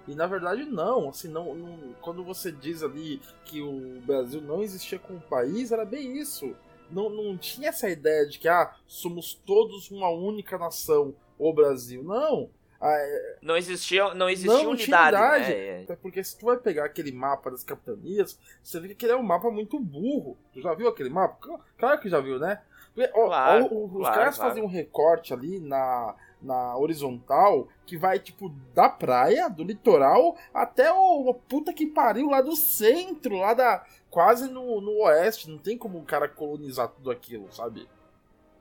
[0.07, 4.63] E na verdade não, assim, não, não, quando você diz ali que o Brasil não
[4.63, 6.55] existia como país, era bem isso.
[6.89, 12.03] Não, não tinha essa ideia de que ah, somos todos uma única nação, o Brasil.
[12.03, 12.49] Não.
[12.86, 13.38] Ah, é...
[13.41, 15.49] Não existia, não existia não, unidade, unidade.
[15.49, 15.86] Né?
[15.89, 15.95] É.
[15.95, 19.23] Porque se tu vai pegar aquele mapa das capitanias, você vê que ele é um
[19.23, 20.38] mapa muito burro.
[20.53, 21.36] Tu já viu aquele mapa?
[21.77, 22.61] Claro que já viu, né?
[22.93, 24.49] Porque, claro, ó, ó, os claro, caras claro.
[24.49, 30.91] fazem um recorte ali na, na horizontal que vai, tipo, da praia, do litoral, até
[30.93, 33.83] o, o puta que pariu lá do centro, lá da.
[34.11, 35.49] quase no, no oeste.
[35.49, 37.88] Não tem como o cara colonizar tudo aquilo, sabe?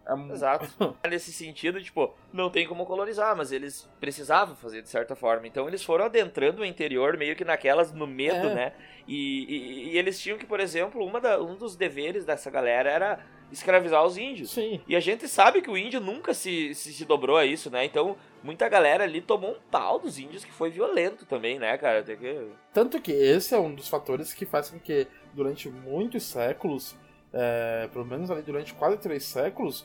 [0.07, 0.33] É...
[0.33, 0.67] Exato.
[1.09, 5.47] Nesse sentido, tipo, não tem como colonizar, mas eles precisavam fazer de certa forma.
[5.47, 8.55] Então eles foram adentrando o interior meio que naquelas, no medo, é.
[8.55, 8.73] né?
[9.07, 12.91] E, e, e, eles tinham que, por exemplo, uma da, um dos deveres dessa galera
[12.91, 13.21] era
[13.53, 14.51] escravizar os índios.
[14.51, 14.81] Sim.
[14.87, 17.85] E a gente sabe que o índio nunca se, se, se, dobrou a isso, né?
[17.85, 22.03] Então, muita galera ali tomou um pau dos índios que foi violento também, né, cara?
[22.03, 22.49] Que...
[22.73, 26.97] Tanto que esse é um dos fatores que faz com que, durante muitos séculos,
[27.35, 29.85] é, pelo menos ali durante quase três séculos,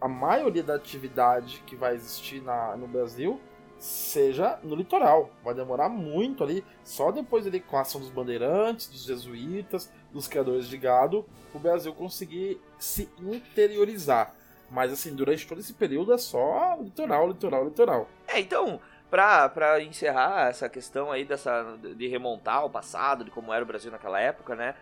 [0.00, 3.40] a maioria da atividade que vai existir na, no Brasil
[3.78, 5.30] seja no litoral.
[5.44, 10.28] Vai demorar muito ali, só depois ali com a ação dos bandeirantes, dos jesuítas, dos
[10.28, 14.32] criadores de gado, o Brasil conseguir se interiorizar.
[14.70, 18.08] Mas assim, durante todo esse período é só litoral, litoral, litoral.
[18.26, 18.80] É, então,
[19.10, 23.90] pra encerrar essa questão aí dessa de remontar ao passado, de como era o Brasil
[23.90, 24.74] naquela época, né?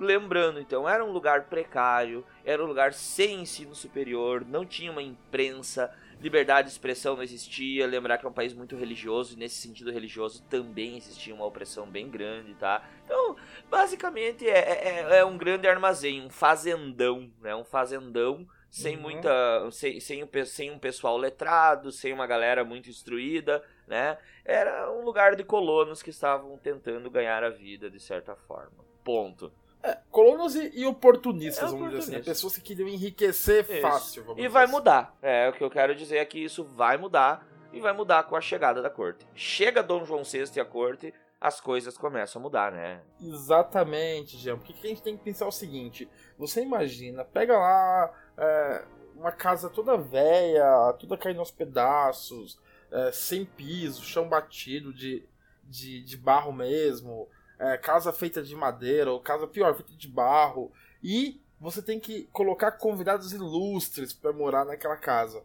[0.00, 5.02] Lembrando, então, era um lugar precário, era um lugar sem ensino superior, não tinha uma
[5.02, 7.86] imprensa, liberdade de expressão não existia.
[7.86, 11.86] Lembrar que é um país muito religioso e, nesse sentido religioso, também existia uma opressão
[11.86, 12.82] bem grande, tá?
[13.04, 13.36] Então,
[13.68, 17.54] basicamente, é, é, é, é um grande armazém, um fazendão, né?
[17.54, 19.02] Um fazendão sem uhum.
[19.02, 19.70] muita.
[19.70, 24.16] Sem, sem, sem um pessoal letrado, sem uma galera muito instruída, né?
[24.46, 28.82] Era um lugar de colonos que estavam tentando ganhar a vida de certa forma.
[29.04, 29.52] Ponto.
[29.82, 32.12] É, colonos e, e oportunistas, é, vamos dizer assim.
[32.12, 32.22] Né?
[32.22, 33.80] Pessoas que queriam enriquecer isso.
[33.80, 34.34] fácil.
[34.36, 34.72] e vai assim.
[34.72, 35.16] mudar.
[35.22, 37.48] É, o que eu quero dizer é que isso vai mudar.
[37.72, 39.24] E vai mudar com a chegada da corte.
[39.32, 43.00] Chega Dom João VI e a corte, as coisas começam a mudar, né?
[43.20, 44.58] Exatamente, Jean.
[44.58, 49.70] Porque a gente tem que pensar o seguinte: você imagina, pega lá é, uma casa
[49.70, 52.58] toda velha, toda caindo aos pedaços,
[52.90, 55.24] é, sem piso, chão batido de,
[55.62, 57.28] de, de barro mesmo
[57.60, 60.72] é, casa feita de madeira, ou casa pior, feita de barro.
[61.02, 65.44] E você tem que colocar convidados ilustres para morar naquela casa.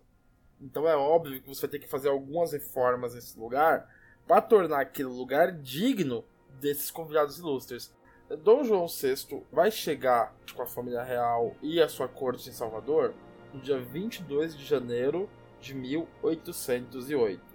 [0.61, 3.93] Então é óbvio que você vai ter que fazer algumas reformas nesse lugar
[4.25, 6.23] para tornar aquele lugar digno
[6.59, 7.93] desses convidados ilustres.
[8.41, 13.13] Dom João VI vai chegar com a família real e a sua corte em Salvador
[13.53, 17.54] no dia 22 de janeiro de 1808.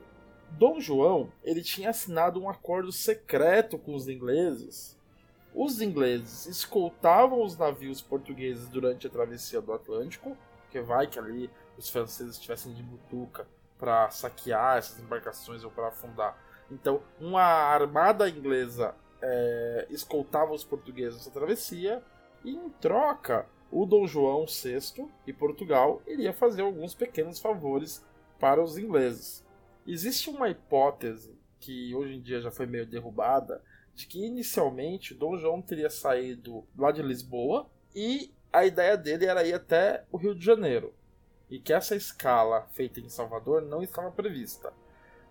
[0.53, 4.99] Dom João ele tinha assinado um acordo secreto com os ingleses
[5.55, 10.37] os ingleses escoltavam os navios portugueses durante a travessia do Atlântico,
[10.71, 13.47] que vai que ali os franceses estivessem de butuca
[13.77, 16.39] para saquear essas embarcações ou para afundar.
[16.71, 22.03] Então, uma armada inglesa é, escoltava os portugueses nessa travessia
[22.45, 28.05] e, em troca, o Dom João VI e Portugal iria fazer alguns pequenos favores
[28.39, 29.45] para os ingleses.
[29.87, 33.63] Existe uma hipótese que hoje em dia já foi meio derrubada
[33.95, 39.45] de que inicialmente Dom João teria saído lá de Lisboa e a ideia dele era
[39.45, 40.95] ir até o Rio de Janeiro
[41.51, 44.73] e que essa escala feita em Salvador não estava prevista.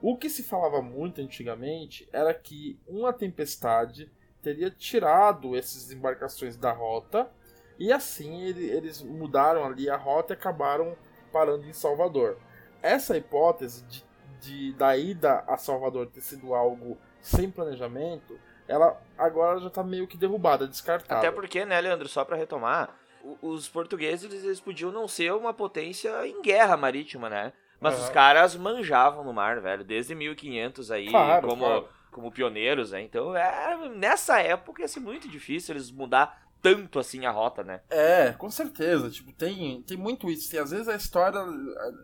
[0.01, 6.71] O que se falava muito antigamente era que uma tempestade teria tirado essas embarcações da
[6.71, 7.29] rota
[7.77, 10.95] e assim ele, eles mudaram ali a rota e acabaram
[11.31, 12.37] parando em Salvador.
[12.81, 14.05] Essa hipótese de,
[14.41, 20.07] de da ida a Salvador ter sido algo sem planejamento, ela agora já está meio
[20.07, 21.19] que derrubada, descartada.
[21.19, 22.95] Até porque, né, Leandro, só para retomar,
[23.41, 27.53] os portugueses eles podiam não ser uma potência em guerra marítima, né?
[27.79, 28.03] Mas uhum.
[28.03, 31.89] os caras manjavam no mar, velho, desde 1500 aí, claro, como, claro.
[32.11, 33.01] como pioneiros, né?
[33.01, 37.82] Então, é, nessa época ia ser muito difícil eles mudar tanto assim a rota, né?
[37.89, 39.10] É, com certeza.
[39.10, 40.49] Tipo, tem, tem muito isso.
[40.49, 41.43] Tem, às vezes a história,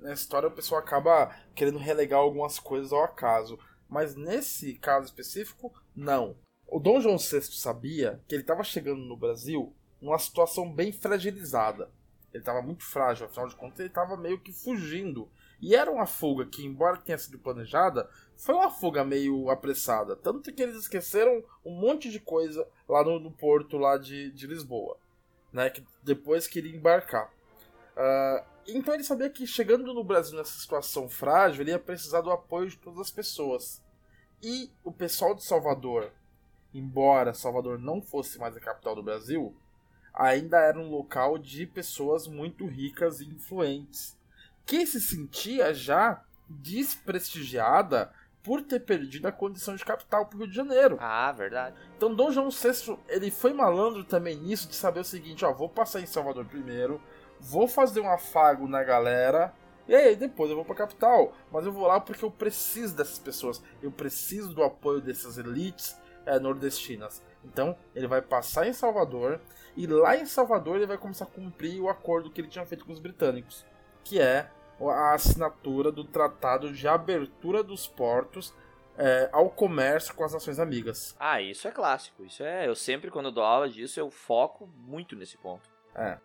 [0.01, 3.59] na história o pessoal acaba querendo relegar algumas coisas ao acaso.
[3.89, 6.35] Mas nesse caso específico, não.
[6.67, 11.89] O Dom João VI sabia que ele estava chegando no Brasil numa situação bem fragilizada.
[12.33, 15.29] Ele estava muito frágil, afinal de contas ele estava meio que fugindo
[15.61, 20.15] e era uma fuga que, embora tenha sido planejada, foi uma fuga meio apressada.
[20.15, 24.47] Tanto que eles esqueceram um monte de coisa lá no, no porto lá de, de
[24.47, 24.97] Lisboa.
[25.51, 27.31] Né, que depois queria embarcar.
[27.95, 32.31] Uh, então ele sabia que chegando no Brasil nessa situação frágil, ele ia precisar do
[32.31, 33.81] apoio de todas as pessoas.
[34.43, 36.11] E o pessoal de Salvador,
[36.73, 39.55] embora Salvador não fosse mais a capital do Brasil,
[40.13, 44.17] ainda era um local de pessoas muito ricas e influentes
[44.65, 48.11] que se sentia já desprestigiada
[48.45, 50.97] por ter perdido a condição de capital para o Rio de Janeiro.
[51.01, 51.75] Ah, verdade.
[51.97, 55.67] Então Dom João VI, ele foi malandro também nisso de saber o seguinte, ó, vou
[55.67, 57.01] passar em Salvador primeiro,
[57.39, 59.51] vou fazer um afago na galera,
[59.87, 61.33] e aí depois eu vou para a capital.
[61.51, 65.99] Mas eu vou lá porque eu preciso dessas pessoas, eu preciso do apoio dessas elites
[66.23, 67.23] é, nordestinas.
[67.43, 69.41] Então ele vai passar em Salvador,
[69.75, 72.85] e lá em Salvador ele vai começar a cumprir o acordo que ele tinha feito
[72.85, 73.65] com os britânicos,
[74.03, 78.53] que é a assinatura do Tratado de Abertura dos Portos
[78.97, 81.15] é, ao comércio com as nações amigas.
[81.19, 82.23] Ah, isso é clássico.
[82.25, 82.67] Isso é.
[82.67, 85.69] Eu sempre, quando dou aula disso, eu foco muito nesse ponto.
[85.93, 86.17] É.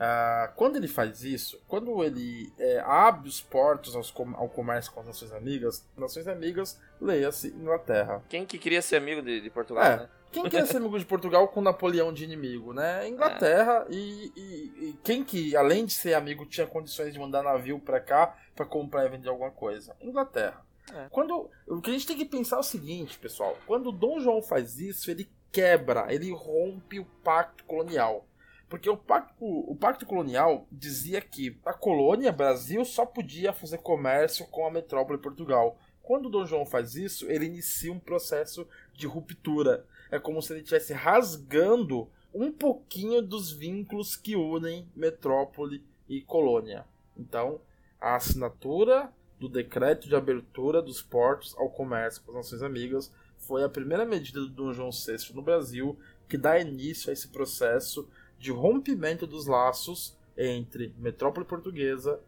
[0.00, 5.00] Uh, quando ele faz isso, quando ele é, abre os portos aos, ao comércio com
[5.00, 8.22] as nações amigas, nações amigas, leia-se Inglaterra.
[8.26, 9.96] Quem que queria ser amigo de, de Portugal, é.
[9.98, 10.08] né?
[10.32, 13.08] Quem quer ser amigo de Portugal com Napoleão de inimigo, né?
[13.08, 13.92] Inglaterra é.
[13.92, 18.00] e, e, e, quem que, além de ser amigo, tinha condições de mandar navio para
[18.00, 19.96] cá para comprar e vender alguma coisa?
[20.00, 20.64] Inglaterra.
[20.94, 21.08] É.
[21.10, 24.40] Quando o que a gente tem que pensar é o seguinte, pessoal: quando Dom João
[24.42, 28.26] faz isso, ele quebra, ele rompe o pacto colonial.
[28.68, 34.46] Porque o pacto, o pacto colonial dizia que a colônia Brasil só podia fazer comércio
[34.46, 35.76] com a metrópole Portugal.
[36.00, 40.60] Quando Dom João faz isso, ele inicia um processo de ruptura é como se ele
[40.60, 46.84] estivesse rasgando um pouquinho dos vínculos que unem metrópole e colônia.
[47.16, 47.60] Então,
[48.00, 53.64] a assinatura do decreto de abertura dos portos ao comércio com as nações amigas foi
[53.64, 55.98] a primeira medida do Dom João VI no Brasil
[56.28, 58.08] que dá início a esse processo
[58.38, 62.20] de rompimento dos laços entre metrópole portuguesa,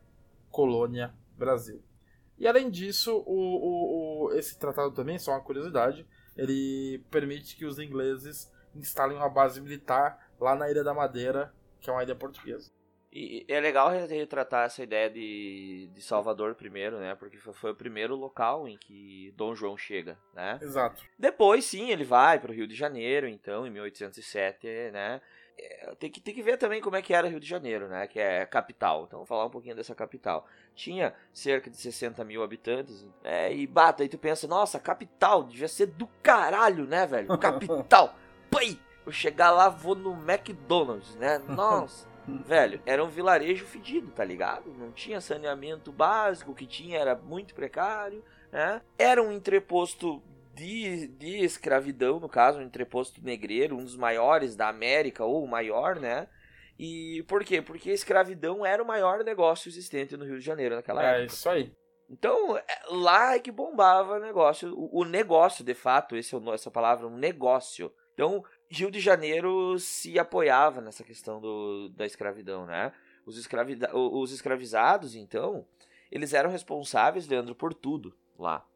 [0.51, 1.81] colônia, Brasil.
[2.39, 6.05] E além disso, o, o, o, esse tratado também, só uma curiosidade,
[6.37, 11.91] ele permite que os ingleses instalem uma base militar lá na Ilha da Madeira, que
[11.91, 12.71] é uma ilha portuguesa.
[13.15, 17.15] E é legal retratar essa ideia de, de Salvador primeiro, né?
[17.15, 20.59] Porque foi o primeiro local em que Dom João chega, né?
[20.63, 21.05] Exato.
[21.19, 25.21] Depois, sim, ele vai para o Rio de Janeiro, então, em 1807, né?
[25.59, 28.07] É, tem que, tem que ver também como é que era Rio de Janeiro, né?
[28.07, 29.05] Que é capital.
[29.07, 30.47] Então, vou falar um pouquinho dessa capital.
[30.75, 33.07] Tinha cerca de 60 mil habitantes.
[33.23, 37.29] É, e bata, aí tu pensa, nossa, capital, devia ser do caralho, né, velho?
[37.39, 38.15] Capital.
[38.51, 38.79] Pai!
[39.05, 41.39] Eu chegar lá, vou no McDonald's, né?
[41.49, 42.07] Nossa.
[42.27, 44.73] velho, era um vilarejo fedido, tá ligado?
[44.79, 48.81] Não tinha saneamento básico, o que tinha era muito precário, né?
[48.97, 50.23] Era um entreposto
[50.55, 55.49] de, de escravidão, no caso, um entreposto negreiro, um dos maiores da América, ou o
[55.49, 56.29] maior, né?
[56.79, 57.63] E por quê?
[57.63, 61.23] Porque a escravidão era o maior negócio existente no Rio de Janeiro naquela é, época.
[61.23, 61.73] É isso aí.
[62.09, 64.75] Então, é, lá é que bombava o negócio.
[64.75, 67.93] O, o negócio, de fato, esse é essa palavra, um negócio.
[68.13, 72.93] Então, Rio de Janeiro se apoiava nessa questão do, da escravidão, né?
[73.25, 75.65] Os, escravida os escravizados, então,
[76.11, 78.67] eles eram responsáveis, Leandro, por tudo lá.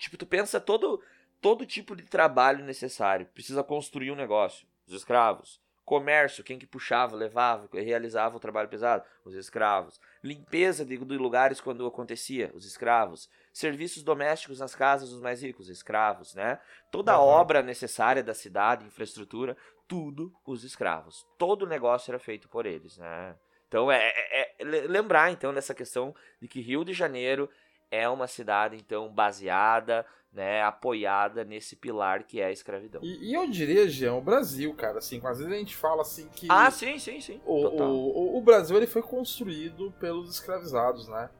[0.00, 1.02] Tipo, tu pensa todo,
[1.42, 3.26] todo tipo de trabalho necessário.
[3.26, 4.66] Precisa construir um negócio.
[4.86, 5.60] Os escravos.
[5.84, 9.04] Comércio, quem que puxava, levava, realizava o trabalho pesado?
[9.24, 10.00] Os escravos.
[10.24, 12.50] Limpeza de, de lugares quando acontecia?
[12.54, 13.28] Os escravos.
[13.52, 15.68] Serviços domésticos nas casas dos mais ricos?
[15.68, 16.58] Escravos, né?
[16.90, 17.26] Toda uhum.
[17.26, 19.54] obra necessária da cidade, infraestrutura,
[19.86, 21.26] tudo os escravos.
[21.36, 23.36] Todo o negócio era feito por eles, né?
[23.68, 27.50] Então é, é, é lembrar então dessa questão de que Rio de Janeiro
[27.90, 33.02] é uma cidade então baseada, né, apoiada nesse pilar que é a escravidão.
[33.02, 36.28] E, e eu diria, Jean, o Brasil, cara, assim, às vezes a gente fala assim
[36.28, 37.40] que Ah, sim, sim, sim.
[37.44, 41.30] O, o, o, Brasil ele foi construído pelos escravizados, né?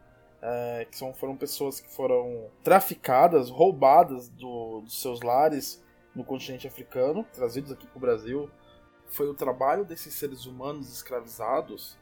[0.42, 5.84] É, que são, foram pessoas que foram traficadas, roubadas do, dos seus lares
[6.14, 8.50] no continente africano, trazidos aqui para o Brasil.
[9.06, 11.98] Foi o trabalho desses seres humanos escravizados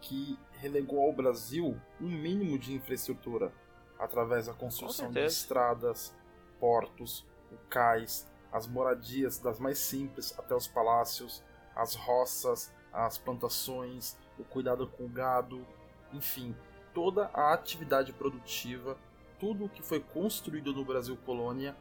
[0.00, 3.52] que relegou ao Brasil um mínimo de infraestrutura
[3.98, 6.14] através da construção de estradas,
[6.60, 7.26] portos,
[7.68, 11.42] cais, as moradias das mais simples até os palácios,
[11.74, 15.66] as roças, as plantações, o cuidado com o gado,
[16.12, 16.56] enfim,
[16.94, 18.96] toda a atividade produtiva,
[19.38, 21.76] tudo o que foi construído no Brasil colônia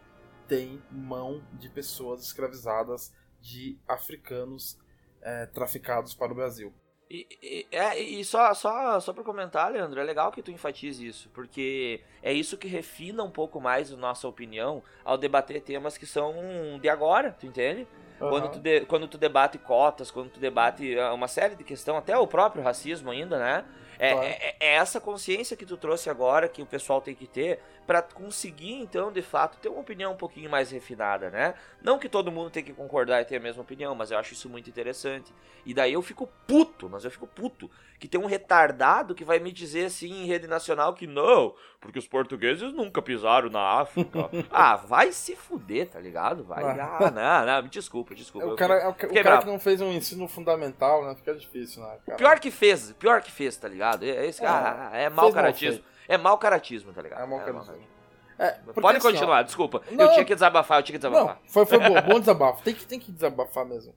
[0.47, 4.77] tem mão de pessoas escravizadas, de africanos
[5.21, 6.73] é, traficados para o Brasil.
[7.09, 11.07] E, e, é, e só, só, só pra comentar, Leandro, é legal que tu enfatize
[11.07, 15.97] isso, porque é isso que refina um pouco mais a nossa opinião ao debater temas
[15.97, 16.35] que são
[16.81, 17.87] de agora, tu entende?
[18.19, 18.29] Uhum.
[18.29, 21.97] Quando, tu de, quando tu debate cotas, quando tu debate ah, uma série de questões,
[21.97, 23.63] até o próprio racismo ainda, né?
[23.99, 24.27] É, claro.
[24.27, 28.01] é, é, essa consciência que tu trouxe agora que o pessoal tem que ter para
[28.01, 31.53] conseguir, então, de fato, ter uma opinião um pouquinho mais refinada, né?
[31.81, 34.33] Não que todo mundo tem que concordar e ter a mesma opinião, mas eu acho
[34.33, 35.33] isso muito interessante.
[35.65, 39.39] E daí eu fico puto, mas eu fico puto que tem um retardado que vai
[39.39, 44.29] me dizer assim em rede nacional que não, porque os portugueses nunca pisaram na África.
[44.51, 46.43] ah, vai se fuder, tá ligado?
[46.43, 46.63] Vai.
[46.63, 48.47] Ah, não, não, me desculpa, desculpa.
[48.47, 51.15] É o cara, é o, o cara que não fez um ensino fundamental, né?
[51.15, 51.97] Fica difícil, né?
[52.05, 52.17] Cara.
[52.17, 54.03] Pior que fez, pior que fez, tá ligado?
[54.03, 55.81] É, esse, é, ah, é mau caratismo.
[56.07, 57.21] É mau caratismo, tá ligado?
[57.21, 57.97] É mau caratismo.
[58.39, 59.81] É, Pode assim, continuar, desculpa.
[59.91, 61.39] Não, eu tinha que desabafar, eu tinha que desabafar.
[61.41, 62.63] Não, foi, foi bom, bom desabafo.
[62.63, 63.93] Tem que, tem que desabafar mesmo.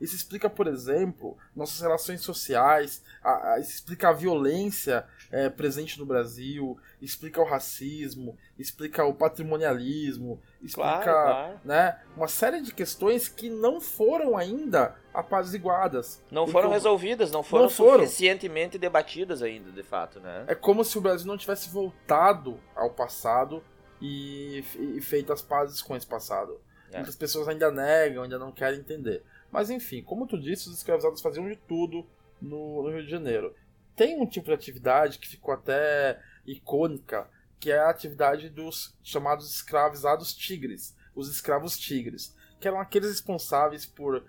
[0.00, 5.98] Isso explica, por exemplo, nossas relações sociais, a, a, isso explica a violência é, presente
[5.98, 11.60] no Brasil, explica o racismo, explica o patrimonialismo, explica claro, claro.
[11.64, 16.22] Né, uma série de questões que não foram ainda apaziguadas.
[16.30, 20.44] Não foram resolvidas, não foram, não foram suficientemente debatidas ainda, de fato, né?
[20.48, 23.62] É como se o Brasil não tivesse voltado ao passado
[24.00, 24.64] e,
[24.96, 26.60] e feito as pazes com esse passado.
[26.90, 26.96] É.
[26.96, 29.22] Muitas pessoas ainda negam, ainda não querem entender.
[29.50, 32.06] Mas enfim, como tu disse, os escravizados faziam de tudo
[32.40, 33.54] no, no Rio de Janeiro.
[33.94, 37.28] Tem um tipo de atividade que ficou até icônica,
[37.64, 43.86] que é a atividade dos chamados escravizados tigres, os escravos tigres, que eram aqueles responsáveis
[43.86, 44.22] por,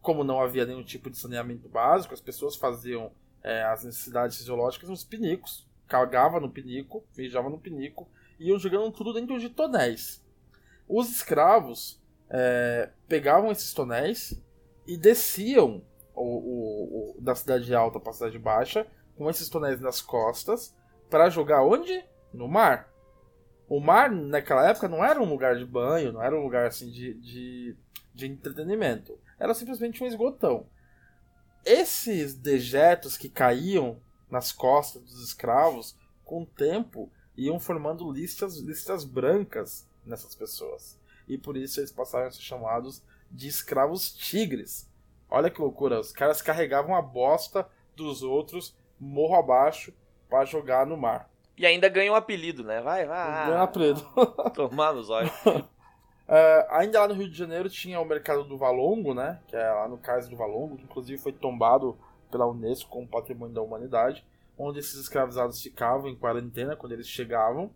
[0.00, 3.10] como não havia nenhum tipo de saneamento básico, as pessoas faziam
[3.42, 8.08] é, as necessidades fisiológicas nos pinicos, cagavam no pinico, mijavam no pinico,
[8.38, 10.24] e iam jogando tudo dentro de tonéis.
[10.88, 14.40] Os escravos é, pegavam esses tonéis
[14.86, 15.82] e desciam
[16.14, 20.72] o, o, o, da cidade alta para a cidade baixa com esses tonéis nas costas
[21.10, 22.04] para jogar onde?
[22.36, 22.92] No mar.
[23.68, 26.90] O mar naquela época não era um lugar de banho, não era um lugar assim
[26.90, 27.76] de, de,
[28.14, 29.18] de entretenimento.
[29.40, 30.66] Era simplesmente um esgotão.
[31.64, 39.04] Esses dejetos que caíam nas costas dos escravos, com o tempo, iam formando listas, listas
[39.04, 41.00] brancas nessas pessoas.
[41.26, 44.88] E por isso eles passaram a ser chamados de escravos tigres.
[45.28, 49.92] Olha que loucura, os caras carregavam a bosta dos outros morro abaixo
[50.28, 51.30] para jogar no mar.
[51.56, 52.80] E ainda ganham um apelido, né?
[52.80, 53.46] Vai, vai.
[53.46, 54.00] Ganha apelido.
[54.54, 55.32] Tomar nos olhos.
[55.46, 55.64] Uh,
[56.70, 59.40] ainda lá no Rio de Janeiro tinha o mercado do Valongo, né?
[59.48, 61.98] Que é lá no Cais do Valongo, que inclusive foi tombado
[62.30, 64.24] pela Unesco como Patrimônio da Humanidade,
[64.58, 67.70] onde esses escravizados ficavam em quarentena quando eles chegavam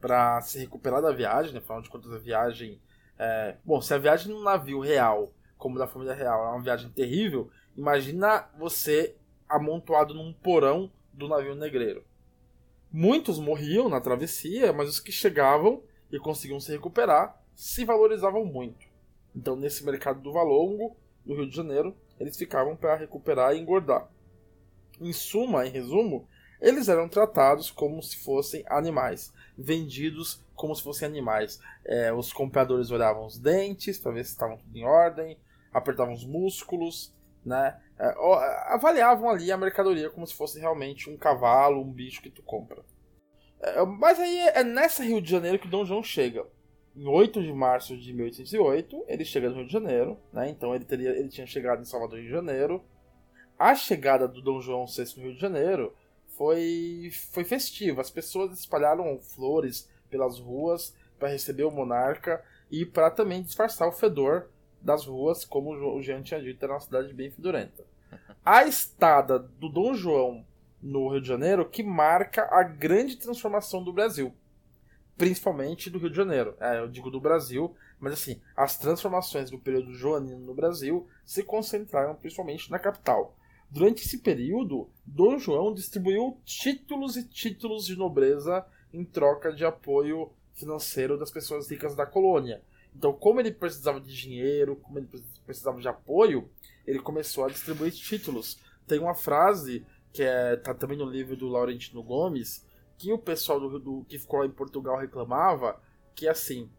[0.00, 1.58] para se recuperar da viagem, né?
[1.58, 2.80] Afinal de contas, a viagem
[3.18, 6.90] é, bom, se a viagem num navio real, como da família real, é uma viagem
[6.90, 9.16] terrível, imagina você
[9.48, 12.04] amontoado num porão do navio negreiro.
[12.92, 18.86] Muitos morriam na travessia, mas os que chegavam e conseguiam se recuperar se valorizavam muito.
[19.34, 24.10] Então, nesse mercado do Valongo, no Rio de Janeiro, eles ficavam para recuperar e engordar.
[25.00, 26.28] Em suma, em resumo,
[26.60, 31.58] eles eram tratados como se fossem animais, vendidos como se fossem animais.
[31.86, 35.38] É, os compradores olhavam os dentes para ver se estavam tudo em ordem,
[35.72, 37.10] apertavam os músculos,
[37.44, 37.80] né?
[37.98, 38.14] É,
[38.66, 42.82] avaliavam ali a mercadoria como se fosse realmente um cavalo, um bicho que tu compra.
[43.60, 46.44] É, mas aí é nessa Rio de Janeiro que Dom João chega.
[46.94, 50.50] Em 8 de março de 1808, ele chega no Rio de Janeiro, né?
[50.50, 52.84] Então ele, teria, ele tinha chegado em Salvador, Rio de Janeiro.
[53.58, 55.94] A chegada do Dom João VI no Rio de Janeiro
[56.36, 58.00] foi, foi festiva.
[58.00, 63.92] As pessoas espalharam flores pelas ruas para receber o monarca e para também disfarçar o
[63.92, 64.50] fedor
[64.82, 67.84] das ruas, como o Jean tinha dito, era uma cidade bem fedorenta.
[68.44, 70.44] A estada do Dom João
[70.82, 74.34] no Rio de Janeiro que marca a grande transformação do Brasil.
[75.16, 76.56] Principalmente do Rio de Janeiro.
[76.58, 81.44] É, eu digo do Brasil, mas assim, as transformações do período joanino no Brasil se
[81.44, 83.36] concentraram principalmente na capital.
[83.70, 90.30] Durante esse período, Dom João distribuiu títulos e títulos de nobreza em troca de apoio
[90.52, 92.60] financeiro das pessoas ricas da colônia.
[92.94, 95.08] Então, como ele precisava de dinheiro, como ele
[95.44, 96.50] precisava de apoio,
[96.86, 98.58] ele começou a distribuir títulos.
[98.86, 102.66] Tem uma frase que é, tá também no livro do Laurentino Gomes,
[102.98, 105.80] que o pessoal do, do que ficou lá em Portugal reclamava,
[106.14, 106.70] que é assim,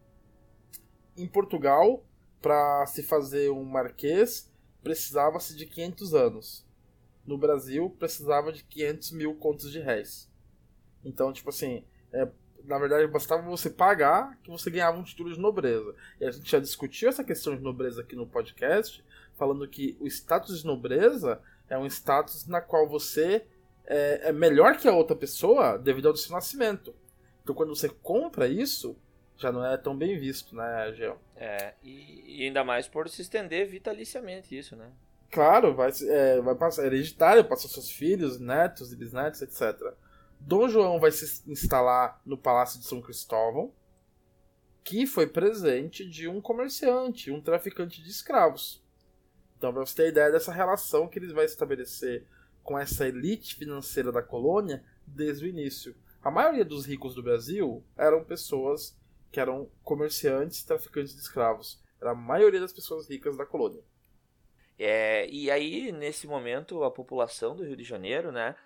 [1.16, 2.04] em Portugal,
[2.40, 4.52] para se fazer um marquês,
[4.82, 6.66] precisava-se de 500 anos.
[7.26, 10.30] No Brasil, precisava de 500 mil contos de réis.
[11.04, 12.30] Então, tipo assim, é,
[12.66, 15.94] na verdade, bastava você pagar que você ganhava um título de nobreza.
[16.20, 19.04] E a gente já discutiu essa questão de nobreza aqui no podcast,
[19.36, 23.44] falando que o status de nobreza é um status na qual você
[23.86, 26.94] é, é melhor que a outra pessoa devido ao seu nascimento.
[27.42, 28.96] Então, quando você compra isso,
[29.36, 31.16] já não é tão bem visto, né, Geo?
[31.36, 34.90] É, e, e, ainda mais por se estender vitaliciamente isso, né?
[35.30, 39.92] Claro, vai, é, vai passar, é hereditário, passa seus filhos, netos e bisnetos, etc.
[40.40, 43.72] Dom João vai se instalar no Palácio de São Cristóvão,
[44.82, 48.84] que foi presente de um comerciante, um traficante de escravos.
[49.56, 52.26] Então, para você ter ideia dessa relação que eles vão estabelecer
[52.62, 55.94] com essa elite financeira da colônia desde o início.
[56.22, 58.96] A maioria dos ricos do Brasil eram pessoas
[59.30, 61.82] que eram comerciantes traficantes de escravos.
[62.00, 63.82] Era a maioria das pessoas ricas da colônia.
[64.78, 68.56] É, e aí, nesse momento, a população do Rio de Janeiro, né,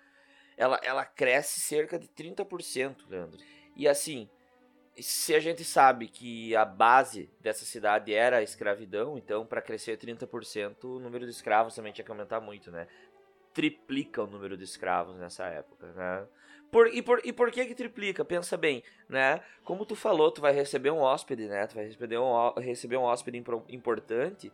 [0.59, 3.39] ela, ela cresce cerca de 30%, Leandro.
[3.77, 4.29] E assim,
[4.99, 9.97] se a gente sabe que a base dessa cidade era a escravidão, então para crescer
[9.97, 12.87] 30%, o número de escravos também tinha que aumentar muito, né?
[13.53, 16.27] Triplica o número de escravos nessa época, né?
[16.69, 18.25] Por, e, por, e por que que triplica?
[18.25, 19.41] Pensa bem, né?
[19.63, 21.65] Como tu falou, tu vai receber um hóspede, né?
[21.67, 24.51] Tu vai receber um, receber um hóspede importante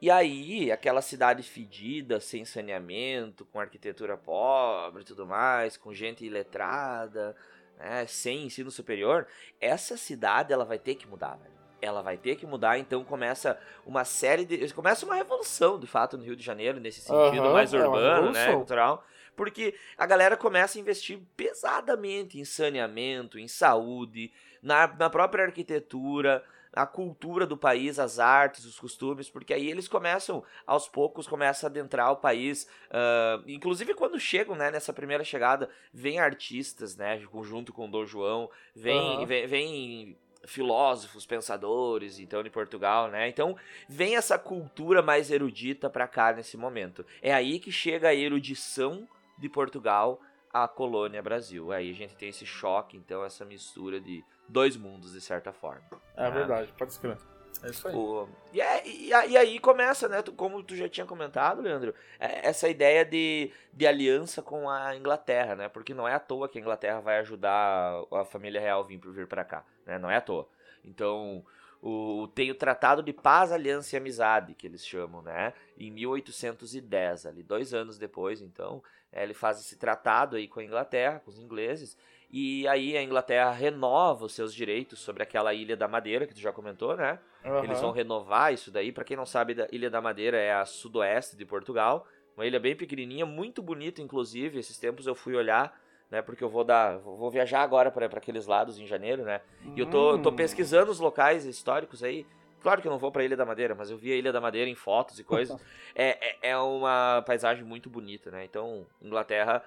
[0.00, 6.24] e aí, aquela cidade fedida, sem saneamento, com arquitetura pobre e tudo mais, com gente
[6.24, 7.34] iletrada,
[7.78, 9.26] né, sem ensino superior,
[9.60, 11.56] essa cidade ela vai ter que mudar, velho.
[11.80, 14.72] Ela vai ter que mudar, então começa uma série de.
[14.72, 18.28] Começa uma revolução, de fato, no Rio de Janeiro, nesse sentido uhum, mais é urbano,
[18.28, 18.52] é né?
[18.52, 19.04] Cultural.
[19.36, 24.32] Porque a galera começa a investir pesadamente em saneamento, em saúde,
[24.62, 26.42] na, na própria arquitetura,
[26.76, 31.66] a cultura do país, as artes, os costumes, porque aí eles começam, aos poucos, começam
[31.66, 32.68] a adentrar o país.
[32.90, 38.04] Uh, inclusive, quando chegam, né, nessa primeira chegada, vem artistas, né, junto com o Dom
[38.04, 39.26] João, vem, uhum.
[39.26, 43.28] vem, vem filósofos, pensadores, então em Portugal, né?
[43.28, 43.56] Então
[43.88, 47.04] vem essa cultura mais erudita para cá nesse momento.
[47.20, 50.20] É aí que chega a erudição de Portugal
[50.52, 51.72] à colônia Brasil.
[51.72, 55.82] Aí a gente tem esse choque, então essa mistura de dois mundos, de certa forma.
[56.16, 56.30] É né?
[56.30, 57.18] verdade, pode escrever.
[57.62, 57.94] É isso aí.
[57.94, 60.22] O, e, é, e, e, aí começa, né?
[60.36, 65.56] Como tu já tinha comentado, Leandro, é, essa ideia de, de aliança com a Inglaterra,
[65.56, 65.68] né?
[65.68, 69.26] Porque não é à toa que a Inglaterra vai ajudar a família real vir, vir
[69.26, 69.98] para cá, né?
[69.98, 70.48] Não é à toa.
[70.84, 71.44] Então,
[71.82, 75.52] o, tem o Tratado de Paz, Aliança e Amizade, que eles chamam, né?
[75.78, 78.82] Em 1810, ali, dois anos depois, então,
[79.22, 81.96] ele faz esse tratado aí com a Inglaterra, com os ingleses,
[82.30, 86.40] e aí a Inglaterra renova os seus direitos sobre aquela Ilha da Madeira, que tu
[86.40, 87.18] já comentou, né?
[87.44, 87.64] Uhum.
[87.64, 88.90] Eles vão renovar isso daí.
[88.90, 92.06] Para quem não sabe, a Ilha da Madeira é a sudoeste de Portugal.
[92.36, 94.58] Uma ilha bem pequenininha, muito bonita, inclusive.
[94.58, 95.74] Esses tempos eu fui olhar,
[96.10, 96.20] né?
[96.20, 99.40] Porque eu vou dar, vou viajar agora para aqueles lados em janeiro, né?
[99.74, 100.36] E eu tô, tô hum.
[100.36, 102.26] pesquisando os locais históricos aí.
[102.62, 104.40] Claro que eu não vou pra Ilha da Madeira, mas eu vi a Ilha da
[104.40, 105.56] Madeira em fotos e coisas.
[105.94, 108.44] é, é, é, uma paisagem muito bonita, né?
[108.44, 109.62] Então, Inglaterra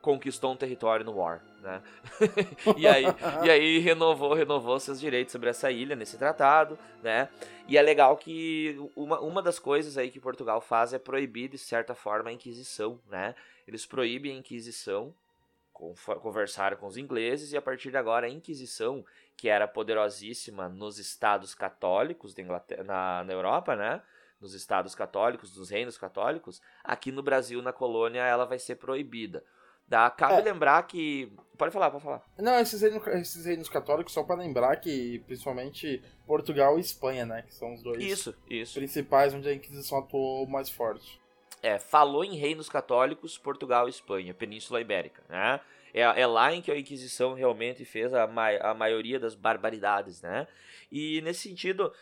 [0.00, 1.82] conquistou um território no War, né?
[2.76, 3.04] e, aí,
[3.44, 7.28] e aí renovou, renovou seus direitos sobre essa ilha nesse tratado, né?
[7.68, 11.58] E é legal que uma, uma das coisas aí que Portugal faz é proibir, de
[11.58, 13.34] certa forma, a Inquisição, né?
[13.68, 15.14] Eles proíbem a Inquisição
[16.20, 19.04] conversaram com os ingleses e a partir de agora a Inquisição,
[19.36, 22.34] que era poderosíssima nos estados católicos
[22.84, 24.02] na, na Europa, né?
[24.40, 29.44] Nos estados católicos, dos reinos católicos, aqui no Brasil, na colônia, ela vai ser proibida.
[29.90, 30.40] Dá, cabe é.
[30.40, 31.32] lembrar que.
[31.58, 32.22] Pode falar, pode falar.
[32.38, 37.42] Não, esses reinos, esses reinos católicos, só para lembrar que principalmente Portugal e Espanha, né?
[37.42, 38.74] Que são os dois isso, isso.
[38.74, 41.20] principais onde a Inquisição atuou mais forte.
[41.62, 45.60] É, falou em reinos católicos, Portugal e Espanha, Península Ibérica, né?
[45.92, 50.22] É, é lá em que a Inquisição realmente fez a, ma a maioria das barbaridades,
[50.22, 50.46] né?
[50.90, 51.92] E nesse sentido,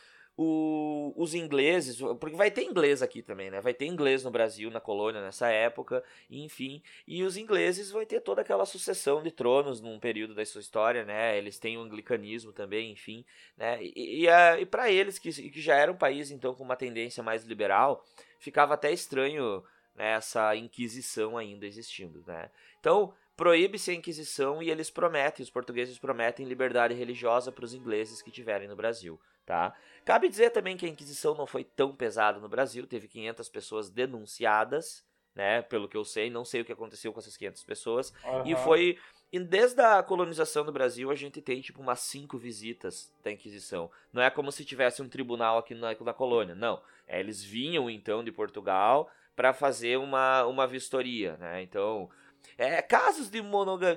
[0.40, 3.60] o, os ingleses, porque vai ter inglês aqui também, né?
[3.60, 6.80] Vai ter inglês no Brasil, na colônia, nessa época, enfim.
[7.08, 11.04] E os ingleses vão ter toda aquela sucessão de tronos num período da sua história,
[11.04, 11.36] né?
[11.36, 13.24] Eles têm o anglicanismo também, enfim,
[13.56, 13.82] né?
[13.82, 17.20] E, e, e para eles, que, que já era um país, então, com uma tendência
[17.20, 18.06] mais liberal,
[18.38, 19.62] ficava até estranho
[19.94, 22.50] né, essa inquisição ainda existindo, né?
[22.80, 28.22] Então, proíbe-se a Inquisição e eles prometem, os portugueses prometem liberdade religiosa para os ingleses
[28.22, 29.74] que tiverem no Brasil, tá?
[30.04, 33.90] Cabe dizer também que a Inquisição não foi tão pesada no Brasil, teve 500 pessoas
[33.90, 35.04] denunciadas,
[35.34, 35.62] né?
[35.62, 38.12] Pelo que eu sei, não sei o que aconteceu com essas 500 pessoas.
[38.24, 38.46] Uhum.
[38.46, 38.98] E foi.
[39.30, 43.90] E desde a colonização do Brasil, a gente tem tipo umas cinco visitas da Inquisição.
[44.12, 46.80] Não é como se tivesse um tribunal aqui na, na colônia, não.
[47.06, 51.62] É, eles vinham então de Portugal para fazer uma, uma vistoria, né?
[51.62, 52.08] Então,
[52.56, 53.40] é, casos de,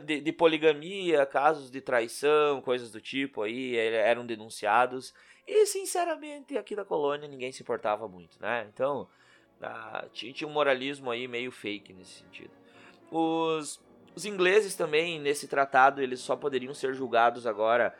[0.05, 5.13] de, de, poligamia, casos de traição, coisas do tipo aí eram denunciados.
[5.47, 8.69] E, sinceramente, aqui na colônia ninguém se importava muito, né?
[8.71, 9.07] Então,
[9.61, 12.51] ah, tinha um moralismo aí meio fake nesse sentido.
[13.09, 13.81] Os,
[14.15, 17.95] os ingleses também, nesse tratado, eles só poderiam ser julgados agora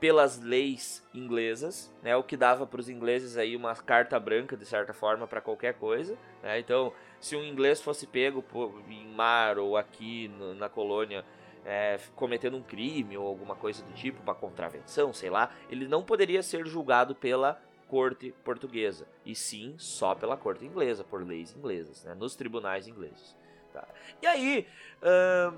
[0.00, 2.16] pelas leis inglesas, né?
[2.16, 5.74] O que dava para os ingleses aí uma carta branca, de certa forma, para qualquer
[5.74, 6.58] coisa, né?
[6.58, 8.44] Então, se um inglês fosse pego
[8.88, 11.24] em mar ou aqui no, na colônia
[11.64, 16.02] é, cometendo um crime ou alguma coisa do tipo, uma contravenção, sei lá, ele não
[16.02, 22.02] poderia ser julgado pela corte portuguesa, e sim só pela corte inglesa, por leis inglesas,
[22.04, 23.36] né, nos tribunais ingleses.
[23.72, 23.86] Tá?
[24.20, 24.66] E aí,
[25.02, 25.56] uh,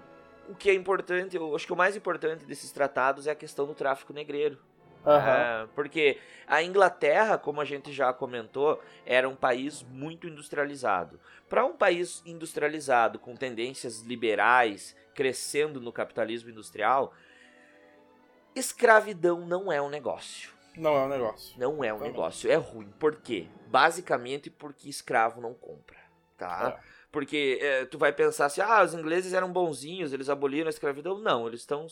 [0.48, 3.66] o que é importante, eu acho que o mais importante desses tratados é a questão
[3.66, 4.58] do tráfico negreiro.
[5.06, 5.68] Uhum.
[5.74, 11.20] porque a Inglaterra, como a gente já comentou, era um país muito industrializado.
[11.46, 17.12] Para um país industrializado, com tendências liberais, crescendo no capitalismo industrial,
[18.54, 20.52] escravidão não é um negócio.
[20.76, 21.58] Não é um negócio.
[21.58, 22.50] Não é um negócio.
[22.50, 22.90] É ruim.
[22.98, 23.46] Por quê?
[23.66, 25.98] Basicamente porque escravo não compra.
[26.36, 26.80] Tá?
[26.80, 26.93] É.
[27.14, 31.16] Porque é, tu vai pensar assim, ah, os ingleses eram bonzinhos, eles aboliram a escravidão.
[31.16, 31.86] Não, eles estão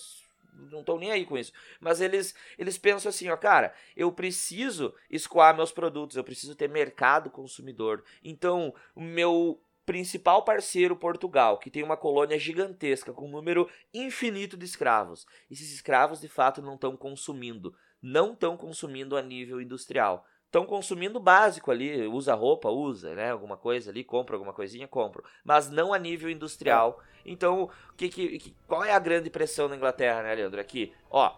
[0.68, 1.52] não estão nem aí com isso.
[1.80, 6.68] Mas eles, eles pensam assim, ó, cara, eu preciso escoar meus produtos, eu preciso ter
[6.68, 8.02] mercado consumidor.
[8.24, 14.56] Então, o meu principal parceiro, Portugal, que tem uma colônia gigantesca com um número infinito
[14.56, 15.24] de escravos.
[15.48, 17.72] Esses escravos, de fato, não estão consumindo.
[18.02, 23.30] Não estão consumindo a nível industrial estão consumindo básico ali, usa roupa, usa, né?
[23.30, 25.22] Alguma coisa ali, compra alguma coisinha, compra.
[25.42, 27.00] Mas não a nível industrial.
[27.24, 30.60] Então, que, que, qual é a grande pressão na Inglaterra, né, Leandro?
[30.60, 31.36] Aqui, ó,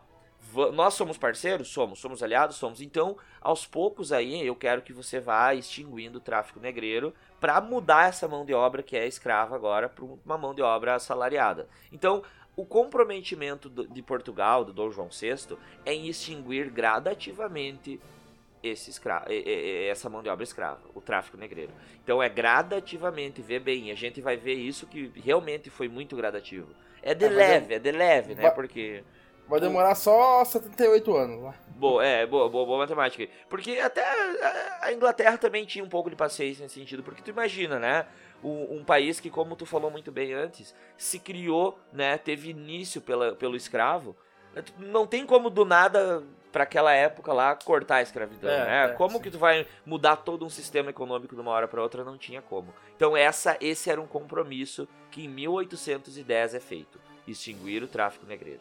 [0.72, 1.68] nós somos parceiros?
[1.68, 2.00] Somos.
[2.00, 2.56] Somos aliados?
[2.56, 2.80] Somos.
[2.80, 8.08] Então, aos poucos aí, eu quero que você vá extinguindo o tráfico negreiro para mudar
[8.08, 11.68] essa mão de obra que é escrava agora para uma mão de obra assalariada.
[11.92, 12.24] Então,
[12.56, 18.00] o comprometimento de Portugal, do Dom João VI, é em extinguir gradativamente
[18.68, 21.72] esse escravo, essa mão de obra escrava, o tráfico negreiro.
[22.02, 26.68] Então é gradativamente, vê bem, a gente vai ver isso que realmente foi muito gradativo.
[27.04, 28.50] É de é, leve, é, é de leve, né?
[28.50, 29.04] Porque.
[29.46, 31.54] Vai demorar só 78 anos, né?
[31.76, 33.30] Boa, é, boa, boa, boa matemática.
[33.46, 34.02] Porque até
[34.80, 38.06] a Inglaterra também tinha um pouco de paciência nesse sentido, porque tu imagina, né?
[38.42, 42.16] Um, um, país que, como tu falou muito bem antes, se criou, né?
[42.16, 44.16] Teve início pela, pelo escravo.
[44.78, 46.22] Não tem como do nada
[46.54, 48.84] para aquela época lá cortar a escravidão, é, né?
[48.84, 49.22] É, como sim.
[49.24, 52.04] que tu vai mudar todo um sistema econômico de uma hora para outra?
[52.04, 52.72] Não tinha como.
[52.94, 58.60] Então essa, esse era um compromisso que em 1810 é feito, extinguir o tráfico negreiro.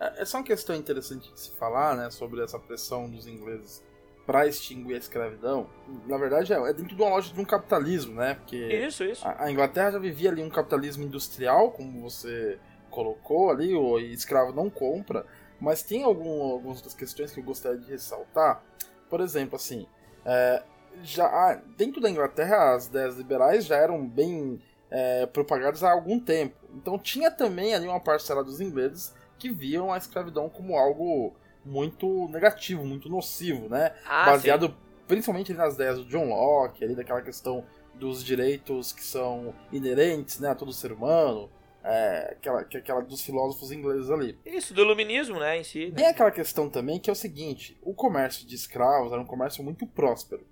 [0.00, 3.80] É, essa é uma questão interessante de se falar, né, sobre essa pressão dos ingleses
[4.26, 5.68] para extinguir a escravidão.
[6.08, 8.34] Na verdade, é, é dentro de uma lógica de um capitalismo, né?
[8.34, 9.24] Porque isso, isso.
[9.24, 12.58] A, a Inglaterra já vivia ali um capitalismo industrial, como você
[12.90, 15.24] colocou ali, o escravo não compra.
[15.60, 18.62] Mas tem algum, algumas outras questões que eu gostaria de ressaltar.
[19.08, 19.86] Por exemplo, assim,
[20.24, 20.62] é,
[21.02, 24.60] já dentro da Inglaterra as ideias liberais já eram bem
[24.90, 26.56] é, propagadas há algum tempo.
[26.74, 32.28] Então tinha também ali uma parcela dos ingleses que viam a escravidão como algo muito
[32.28, 33.92] negativo, muito nocivo, né?
[34.06, 34.74] Ah, Baseado sim.
[35.08, 37.64] principalmente nas ideias do John Locke, ali daquela questão
[37.94, 41.48] dos direitos que são inerentes né, a todo ser humano,
[41.84, 44.38] é, aquela, aquela dos filósofos ingleses ali.
[44.46, 45.90] Isso, do iluminismo, né, em si.
[45.90, 45.96] Né?
[45.96, 49.62] Tem aquela questão também que é o seguinte: o comércio de escravos era um comércio
[49.62, 50.46] muito próspero.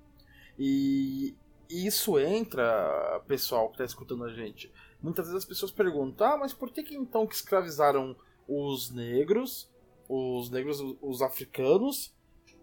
[0.59, 1.35] E
[1.71, 4.71] isso entra, pessoal que está escutando a gente.
[5.01, 8.15] Muitas vezes as pessoas perguntam: ah, mas por que, que então que escravizaram
[8.47, 9.71] os negros,
[10.07, 12.15] os negros, os africanos,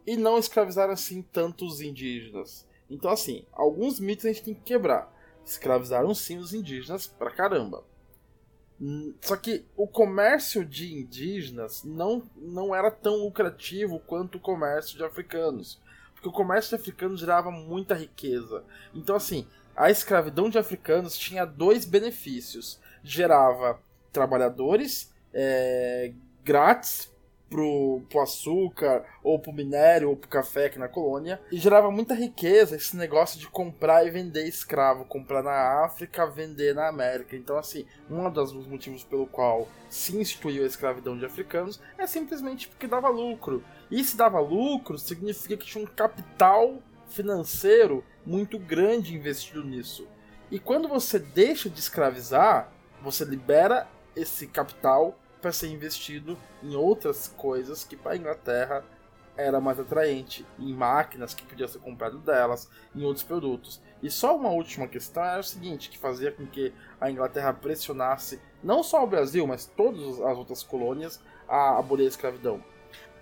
[0.06, 2.68] e não escravizaram assim tantos indígenas?
[2.88, 5.12] Então, assim, alguns mitos a gente tem que quebrar.
[5.44, 7.84] Escravizaram sim os indígenas pra caramba.
[8.82, 14.98] Hum, só que o comércio de indígenas não, não era tão lucrativo quanto o comércio
[14.98, 15.82] de africanos.
[16.14, 18.64] Porque o comércio de africanos gerava muita riqueza.
[18.94, 23.80] Então, assim, a escravidão de africanos tinha dois benefícios: gerava
[24.12, 27.12] trabalhadores é, grátis
[27.50, 32.14] pro, pro açúcar, ou pro minério, ou pro café aqui na colônia, e gerava muita
[32.14, 37.36] riqueza esse negócio de comprar e vender escravo, comprar na África, vender na América.
[37.36, 42.68] Então, assim, um dos motivos pelo qual se instituiu a escravidão de africanos é simplesmente
[42.68, 43.64] porque dava lucro.
[43.90, 46.78] E se dava lucro, significa que tinha um capital
[47.08, 50.08] financeiro muito grande investido nisso.
[50.52, 52.72] E quando você deixa de escravizar,
[53.02, 58.84] você libera esse capital para ser investido em outras coisas que para a Inglaterra
[59.40, 63.82] era mais atraente, em máquinas que podia ser comprado delas, em outros produtos.
[64.04, 68.42] E só uma última questão é o seguinte, que fazia com que a Inglaterra pressionasse
[68.62, 72.62] não só o Brasil, mas todas as outras colônias a abolir a escravidão.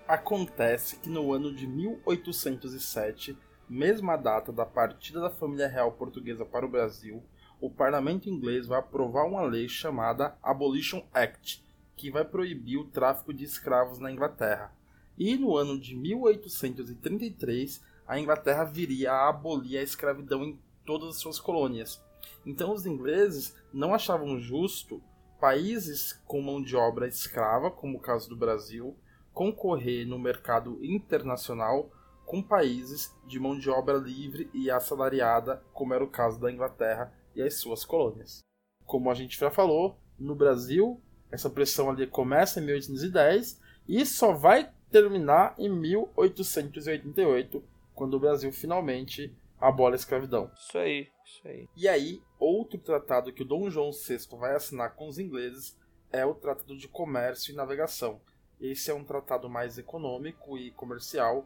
[0.08, 3.38] Acontece que no ano de 1807,
[3.70, 7.24] mesma data da partida da família real portuguesa para o Brasil,
[7.60, 11.67] o parlamento inglês vai aprovar uma lei chamada Abolition Act,
[11.98, 14.72] que vai proibir o tráfico de escravos na Inglaterra.
[15.18, 21.18] E no ano de 1833, a Inglaterra viria a abolir a escravidão em todas as
[21.18, 22.02] suas colônias.
[22.46, 25.02] Então os ingleses não achavam justo
[25.40, 28.96] países com mão de obra escrava, como o caso do Brasil,
[29.34, 31.92] concorrer no mercado internacional
[32.26, 37.14] com países de mão de obra livre e assalariada, como era o caso da Inglaterra
[37.36, 38.42] e as suas colônias.
[38.86, 41.02] Como a gente já falou, no Brasil
[41.32, 47.64] essa pressão ali começa em 1810 e só vai terminar em 1888,
[47.94, 50.52] quando o Brasil finalmente abole a escravidão.
[50.56, 51.68] Isso aí, isso aí.
[51.76, 55.78] E aí, outro tratado que o Dom João VI vai assinar com os ingleses
[56.12, 58.22] é o Tratado de Comércio e Navegação.
[58.60, 61.46] Esse é um tratado mais econômico e comercial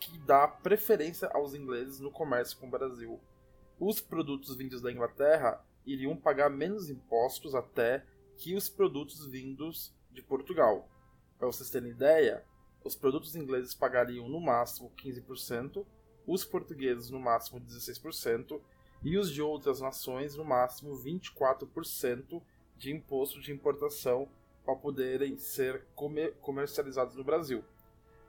[0.00, 3.20] que dá preferência aos ingleses no comércio com o Brasil.
[3.78, 8.04] Os produtos vindos da Inglaterra iriam pagar menos impostos até
[8.36, 10.88] que os produtos vindos de Portugal.
[11.38, 12.44] Para vocês terem ideia,
[12.84, 15.84] os produtos ingleses pagariam no máximo 15%,
[16.26, 18.60] os portugueses no máximo 16%
[19.02, 22.42] e os de outras nações no máximo 24%
[22.76, 24.28] de imposto de importação
[24.64, 27.64] para poderem ser comer comercializados no Brasil.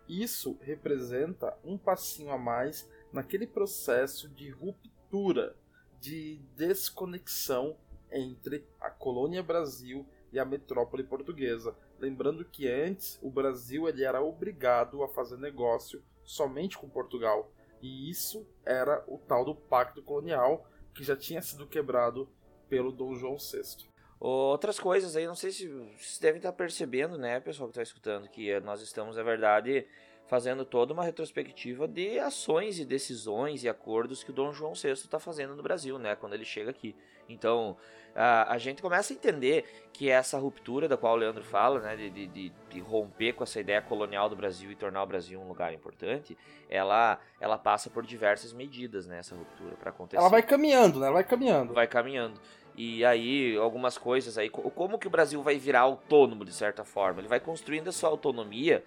[0.07, 5.55] Isso representa um passinho a mais naquele processo de ruptura,
[6.01, 7.77] de desconexão
[8.13, 11.75] entre a colônia Brasil e a metrópole portuguesa.
[11.99, 17.51] Lembrando que antes o Brasil ele era obrigado a fazer negócio somente com Portugal.
[17.81, 22.29] E isso era o tal do Pacto Colonial, que já tinha sido quebrado
[22.69, 23.91] pelo Dom João VI.
[24.19, 28.29] Outras coisas aí, não sei se vocês devem estar percebendo, né, pessoal que está escutando,
[28.29, 29.85] que nós estamos, na verdade,
[30.27, 34.91] fazendo toda uma retrospectiva de ações e decisões e acordos que o Dom João VI
[34.91, 36.95] está fazendo no Brasil, né, quando ele chega aqui.
[37.27, 37.77] Então,
[38.15, 41.95] a, a gente começa a entender que essa ruptura da qual o Leandro fala, né,
[41.95, 45.47] de, de, de, romper com essa ideia colonial do Brasil e tornar o Brasil um
[45.47, 46.37] lugar importante,
[46.69, 50.19] ela, ela passa por diversas medidas, né, essa ruptura para acontecer.
[50.19, 51.73] Ela vai caminhando, né, ela vai caminhando.
[51.73, 52.39] Vai caminhando.
[52.75, 57.21] E aí, algumas coisas aí, como que o Brasil vai virar autônomo de certa forma?
[57.21, 58.83] Ele vai construindo a sua autonomia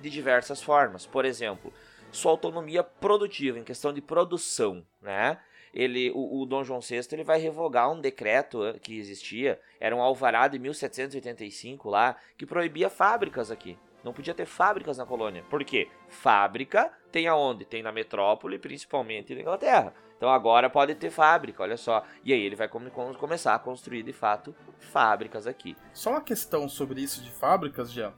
[0.00, 1.06] de diversas formas.
[1.06, 1.72] Por exemplo,
[2.10, 5.38] sua autonomia produtiva, em questão de produção, né?
[5.72, 9.94] Ele, o, o Dom João VI ele vai revogar um decreto eh, que existia, era
[9.94, 13.78] um alvará de 1785 lá, que proibia fábricas aqui.
[14.02, 15.44] Não podia ter fábricas na colônia.
[15.48, 15.88] Por quê?
[16.08, 17.64] Fábrica tem aonde?
[17.64, 19.94] Tem na metrópole, principalmente na Inglaterra.
[20.16, 22.02] Então agora pode ter fábrica, olha só.
[22.24, 25.76] E aí ele vai come começar a construir de fato fábricas aqui.
[25.92, 28.12] Só uma questão sobre isso de fábricas, Jean.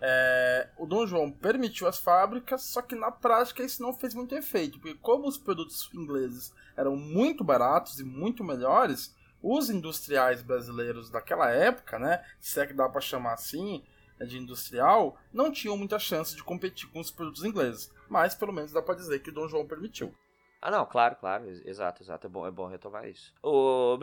[0.00, 4.34] É, o Dom João permitiu as fábricas, só que na prática isso não fez muito
[4.34, 11.10] efeito, porque como os produtos ingleses eram muito baratos e muito melhores, os industriais brasileiros
[11.10, 13.82] daquela época, né, se é que dá para chamar assim,
[14.18, 18.52] né, de industrial, não tinham muita chance de competir com os produtos ingleses, mas pelo
[18.52, 20.14] menos dá para dizer que o Dom João permitiu.
[20.60, 23.32] Ah, não, claro, claro, exato, exato, é bom, é bom retomar isso.
[23.42, 23.96] O,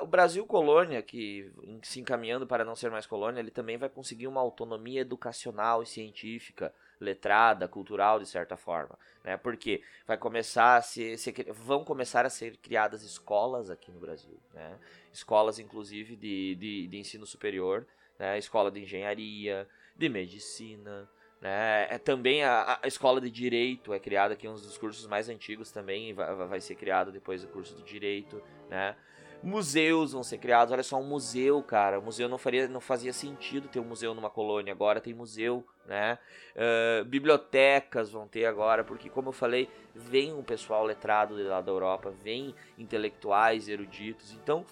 [0.00, 1.52] o Brasil colônia, que
[1.82, 5.86] se encaminhando para não ser mais colônia, ele também vai conseguir uma autonomia educacional e
[5.86, 9.36] científica, letrada, cultural, de certa forma, né?
[9.36, 11.16] Porque vai começar a ser,
[11.52, 14.78] vão começar a ser criadas escolas aqui no Brasil, né?
[15.12, 17.86] Escolas, inclusive, de, de, de ensino superior,
[18.18, 18.38] né?
[18.38, 21.08] Escola de engenharia, de medicina,
[21.40, 21.86] né?
[21.90, 25.70] É, também a, a, escola de direito é criada aqui, um dos cursos mais antigos
[25.70, 28.42] também vai, vai ser criado depois do curso de direito.
[28.68, 28.96] Né?
[29.42, 30.72] Museus vão ser criados.
[30.72, 31.98] Olha só, um museu, cara.
[32.00, 34.72] O museu não, faria, não fazia sentido ter um museu numa colônia.
[34.72, 36.18] Agora tem museu, né?
[36.56, 41.70] Uh, bibliotecas vão ter agora, porque, como eu falei, vem um pessoal letrado lá da
[41.70, 44.32] Europa, vem intelectuais, eruditos.
[44.32, 44.66] Então,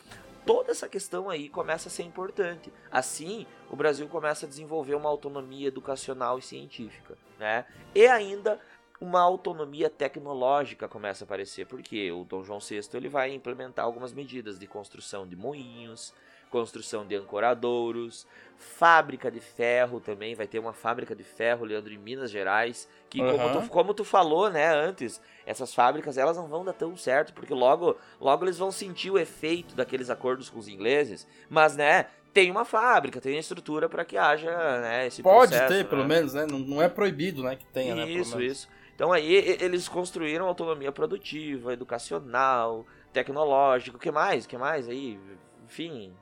[0.46, 2.72] toda essa questão aí começa a ser importante.
[2.90, 7.66] Assim, o Brasil começa a desenvolver uma autonomia educacional e científica, né?
[7.94, 8.60] E ainda
[9.00, 14.12] uma autonomia tecnológica começa a aparecer, porque o Dom João VI ele vai implementar algumas
[14.12, 16.14] medidas de construção de moinhos,
[16.50, 21.98] construção de ancoradouros, fábrica de ferro também, vai ter uma fábrica de ferro, Leandro, em
[21.98, 23.36] Minas Gerais, que uhum.
[23.36, 27.32] como, tu, como tu falou, né, antes, essas fábricas, elas não vão dar tão certo,
[27.34, 32.06] porque logo, logo eles vão sentir o efeito daqueles acordos com os ingleses, mas, né,
[32.32, 34.50] tem uma fábrica, tem estrutura para que haja,
[34.80, 35.84] né, esse Pode processo, ter, né?
[35.84, 38.68] pelo menos, né, não, não é proibido, né, que tenha, isso, né, Isso, isso.
[38.94, 44.46] Então aí eles construíram autonomia produtiva, educacional, tecnológica, o que mais?
[44.46, 45.20] O que mais aí?
[45.66, 46.14] Enfim,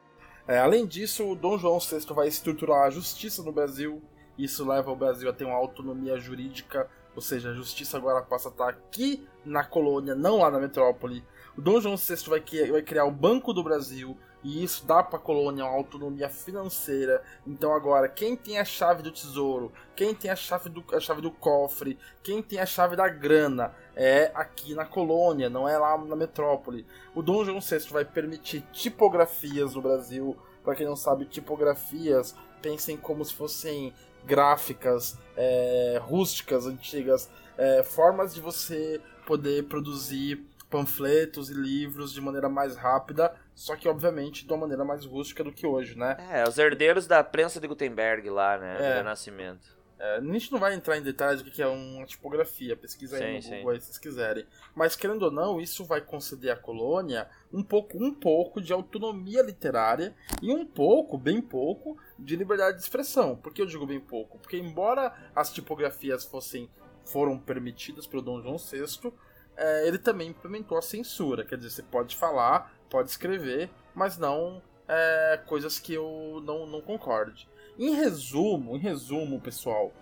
[0.47, 4.03] é, além disso, o Dom João VI vai estruturar a justiça no Brasil.
[4.37, 8.49] Isso leva o Brasil a ter uma autonomia jurídica, ou seja, a justiça agora passa
[8.49, 11.25] a estar aqui na colônia, não lá na metrópole.
[11.57, 15.19] O Dom João VI vai, vai criar o Banco do Brasil, e isso dá para
[15.19, 17.23] a colônia uma autonomia financeira.
[17.47, 21.23] Então agora, quem tem a chave do tesouro, quem tem a chave do, a chave
[21.23, 25.97] do cofre, quem tem a chave da grana, é aqui na colônia, não é lá
[25.97, 26.87] na metrópole.
[27.15, 30.37] O Dom João VI vai permitir tipografias no Brasil.
[30.63, 33.95] Para quem não sabe, tipografias, pensem como se fossem
[34.27, 42.49] gráficas é, rústicas, antigas, é, formas de você poder produzir panfletos e livros de maneira
[42.49, 46.17] mais rápida, só que obviamente de uma maneira mais rústica do que hoje, né?
[46.31, 48.75] É, os herdeiros da prensa de Gutenberg lá, né?
[48.75, 48.79] É.
[48.79, 49.75] Do Renascimento.
[49.99, 53.41] É, a gente não vai entrar em detalhes do que é uma tipografia, pesquisa aí
[53.41, 54.45] sim, no Google aí se vocês quiserem.
[54.75, 59.41] Mas querendo ou não, isso vai conceder à colônia um pouco, um pouco de autonomia
[59.41, 63.37] literária e um pouco, bem pouco, de liberdade de expressão.
[63.37, 64.39] Por que eu digo bem pouco?
[64.39, 66.69] Porque embora as tipografias fossem
[67.07, 69.13] foram permitidas pelo Dom João VI,
[69.57, 71.45] é, ele também implementou a censura.
[71.45, 76.81] Quer dizer, você pode falar, pode escrever, mas não é, coisas que eu não, não
[76.81, 77.49] concorde.
[77.79, 79.93] Em resumo, em resumo, pessoal,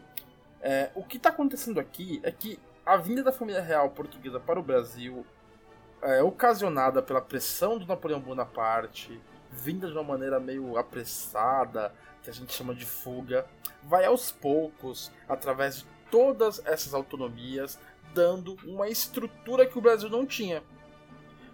[0.61, 4.59] é, o que está acontecendo aqui é que a vinda da família real portuguesa para
[4.59, 5.25] o Brasil
[6.03, 9.21] é ocasionada pela pressão do Napoleão Bonaparte,
[9.51, 13.47] vinda de uma maneira meio apressada, que a gente chama de fuga,
[13.85, 17.79] vai aos poucos, através de todas essas autonomias,
[18.13, 20.63] dando uma estrutura que o Brasil não tinha.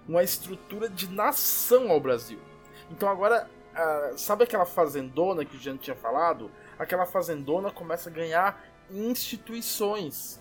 [0.07, 2.41] Uma estrutura de nação ao Brasil.
[2.91, 6.51] Então agora, uh, sabe aquela fazendona que o Jean tinha falado?
[6.79, 10.41] Aquela fazendona começa a ganhar instituições.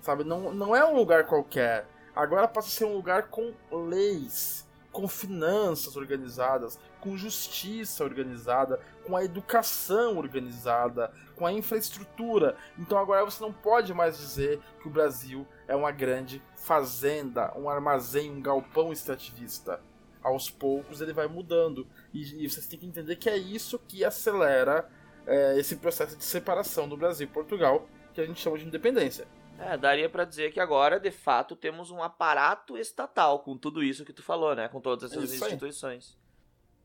[0.00, 0.24] Sabe?
[0.24, 1.86] Não, não é um lugar qualquer.
[2.14, 9.16] Agora passa a ser um lugar com leis, com finanças organizadas, com justiça organizada, com
[9.16, 12.56] a educação organizada, com a infraestrutura.
[12.78, 17.68] Então agora você não pode mais dizer que o Brasil é uma grande fazenda, um
[17.68, 19.80] armazém, um galpão extrativista.
[20.22, 21.86] Aos poucos ele vai mudando.
[22.12, 24.88] E, e vocês têm que entender que é isso que acelera
[25.26, 29.26] é, esse processo de separação do Brasil e Portugal, que a gente chama de independência.
[29.60, 34.04] É, daria para dizer que agora, de fato, temos um aparato estatal com tudo isso
[34.04, 34.68] que tu falou, né?
[34.68, 36.16] Com todas essas isso instituições.
[36.16, 36.20] Aí.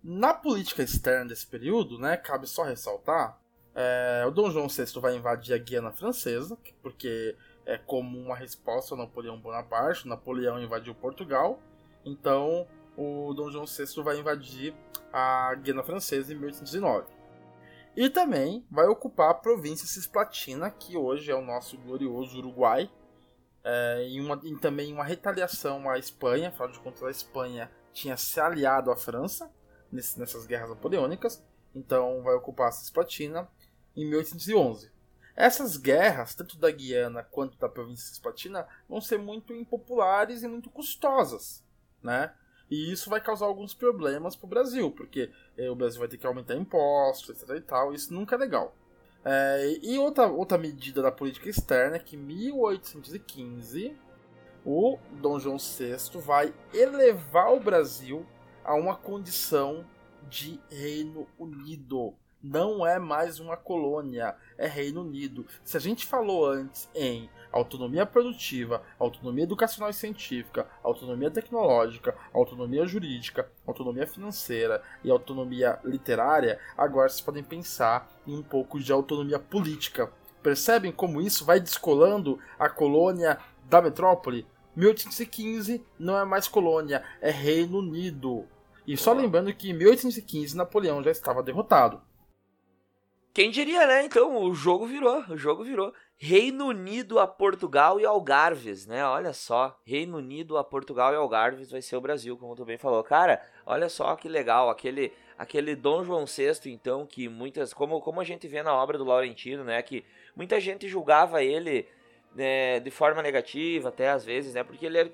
[0.04, 3.40] Na política externa desse período, né, cabe só ressaltar,
[3.74, 7.36] é, o Dom João VI vai invadir a Guiana Francesa, porque
[7.66, 11.60] é como uma resposta ao Napoleão Bonaparte, Napoleão invadiu Portugal,
[12.06, 14.76] então o Dom João VI vai invadir
[15.12, 17.15] a Guiana Francesa em 1809.
[17.96, 22.92] E também vai ocupar a província Cisplatina, que hoje é o nosso glorioso Uruguai,
[23.64, 28.18] é, e, uma, e também uma retaliação à Espanha, afinal de contas a Espanha tinha
[28.18, 29.50] se aliado à França
[29.92, 31.44] nesse, nessas guerras napoleônicas,
[31.74, 33.50] então vai ocupar a Cisplatina
[33.96, 34.92] em 1811.
[35.36, 40.70] Essas guerras, tanto da Guiana quanto da província Cisplatina, vão ser muito impopulares e muito
[40.70, 41.64] custosas,
[42.04, 42.34] né?
[42.70, 46.18] E isso vai causar alguns problemas para o Brasil, porque eh, o Brasil vai ter
[46.18, 47.58] que aumentar impostos, etc.
[47.58, 47.94] e tal.
[47.94, 48.76] Isso nunca é legal.
[49.24, 53.98] É, e outra, outra medida da política externa é que em 1815
[54.64, 58.24] o Dom João VI vai elevar o Brasil
[58.64, 59.84] a uma condição
[60.30, 62.14] de Reino Unido.
[62.42, 65.48] Não é mais uma colônia, é Reino Unido.
[65.64, 72.86] Se a gente falou antes em autonomia produtiva, autonomia educacional e científica, autonomia tecnológica, autonomia
[72.86, 79.40] jurídica, autonomia financeira e autonomia literária, agora vocês podem pensar em um pouco de autonomia
[79.40, 80.12] política.
[80.44, 84.46] Percebem como isso vai descolando a colônia da metrópole?
[84.76, 88.46] 1815 não é mais colônia, é Reino Unido.
[88.86, 92.02] E só lembrando que em 1815 Napoleão já estava derrotado.
[93.34, 94.06] Quem diria, né?
[94.06, 95.94] Então, o jogo virou, o jogo virou.
[96.18, 99.06] Reino Unido a Portugal e Algarves, né?
[99.06, 102.78] Olha só, Reino Unido a Portugal e Algarves vai ser o Brasil, como tu bem
[102.78, 103.04] falou.
[103.04, 108.22] Cara, olha só que legal, aquele aquele Dom João VI, então, que muitas, como, como
[108.22, 110.06] a gente vê na obra do Laurentino, né, que
[110.36, 111.88] muita gente julgava ele
[112.34, 115.10] né, de forma negativa, até às vezes, né, porque ele era,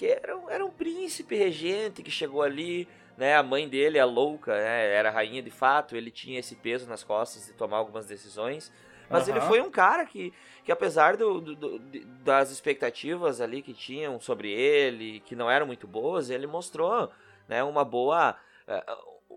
[0.50, 2.88] era um príncipe regente que chegou ali,
[3.18, 3.36] né?
[3.36, 7.04] A mãe dele, a louca, né, era rainha de fato, ele tinha esse peso nas
[7.04, 8.72] costas de tomar algumas decisões.
[9.12, 9.36] Mas uhum.
[9.36, 10.34] ele foi um cara que,
[10.64, 11.80] que apesar do, do, do,
[12.24, 17.12] das expectativas ali que tinham sobre ele, que não eram muito boas, ele mostrou
[17.48, 18.36] né, uma boa
[18.68, 18.84] eh,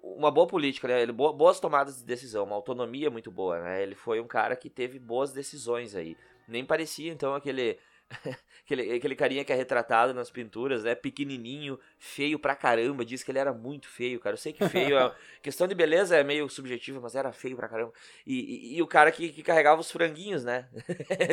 [0.05, 1.03] uma boa política, né?
[1.03, 3.83] Ele, boas tomadas de decisão, uma autonomia muito boa, né?
[3.83, 6.17] Ele foi um cara que teve boas decisões aí.
[6.47, 7.79] Nem parecia, então, aquele
[8.65, 10.95] aquele, aquele carinha que é retratado nas pinturas, né?
[10.95, 13.05] Pequenininho, feio pra caramba.
[13.05, 14.35] Diz que ele era muito feio, cara.
[14.35, 15.15] Eu sei que feio é.
[15.43, 17.93] questão de beleza é meio subjetiva, mas era feio pra caramba.
[18.27, 20.69] E, e, e o cara que, que, carregava os franguinhos, né?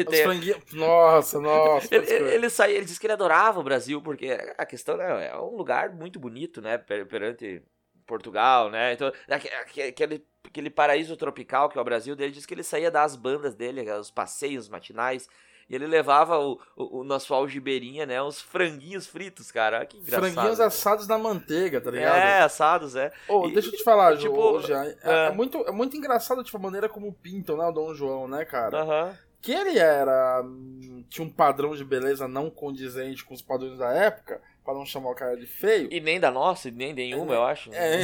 [0.08, 0.74] Os franguinhos.
[0.74, 1.94] Nossa, nossa.
[1.94, 5.28] ele, ele, ele, saía, ele disse que ele adorava o Brasil, porque a questão né,
[5.28, 6.78] é um lugar muito bonito, né?
[6.78, 7.62] perante
[8.06, 8.94] Portugal, né?
[8.94, 13.16] Então, aquele, aquele paraíso tropical que é o Brasil dele, diz que ele saía das
[13.16, 15.30] bandas dele, os passeios matinais.
[15.72, 18.22] E ele levava o, o, o nosso algibeirinha, né?
[18.22, 19.85] Uns franguinhos fritos, cara.
[19.85, 20.30] Que engraçado.
[20.30, 22.18] Franguinhos assados na manteiga, tá ligado?
[22.18, 23.10] É, assados, é.
[23.26, 25.26] Oh, e, deixa eu te falar, tipo, já, é, é.
[25.27, 28.43] é, muito, é muito engraçado, tipo, a maneira como pintam, né, o Dom João, né,
[28.43, 28.81] cara?
[28.81, 29.06] Aham.
[29.06, 29.14] Uhum.
[29.41, 30.43] Que ele era.
[31.10, 35.10] tinha um padrão de beleza não condizente com os padrões da época Pra não chamar
[35.10, 35.90] o cara de feio.
[35.92, 37.74] E nem da nossa, nem nenhuma, é, eu acho.
[37.74, 38.02] É.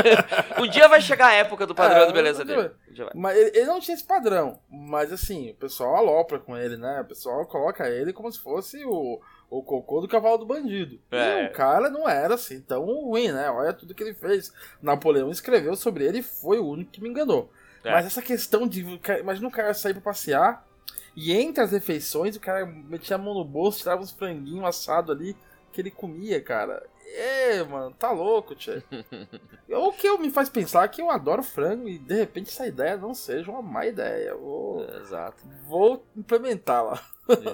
[0.58, 2.70] um dia vai chegar a época do padrão é, de beleza dele.
[3.14, 4.58] Mas ele, ele, não tinha esse padrão.
[4.70, 7.02] Mas assim, o pessoal alopra com ele, né?
[7.02, 9.20] O pessoal coloca ele como se fosse o,
[9.50, 10.98] o cocô do cavalo do bandido.
[11.10, 11.44] É.
[11.44, 13.50] E o cara não era assim tão ruim, né?
[13.50, 14.54] Olha tudo que ele fez.
[14.80, 17.52] Napoleão escreveu sobre ele e foi o único que me enganou.
[17.84, 17.90] É.
[17.90, 18.98] Mas essa questão de.
[19.20, 20.66] Imagina o cara sair pra passear
[21.14, 25.14] e entre as refeições o cara metia a mão no bolso, tirava uns franguinhos assados
[25.14, 25.36] ali
[25.80, 26.86] que ele comia, cara.
[27.06, 28.82] É, mano, tá louco, tchê.
[29.68, 33.14] o que me faz pensar que eu adoro frango e de repente essa ideia não
[33.14, 34.34] seja uma má ideia.
[34.34, 35.42] Vou, Exato.
[35.66, 37.02] Vou implementá-la.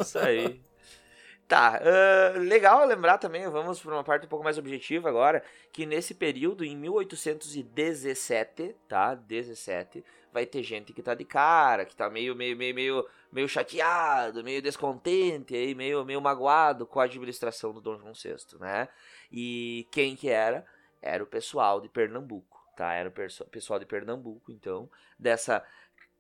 [0.01, 0.61] Isso aí.
[1.49, 5.87] Tá, uh, legal lembrar também, vamos para uma parte um pouco mais objetiva agora, que
[5.87, 10.05] nesse período, em 1817, tá, 17,
[10.37, 14.45] vai ter gente que tá de cara, que tá meio, meio, meio, meio, meio chateado,
[14.45, 18.87] meio descontente, aí, meio, meio magoado com a administração do Dom João VI, né?
[19.33, 20.67] E quem que era?
[21.01, 22.93] Era o pessoal de Pernambuco, tá?
[22.93, 25.65] Era o pessoal de Pernambuco, então, dessa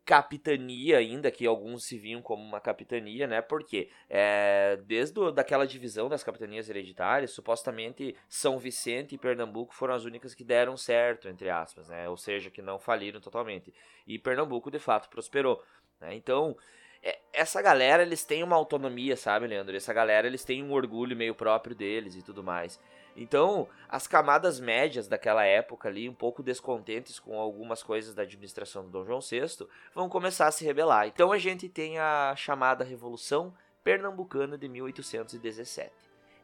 [0.06, 3.42] capitania ainda, que alguns se viam como uma capitania, né?
[3.42, 9.94] Porque é, desde o, daquela divisão das capitanias hereditárias, supostamente São Vicente e Pernambuco foram
[9.94, 12.08] as únicas que deram certo, entre aspas, né?
[12.08, 13.74] Ou seja, que não faliram totalmente.
[14.06, 15.60] E Pernambuco, de fato, prosperou.
[16.00, 16.14] Né?
[16.14, 16.56] Então,
[17.02, 19.76] é, essa galera, eles têm uma autonomia, sabe, Leandro?
[19.76, 22.80] Essa galera, eles têm um orgulho meio próprio deles e tudo mais.
[23.16, 28.84] Então, as camadas médias daquela época ali, um pouco descontentes com algumas coisas da administração
[28.84, 31.06] do Dom João VI, vão começar a se rebelar.
[31.06, 35.90] Então a gente tem a chamada Revolução Pernambucana de 1817.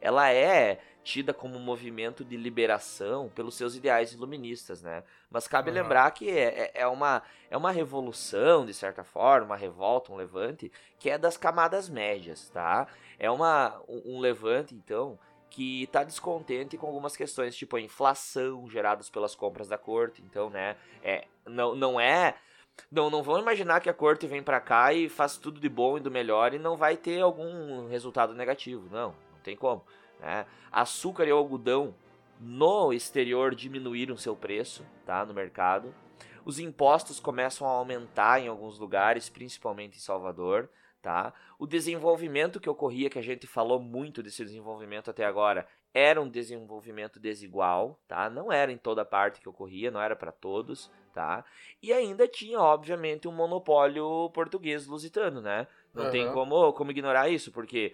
[0.01, 5.03] Ela é tida como um movimento de liberação pelos seus ideais iluministas, né?
[5.29, 5.75] Mas cabe uhum.
[5.75, 10.15] lembrar que é, é, é, uma, é uma revolução, de certa forma, uma revolta, um
[10.15, 12.87] levante, que é das camadas médias, tá?
[13.17, 15.17] É uma, um, um levante, então,
[15.53, 20.23] que está descontente com algumas questões, tipo a inflação geradas pelas compras da corte.
[20.23, 22.35] Então, né, é, não, não é.
[22.91, 25.95] Não, não vão imaginar que a corte vem para cá e faz tudo de bom
[25.95, 28.89] e do melhor e não vai ter algum resultado negativo.
[28.91, 29.85] Não, não tem como.
[30.19, 30.47] Né?
[30.71, 31.93] Açúcar e algodão
[32.39, 35.93] no exterior diminuíram seu preço tá, no mercado.
[36.43, 40.67] Os impostos começam a aumentar em alguns lugares, principalmente em Salvador
[41.03, 41.33] tá?
[41.59, 46.29] O desenvolvimento que ocorria, que a gente falou muito desse desenvolvimento até agora, era um
[46.29, 48.29] desenvolvimento desigual, tá?
[48.29, 51.43] Não era em toda parte que ocorria, não era para todos, tá?
[51.81, 55.67] E ainda tinha, obviamente, um monopólio português lusitano, né?
[55.93, 56.11] Não uhum.
[56.11, 57.93] tem como, como ignorar isso, porque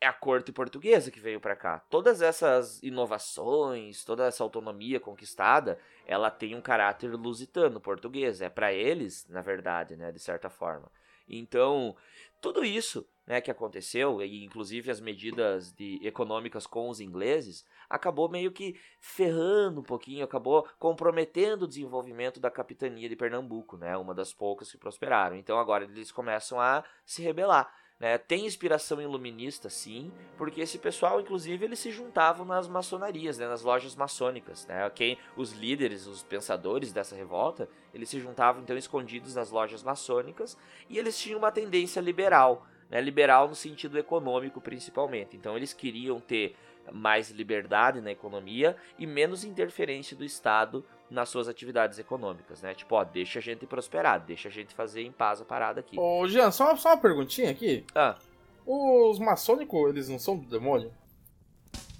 [0.00, 1.78] é a corte portuguesa que veio para cá.
[1.88, 8.42] Todas essas inovações, toda essa autonomia conquistada, ela tem um caráter lusitano, português.
[8.42, 10.90] É para eles, na verdade, né, de certa forma.
[11.28, 11.96] Então,
[12.40, 18.28] tudo isso né, que aconteceu, e inclusive as medidas de, econômicas com os ingleses, acabou
[18.28, 24.14] meio que ferrando um pouquinho, acabou comprometendo o desenvolvimento da capitania de Pernambuco, né, uma
[24.14, 25.36] das poucas que prosperaram.
[25.36, 27.72] Então agora eles começam a se rebelar.
[27.98, 28.18] Né?
[28.18, 33.46] Tem inspiração iluminista, sim, porque esse pessoal, inclusive, eles se juntavam nas maçonarias, né?
[33.46, 34.66] nas lojas maçônicas.
[34.66, 34.90] Né?
[35.36, 40.56] Os líderes, os pensadores dessa revolta, eles se juntavam então escondidos nas lojas maçônicas
[40.88, 43.00] e eles tinham uma tendência liberal, né?
[43.00, 45.36] liberal no sentido econômico principalmente.
[45.36, 46.56] Então eles queriam ter
[46.92, 50.84] mais liberdade na economia e menos interferência do Estado
[51.14, 52.74] nas suas atividades econômicas, né?
[52.74, 55.98] Tipo, ó, deixa a gente prosperar, deixa a gente fazer em paz a parada aqui.
[55.98, 57.84] Ô, Jean, só, só uma perguntinha aqui.
[57.94, 58.16] Ah.
[58.66, 60.90] Os maçônicos, eles não são do demônio?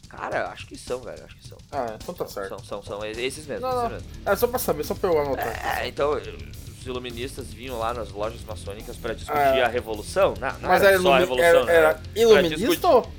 [0.09, 1.59] Cara, acho que são, velho, acho que são.
[1.73, 2.49] Ah, então tá certo.
[2.51, 3.69] São, são, são, esses mesmos.
[3.69, 4.27] Não, esses mesmos.
[4.27, 5.79] É só pra saber, só pra eu anotar.
[5.81, 9.67] É, então, os iluministas vinham lá nas lojas maçônicas pra discutir Ah.
[9.67, 10.35] a revolução.
[10.41, 11.75] Não, não Mas era era, só a revolução, era, né?
[11.75, 13.13] era Pra iluminista discutir- ou-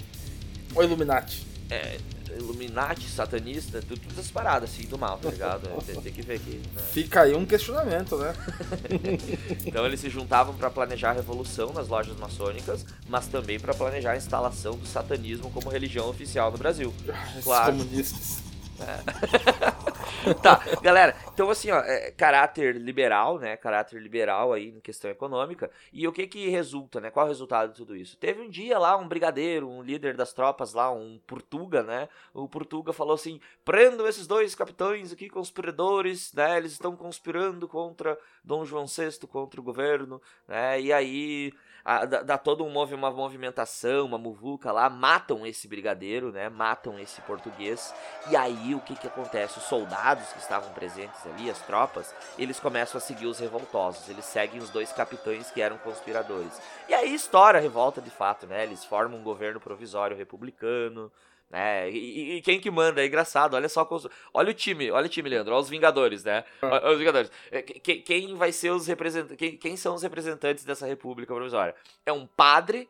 [0.76, 1.46] ou Illuminati?
[1.70, 1.98] É,
[2.38, 5.68] Illuminati, satanista, tudo, todas as paradas assim do mal, tá ligado?
[5.86, 6.62] Tem, tem que ver aqui.
[6.74, 6.82] Né?
[6.92, 8.34] Fica aí um questionamento, né?
[9.66, 14.12] Então eles se juntavam pra planejar a revolução nas lojas maçônicas, mas também pra planejar
[14.12, 16.94] a instalação do satanismo como religião oficial no Brasil.
[17.32, 17.72] Esses Claro.
[17.78, 18.40] comunistas.
[20.42, 23.56] Tá, galera, então assim, ó, é, caráter liberal, né?
[23.58, 25.70] Caráter liberal aí em questão econômica.
[25.94, 27.12] E o que que resulta, né?
[27.12, 28.18] Qual é o resultado de tudo isso?
[28.18, 32.10] Teve um dia lá um brigadeiro, um líder das tropas lá, um Portuga, né?
[32.34, 36.58] O Portuga falou assim: prendam esses dois capitães aqui, conspiradores, né?
[36.58, 40.82] Eles estão conspirando contra Dom João VI, contra o governo, né?
[40.82, 41.54] E aí
[41.84, 46.50] a- dá, dá todo um movi uma movimentação, uma muvuca lá, matam esse brigadeiro, né?
[46.50, 47.94] Matam esse português.
[48.30, 49.58] E aí o que que acontece?
[49.60, 54.10] Os soldados que estavam presentes ali, as tropas, eles começam a seguir os revoltosos.
[54.10, 56.60] Eles seguem os dois capitães que eram conspiradores.
[56.90, 58.64] E aí estoura a revolta de fato, né?
[58.64, 61.12] Eles formam um governo provisório republicano.
[61.48, 61.92] Né?
[61.92, 63.04] E, e- quem que manda?
[63.04, 63.88] É engraçado, olha só.
[64.34, 65.54] Olha o time, olha o time, Leandro.
[65.54, 66.44] Olha os Vingadores, né?
[66.62, 67.32] Olha os Vingadores.
[67.52, 69.38] É, que- que- Quem vai ser os representantes.
[69.38, 71.76] Quem, quem são os representantes dessa república provisória?
[72.04, 72.90] É um padre,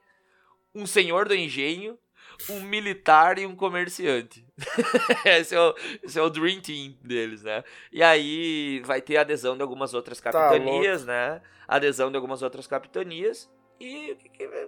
[0.73, 1.99] um senhor do engenho,
[2.49, 4.45] um militar e um comerciante.
[5.25, 7.63] esse, é o, esse é o Dream Team deles, né?
[7.91, 11.41] E aí vai ter adesão de algumas outras capitanias, né?
[11.67, 13.49] Adesão de algumas outras capitanias.
[13.79, 14.17] E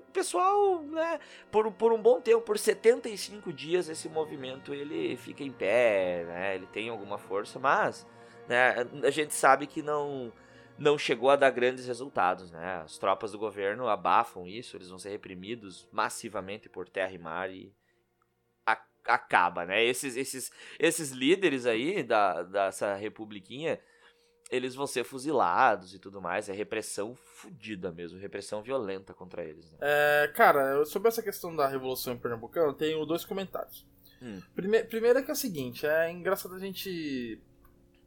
[0.08, 1.20] o pessoal, né,
[1.50, 6.56] por, por um bom tempo, por 75 dias, esse movimento ele fica em pé, né?
[6.56, 8.06] Ele tem alguma força, mas
[8.50, 10.34] né, a gente sabe que não
[10.78, 12.82] não chegou a dar grandes resultados, né?
[12.84, 17.50] As tropas do governo abafam isso, eles vão ser reprimidos massivamente por terra e mar
[17.52, 17.74] e
[18.66, 19.84] a- acaba, né?
[19.84, 23.80] Esses, esses, esses líderes aí da, dessa republiquinha,
[24.50, 26.48] eles vão ser fuzilados e tudo mais.
[26.48, 29.70] É repressão fodida mesmo, repressão violenta contra eles.
[29.72, 29.78] Né?
[29.82, 33.86] É, cara, sobre essa questão da Revolução em Pernambucano, eu tenho dois comentários.
[34.22, 34.42] Hum.
[34.56, 37.40] Prime- primeiro é que é o seguinte, é engraçado a gente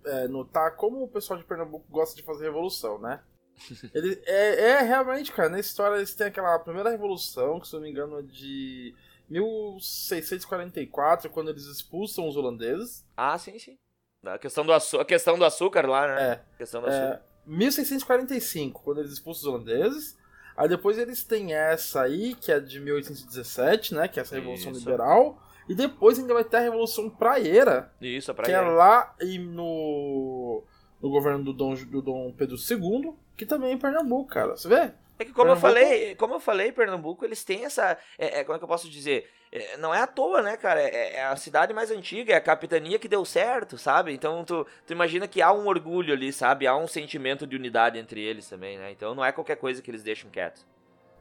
[0.04, 3.20] é, notar como o pessoal de Pernambuco gosta de fazer revolução, né?
[3.94, 7.82] Ele, é, é realmente, cara, na história eles têm aquela primeira revolução, que se não
[7.82, 8.94] me engano é de
[9.28, 13.04] 1644, quando eles expulsam os holandeses.
[13.16, 13.78] Ah, sim, sim.
[14.24, 16.22] A questão do, a questão do açúcar lá, né?
[16.22, 17.04] É, A questão do açúcar.
[17.04, 20.18] É, 1645, quando eles expulsam os holandeses.
[20.56, 24.08] Aí depois eles têm essa aí, que é de 1817, né?
[24.08, 24.80] Que é essa Revolução Isso.
[24.80, 25.40] Liberal.
[25.70, 29.38] E depois ainda vai ter a Revolução Praieira, Isso, é pra que é lá em-
[29.38, 30.64] no,
[31.00, 34.56] no governo do Dom, do Dom Pedro II, que também é em Pernambuco, cara.
[34.56, 34.90] Você vê?
[35.16, 37.96] É que como eu falei, como eu falei, Pernambuco, eles têm essa.
[38.18, 39.30] é, é, como é que eu posso dizer?
[39.52, 40.80] É, não é à toa, né, cara?
[40.80, 44.12] É, é a cidade mais antiga, é a capitania que deu certo, sabe?
[44.12, 46.66] Então tu, tu imagina que há um orgulho ali, sabe?
[46.66, 48.90] Há um sentimento de unidade entre eles também, né?
[48.90, 50.66] Então não é qualquer coisa que eles deixam quieto.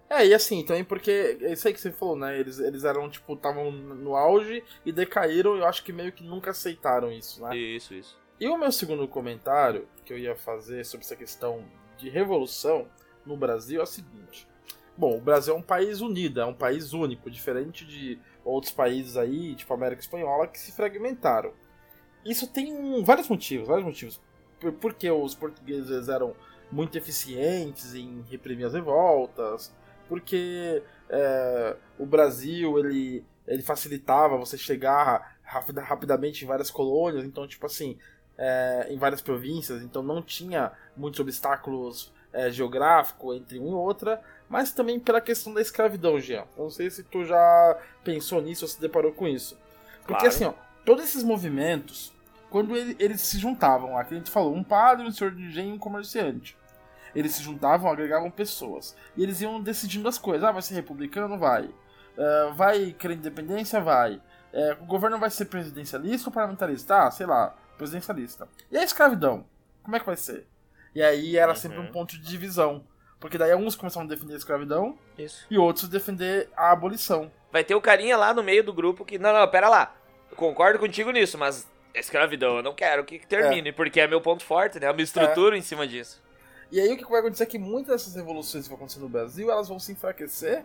[0.09, 2.39] É, e assim, também porque, é isso aí que você falou, né?
[2.39, 6.23] Eles, eles eram, tipo, estavam no auge e decaíram, e eu acho que meio que
[6.23, 7.55] nunca aceitaram isso, né?
[7.55, 8.17] Isso, isso.
[8.39, 11.63] E o meu segundo comentário que eu ia fazer sobre essa questão
[11.97, 12.87] de revolução
[13.25, 14.47] no Brasil é o seguinte.
[14.97, 19.15] Bom, o Brasil é um país unido, é um país único, diferente de outros países
[19.15, 21.53] aí, tipo a América Espanhola, que se fragmentaram.
[22.25, 24.19] Isso tem um- vários motivos, vários motivos.
[24.59, 26.35] Por- Porque os portugueses eram
[26.71, 29.73] muito eficientes em reprimir as revoltas,
[30.09, 37.47] porque é, o Brasil ele, ele facilitava você chegar rapida- rapidamente em várias colônias, então
[37.47, 37.97] tipo assim,
[38.37, 44.21] é, em várias províncias, então não tinha muitos obstáculos é, geográfico entre um e outra,
[44.49, 46.45] mas também pela questão da escravidão, Jean.
[46.57, 49.57] Não sei se tu já pensou nisso ou se deparou com isso.
[49.99, 50.27] Porque Claro.
[50.27, 50.53] assim, ó,
[50.85, 52.11] todos esses movimentos,
[52.49, 55.43] quando ele- eles se juntavam, lá que a gente falou, um padre, um senhor de
[55.43, 56.57] engenho e um comerciante.
[57.15, 58.95] Eles se juntavam, agregavam pessoas.
[59.15, 60.43] E eles iam decidindo as coisas.
[60.43, 61.37] Ah, vai ser republicano?
[61.37, 61.69] Vai.
[62.17, 63.79] É, vai querer independência?
[63.79, 64.21] Vai.
[64.51, 67.03] É, o governo vai ser presidencialista ou parlamentarista?
[67.03, 68.47] Ah, sei lá, presidencialista.
[68.71, 69.45] E a escravidão?
[69.83, 70.45] Como é que vai ser?
[70.93, 71.85] E aí era sempre Uhum.
[71.85, 72.83] um ponto de divisão.
[73.19, 75.45] Porque daí uns começavam a defender a escravidão Isso.
[75.49, 77.29] e outros defender a abolição.
[77.51, 79.17] Vai ter o carinha lá no meio do grupo que.
[79.19, 79.93] Não, não, pera lá.
[80.31, 84.43] Eu concordo contigo nisso, mas escravidão eu não quero que termine, porque é meu ponto
[84.43, 84.87] forte, né?
[84.87, 86.21] Eu me estruturo em cima disso.
[86.71, 89.09] E aí o que vai acontecer é que muitas dessas revoluções que vão acontecer no
[89.09, 90.63] Brasil, elas vão se enfraquecer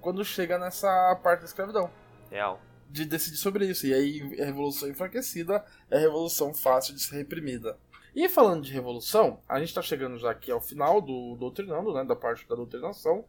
[0.00, 1.90] quando chega nessa parte da escravidão.
[2.30, 2.60] Real.
[2.88, 3.86] De decidir sobre isso.
[3.86, 7.78] E aí a revolução enfraquecida é a revolução fácil de ser reprimida.
[8.14, 12.04] E falando de revolução, a gente tá chegando já aqui ao final do doutrinando, né?
[12.04, 13.24] Da parte da doutrinação,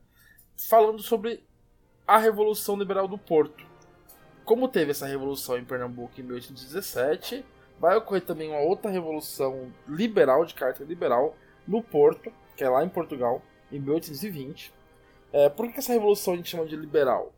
[0.57, 1.45] falando sobre
[2.07, 3.63] a Revolução Liberal do Porto.
[4.43, 7.45] Como teve essa revolução em Pernambuco em 1817,
[7.79, 12.83] vai ocorrer também uma outra revolução liberal, de caráter liberal, no Porto, que é lá
[12.83, 14.73] em Portugal, em 1820.
[15.33, 17.33] É, por que essa revolução a gente chama de liberal?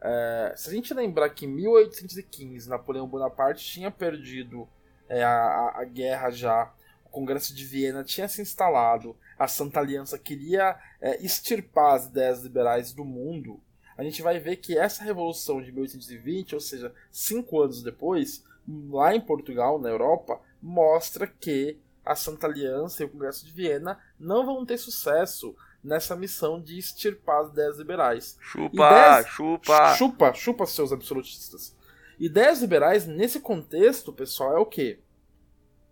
[0.00, 4.68] É, se a gente lembrar que em 1815 Napoleão Bonaparte tinha perdido
[5.08, 6.72] é, a, a- guerra já,
[7.04, 12.42] o Congresso de Viena tinha se instalado, a Santa Aliança queria é, extirpar as ideias
[12.42, 13.60] liberais do mundo,
[13.96, 18.42] a gente vai ver que essa revolução de 1820, ou seja, cinco anos depois,
[18.90, 23.98] lá em Portugal, na Europa, mostra que a Santa Aliança e o Congresso de Viena
[24.18, 28.36] não vão ter sucesso nessa missão de extirpar as ideias liberais.
[28.40, 29.94] Chupa, Ideias- chupa.
[29.94, 31.76] Chupa, chupa seus absolutistas.
[32.18, 35.00] Ideias liberais, nesse contexto, pessoal, é o quê?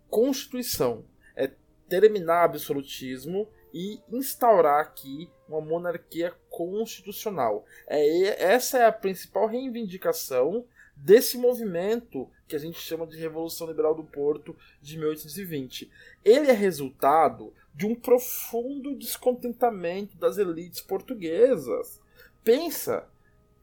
[0.09, 1.05] Constituição.
[1.35, 1.51] É
[1.89, 7.65] terminar absolutismo e instaurar aqui uma monarquia constitucional.
[7.87, 10.65] É, essa é a principal reivindicação
[11.03, 15.89] desse movimento que a gente chama de Revolução Liberal do Porto de 1820.
[16.23, 21.99] Ele é resultado de um profundo descontentamento das elites portuguesas.
[22.43, 23.07] Pensa,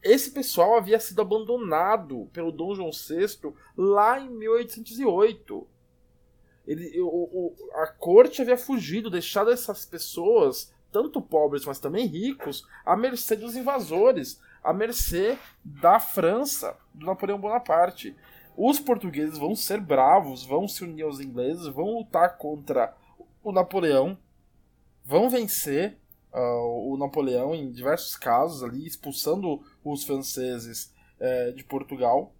[0.03, 5.65] esse pessoal havia sido abandonado pelo Dom João VI lá em 1808.
[6.67, 12.67] Ele, o, o- a corte havia fugido, deixado essas pessoas, tanto pobres, mas também ricos,
[12.85, 18.15] à mercê dos invasores, à mercê da França, do Napoleão Bonaparte.
[18.55, 22.93] Os portugueses vão ser bravos, vão se unir aos ingleses, vão lutar contra
[23.43, 24.17] o Napoleão,
[25.05, 25.97] vão vencer
[26.31, 32.33] ah, o Napoleão em diversos casos ali, expulsando os franceses eh, de Portugal.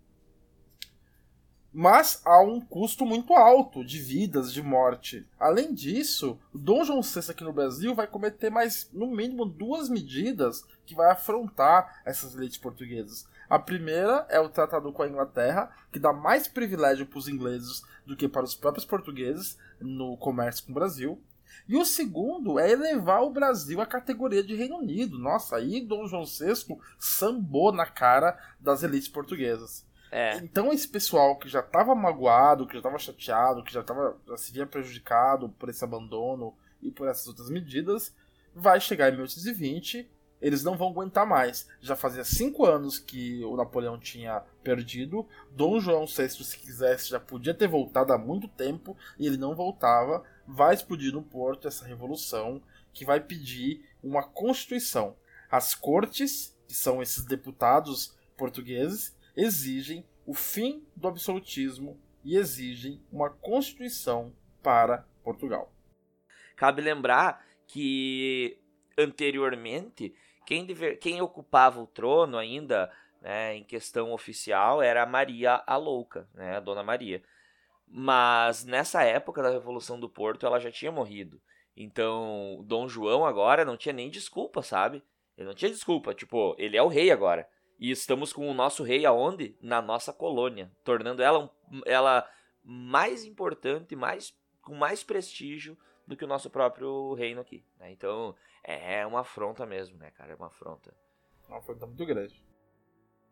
[1.71, 5.27] Mas há um custo muito alto de vidas, de morte.
[5.39, 9.87] Além disso, o Dom João VI aqui no Brasil vai cometer mais, no mínimo, duas
[9.87, 13.27] medidas que vai afrontar essas elites portuguesas.
[13.47, 17.83] A primeira é o tratado com a Inglaterra, que dá mais privilégio para os ingleses
[18.05, 21.21] do que para os próprios portugueses no comércio com o Brasil.
[21.67, 25.19] E o segundo é elevar o Brasil à categoria de Reino Unido.
[25.19, 29.85] Nossa, aí Dom João VI sambou na cara das elites portuguesas.
[30.11, 30.37] É.
[30.37, 34.37] Então esse pessoal que já estava magoado, que já estava chateado, que já, tava, já
[34.37, 38.13] se via prejudicado por esse abandono e por essas outras medidas,
[38.55, 40.09] vai chegar em 1820,
[40.41, 41.67] eles não vão aguentar mais.
[41.81, 47.19] Já fazia cinco anos que o Napoleão tinha perdido, Dom João VI, se quisesse, já
[47.19, 50.23] podia ter voltado há muito tempo, e ele não voltava.
[50.47, 52.61] Vai explodir no Porto essa revolução
[52.93, 55.15] que vai pedir uma constituição.
[55.51, 63.29] As cortes, que são esses deputados portugueses, exigem o fim do absolutismo e exigem uma
[63.29, 65.71] constituição para Portugal.
[66.55, 68.59] Cabe lembrar que
[68.97, 70.13] anteriormente
[70.45, 72.91] quem, deve- quem ocupava o trono ainda
[73.21, 77.23] né, em questão oficial era Maria a Louca, né, a Dona Maria.
[77.87, 81.41] Mas nessa época da Revolução do Porto ela já tinha morrido.
[81.75, 85.01] Então Dom João agora não tinha nem desculpa, sabe?
[85.37, 86.13] Ele não tinha desculpa.
[86.13, 87.47] Tipo, ele é o rei agora.
[87.79, 89.55] E estamos com o nosso rei aonde?
[89.61, 90.71] Na nossa colônia.
[90.83, 91.49] Tornando ela,
[91.85, 92.29] ela
[92.63, 97.63] mais importante, mais, com mais prestígio do que o nosso próprio reino aqui.
[97.79, 97.91] né?
[97.91, 100.33] Então é uma afronta mesmo, né, cara?
[100.33, 100.93] É uma afronta.
[101.47, 102.43] Uma afronta muito grande.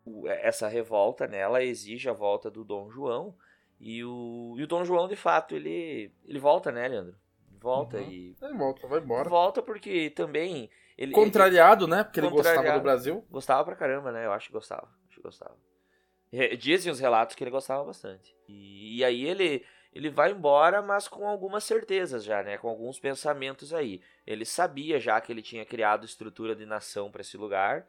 [0.04, 3.36] O- essa revolta, né, ela exige a volta do Dom João.
[3.78, 7.16] E o, e o Dom João, de fato, ele, ele volta, né, Leandro?
[7.60, 8.10] Volta Uhum.
[8.10, 8.36] e.
[8.40, 9.28] Ele volta, vai embora.
[9.28, 10.70] Volta porque também.
[10.98, 12.02] Ele, Contrariado, né?
[12.02, 12.80] Porque ele gostava Contrariado.
[12.80, 13.24] do Brasil.
[13.30, 14.26] Gostava pra caramba, né?
[14.26, 14.88] Eu acho que gostava.
[15.06, 15.56] Acho que gostava.
[16.58, 18.36] Dizem os relatos que ele gostava bastante.
[18.48, 22.58] E, e aí ele ele vai embora, mas com algumas certezas já, né?
[22.58, 24.02] Com alguns pensamentos aí.
[24.26, 27.86] Ele sabia já que ele tinha criado estrutura de nação para esse lugar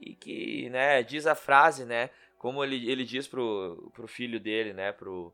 [0.00, 4.72] e que, né, diz a frase, né, como ele, ele diz pro, pro filho dele,
[4.72, 5.32] né, pro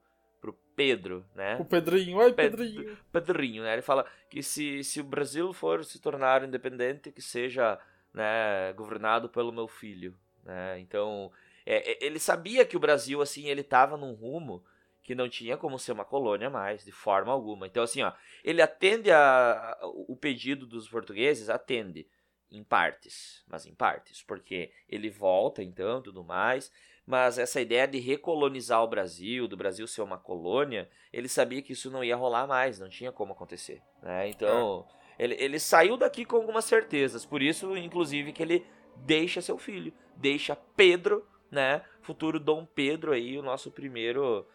[0.74, 1.56] Pedro, né?
[1.58, 2.96] O Pedrinho, ai Pedrinho.
[3.12, 3.72] Pedrinho, né?
[3.72, 7.78] Ele fala que se, se o Brasil for se tornar independente, que seja,
[8.12, 10.78] né, governado pelo meu filho, né?
[10.80, 11.30] Então,
[11.64, 14.64] é, é ele sabia que o Brasil, assim, ele tava num rumo
[15.02, 17.66] que não tinha como ser uma colônia mais, de forma alguma.
[17.66, 22.08] Então, assim, ó, ele atende a, a, o pedido dos portugueses, atende
[22.50, 26.72] em partes, mas em partes, porque ele volta, então, tudo mais,
[27.06, 31.72] mas essa ideia de recolonizar o Brasil, do Brasil ser uma colônia, ele sabia que
[31.72, 34.28] isso não ia rolar mais, não tinha como acontecer, né?
[34.28, 34.86] Então,
[35.18, 35.24] é.
[35.24, 38.66] ele, ele saiu daqui com algumas certezas, por isso, inclusive, que ele
[38.96, 44.46] deixa seu filho, deixa Pedro, né, futuro Dom Pedro aí, o nosso primeiro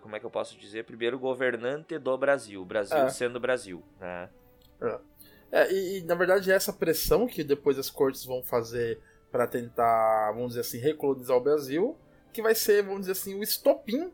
[0.00, 3.08] como é que eu posso dizer, primeiro governante do Brasil, Brasil é.
[3.08, 4.30] sendo Brasil, né?
[4.80, 5.00] É.
[5.50, 9.00] é e, e, na verdade essa pressão que depois as cortes vão fazer
[9.36, 11.94] para tentar, vamos dizer assim, recolonizar o Brasil,
[12.32, 14.10] que vai ser, vamos dizer assim, o estopim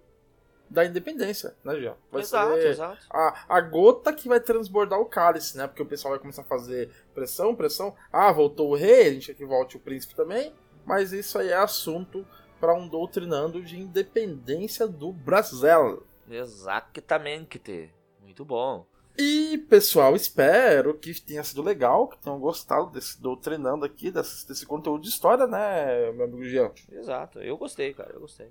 [0.68, 1.94] da independência, né, Jean?
[2.10, 3.06] Vai exato, ser exato.
[3.08, 5.68] A, a gota que vai transbordar o cálice, né?
[5.68, 7.94] Porque o pessoal vai começar a fazer pressão, pressão.
[8.12, 10.52] Ah, voltou o rei, a gente quer que volte o príncipe também.
[10.84, 12.26] Mas isso aí é assunto
[12.58, 16.02] para um doutrinando de independência do Brasil.
[16.28, 17.92] Exatamente.
[18.20, 18.86] Muito bom.
[19.16, 24.64] E, pessoal, espero que tenha sido legal, que tenham gostado desse doutrinando aqui, desse, desse
[24.64, 26.70] conteúdo de história, né, meu amigo Jean?
[26.90, 28.48] Exato, eu gostei, cara, eu gostei.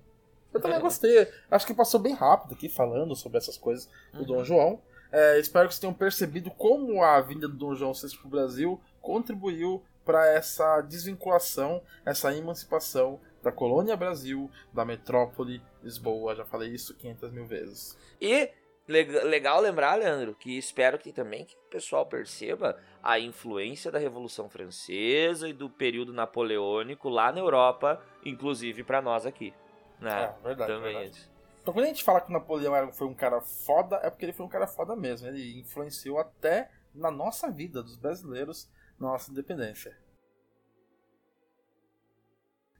[0.53, 1.27] Eu também gostei.
[1.49, 4.25] Acho que passou bem rápido aqui falando sobre essas coisas do uhum.
[4.25, 4.81] Dom João.
[5.11, 8.29] É, espero que vocês tenham percebido como a vinda do Dom João VI para o
[8.29, 16.35] Brasil contribuiu para essa desvinculação, essa emancipação da colônia Brasil, da metrópole Lisboa.
[16.35, 17.97] Já falei isso 500 mil vezes.
[18.19, 18.49] E
[18.87, 24.49] legal lembrar, Leandro, que espero que também que o pessoal perceba a influência da Revolução
[24.49, 29.53] Francesa e do período napoleônico lá na Europa, inclusive para nós aqui.
[29.99, 30.23] Né?
[30.23, 30.73] É, verdade.
[30.73, 31.17] Também verdade.
[31.17, 31.31] Isso.
[31.61, 34.33] Então, quando a gente fala que o Napoleão foi um cara foda, é porque ele
[34.33, 35.27] foi um cara foda mesmo.
[35.27, 38.67] Ele influenciou até na nossa vida, dos brasileiros,
[38.99, 39.95] na nossa independência.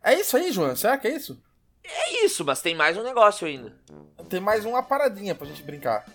[0.03, 0.75] É isso aí, João?
[0.75, 1.41] Será que é isso?
[2.21, 3.73] É isso, mas tem mais um negócio ainda.
[4.29, 6.05] Tem mais uma paradinha pra gente brincar.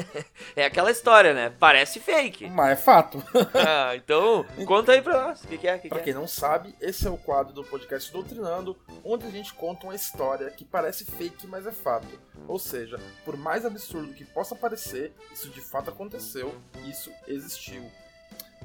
[0.56, 1.52] é aquela história, né?
[1.60, 2.48] Parece fake.
[2.48, 3.22] Mas é fato.
[3.54, 5.44] ah, então, conta aí pra nós.
[5.44, 5.76] O que, que, é?
[5.76, 6.16] Que pra que quem é?
[6.16, 8.74] não sabe, esse é o quadro do podcast Doutrinando,
[9.04, 12.08] onde a gente conta uma história que parece fake, mas é fato.
[12.48, 16.54] Ou seja, por mais absurdo que possa parecer, isso de fato aconteceu,
[16.86, 17.84] isso existiu.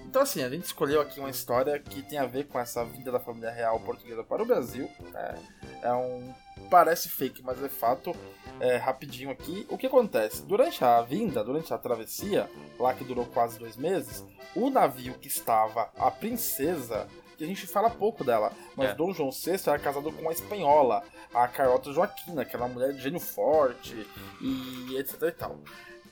[0.03, 3.11] Então, assim, a gente escolheu aqui uma história que tem a ver com essa vinda
[3.11, 4.89] da família real portuguesa para o Brasil.
[5.13, 5.35] É,
[5.83, 6.33] é um.
[6.69, 8.15] Parece fake, mas é fato.
[8.59, 9.65] É, rapidinho aqui.
[9.69, 10.41] O que acontece?
[10.43, 12.49] Durante a vinda, durante a travessia,
[12.79, 14.23] lá que durou quase dois meses,
[14.55, 17.07] o navio que estava a princesa
[17.37, 18.51] que a gente fala pouco dela.
[18.75, 18.95] Mas é.
[18.95, 21.03] Dom João VI era casado com uma espanhola,
[21.33, 24.07] a Carlota Joaquina, que era uma mulher de gênio forte
[24.41, 25.59] e etc e tal.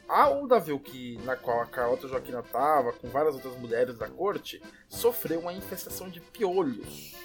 [0.08, 4.62] A Undaville, que, na qual a Carlota Joaquina estava, com várias outras mulheres da corte,
[4.88, 7.16] sofreu uma infestação de piolhos.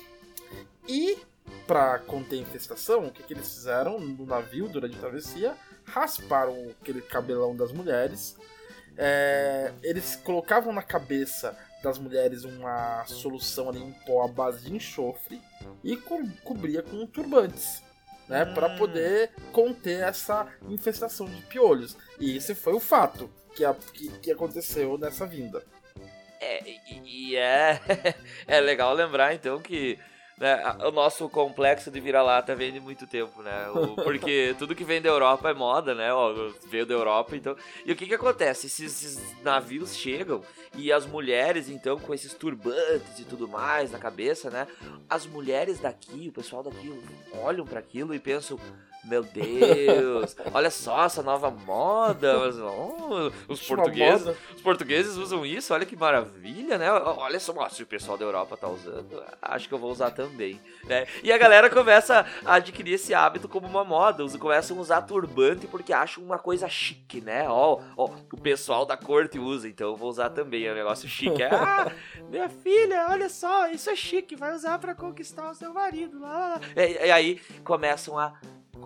[0.86, 1.18] E,
[1.66, 5.56] para conter a infestação, o que, que eles fizeram no navio durante a travessia?
[5.84, 8.36] Rasparam aquele cabelão das mulheres.
[8.96, 14.74] É, eles colocavam na cabeça das mulheres uma solução ali, um pó à base de
[14.74, 15.40] enxofre
[15.84, 17.82] e co cobria com turbantes
[18.28, 18.54] né, hum.
[18.54, 21.96] para poder conter essa infestação de piolhos.
[22.20, 25.64] E esse foi o fato que, a, que, que aconteceu nessa vinda.
[26.40, 27.80] É, e, e é,
[28.46, 29.98] é legal lembrar então que
[30.38, 33.68] né, o nosso complexo de vira-lata vem de muito tempo, né?
[33.70, 36.12] O, porque tudo que vem da Europa é moda, né?
[36.12, 36.32] Ó,
[36.68, 37.56] veio da Europa, então.
[37.84, 38.66] E o que que acontece?
[38.66, 40.42] Esses, esses, navios chegam
[40.76, 44.68] e as mulheres, então, com esses turbantes e tudo mais na cabeça, né?
[45.10, 46.92] As mulheres daqui, o pessoal daqui
[47.42, 48.58] olham para aquilo e pensam.
[49.08, 52.36] Meu Deus, olha só essa nova moda.
[52.62, 56.92] Oh, os portugueses, os portugueses usam isso, olha que maravilha, né?
[56.92, 60.60] Olha só, se o pessoal da Europa tá usando, acho que eu vou usar também,
[60.84, 61.06] né?
[61.22, 65.66] E a galera começa a adquirir esse hábito como uma moda, começam a usar turbante
[65.66, 67.48] porque acham uma coisa chique, né?
[67.48, 71.08] Ó, ó, o pessoal da corte usa, então eu vou usar também, é um negócio
[71.08, 71.42] chique.
[71.42, 71.90] Ah,
[72.28, 76.60] minha filha, olha só, isso é chique, vai usar para conquistar o seu marido lá.
[76.76, 78.34] E, e aí começam a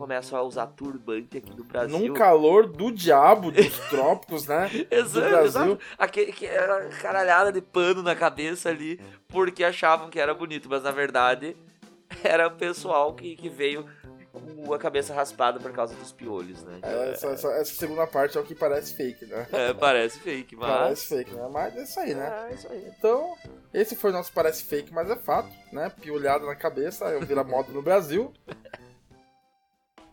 [0.02, 1.96] começam a usar turbante aqui no Brasil.
[2.08, 4.68] Num calor do diabo dos trópicos, né?
[4.90, 5.78] exato, exato.
[5.96, 10.82] Aquele que era caralhada de pano na cabeça ali, porque achavam que era bonito, mas
[10.82, 11.56] na verdade
[12.24, 13.86] era o pessoal que, que veio
[14.32, 16.80] com a cabeça raspada por causa dos piolhos, né?
[16.82, 19.46] É, essa, essa- essa segunda parte é o que parece fake, né?
[19.52, 20.68] é, parece fake, mas.
[20.68, 21.48] Parece fake, né?
[21.52, 22.48] Mas é isso aí, né?
[22.50, 22.90] É isso aí.
[22.98, 23.36] Então,
[23.72, 25.92] esse foi o nosso parece fake, mas é fato, né?
[26.00, 28.32] Piolhada na cabeça, eu vira moda no Brasil.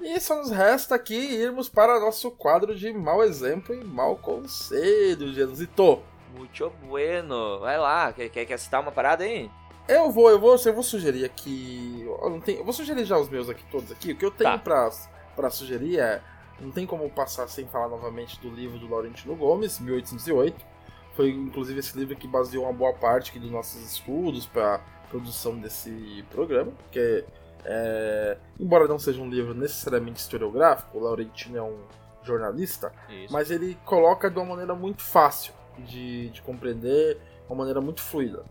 [0.02, 5.34] E só nos resta aqui irmos para nosso quadro de mau exemplo e mau conselho,
[5.34, 6.02] Janzito.
[6.36, 7.60] Muito bueno.
[7.60, 9.50] Vai lá, quer, quer, quer citar uma parada aí?
[9.88, 12.04] Eu vou, eu vou, eu vou sugerir aqui.
[12.06, 14.12] Eu, não tenho, eu vou sugerir já os meus aqui todos aqui.
[14.12, 14.58] O que eu tenho Tá.
[14.58, 14.90] pra,
[15.36, 16.22] pra sugerir é.
[16.62, 20.66] Não tem como passar sem falar novamente do livro do Laurentino Gomes, 1808.
[21.16, 25.58] Foi inclusive esse livro que baseou uma boa parte aqui dos nossos estudos para produção
[25.58, 26.72] desse programa.
[26.84, 27.24] Porque,
[27.66, 31.78] é, embora não seja um livro necessariamente historiográfico, o Laurentino é um
[32.24, 33.32] jornalista, Isso.
[33.32, 37.18] mas ele coloca de uma maneira muito fácil de, de compreender,
[37.48, 38.44] uma maneira muito fluida.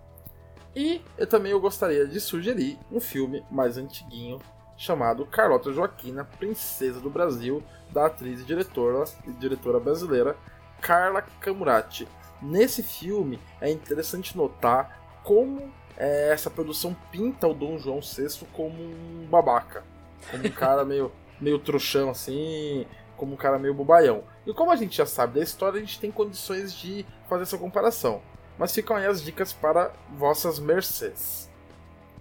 [0.74, 4.38] E eu também eu gostaria de sugerir um filme mais antiguinho
[4.76, 10.36] chamado Carlota Joaquina, Princesa do Brasil, da atriz e diretora, e diretora brasileira
[10.80, 12.06] Carla Camurati.
[12.40, 18.80] Nesse filme é interessante notar como é, essa produção pinta o Dom João VI como
[18.80, 19.82] um babaca,
[20.30, 21.10] como um cara meio,
[21.40, 24.22] meio trouxão assim, como um cara meio bobaião.
[24.46, 27.58] E como a gente já sabe da história, a gente tem condições de fazer essa
[27.58, 28.22] comparação.
[28.56, 31.50] Mas ficam aí as dicas para vossas mercês.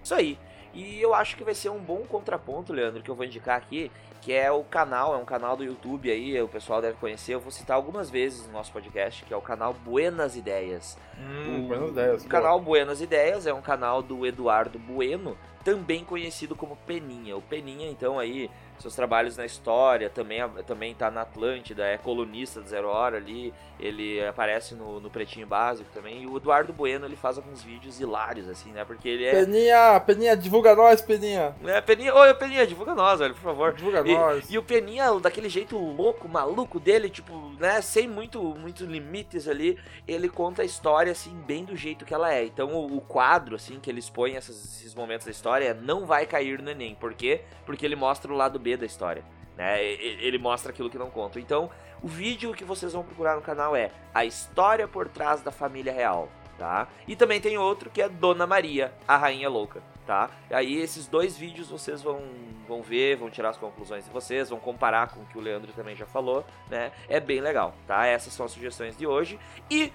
[0.04, 0.40] Isso aí.
[0.74, 3.92] E eu acho que vai ser um bom contraponto, Leandro, que eu vou indicar aqui,
[4.22, 7.40] que é o canal, é um canal do YouTube aí, o pessoal deve conhecer, eu
[7.40, 10.98] vou citar algumas vezes no nosso podcast, que é o canal Buenas Ideias.
[11.18, 12.26] Hum, O- buenas ideias.
[12.26, 17.36] O canal Buenas Ideias é um canal do Eduardo Bueno, também conhecido como Peninha.
[17.38, 22.62] O Peninha, então, aí, seus trabalhos na história, também, também tá na Atlântida, é colunista
[22.62, 26.24] do Zero Hora ali, ele aparece no, no Pretinho Básico também.
[26.24, 28.86] E o Eduardo Bueno, ele faz alguns vídeos hilários, assim, né?
[28.86, 29.32] Porque ele é...
[29.46, 31.56] Peninha, Peninha, divulga nós, Peninha.
[31.66, 33.74] É, Peninha, oi, Peninha, divulga nós, velho, por favor.
[33.74, 34.50] Divulga E, nós.
[34.52, 39.78] e o Peninha, daquele jeito louco, maluco dele, tipo, né, sem muito, muito limites ali,
[40.08, 42.46] ele conta a história, assim, bem do jeito que ela é.
[42.46, 46.26] Então o, o quadro, assim, que ele expõe essas- esses momentos da história não vai
[46.26, 46.96] cair no Enem.
[46.96, 47.42] Por quê?
[47.66, 49.24] Porque ele mostra o lado Da história.
[49.56, 49.84] Né?
[49.84, 51.40] Ele mostra aquilo que não conta.
[51.40, 51.70] Então,
[52.02, 55.92] o vídeo que vocês vão procurar no canal é A História por Trás da Família
[55.92, 56.88] Real, tá?
[57.08, 60.30] E também tem outro que é Dona Maria, a Rainha Louca, tá?
[60.52, 62.22] Aí esses dois vídeos vocês vão,
[62.68, 65.72] vão ver, vão tirar as conclusões de vocês, vão comparar com o que o Leandro
[65.74, 66.92] também já falou, né?
[67.10, 68.06] É bem legal, tá?
[68.06, 69.40] Essas são as sugestões de hoje.
[69.72, 69.92] E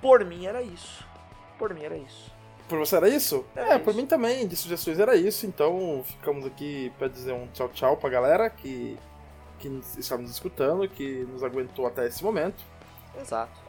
[0.00, 1.06] por mim era isso.
[1.58, 2.31] Por mim era isso.
[2.72, 3.44] Por você era isso?
[3.54, 5.44] Era é, por mim também, de sugestões era isso.
[5.44, 8.96] Então ficamos aqui para dizer um tchau tchau pra galera que,
[9.58, 9.68] que
[9.98, 12.64] está nos escutando, que nos aguentou até esse momento.
[13.20, 13.60] Exato.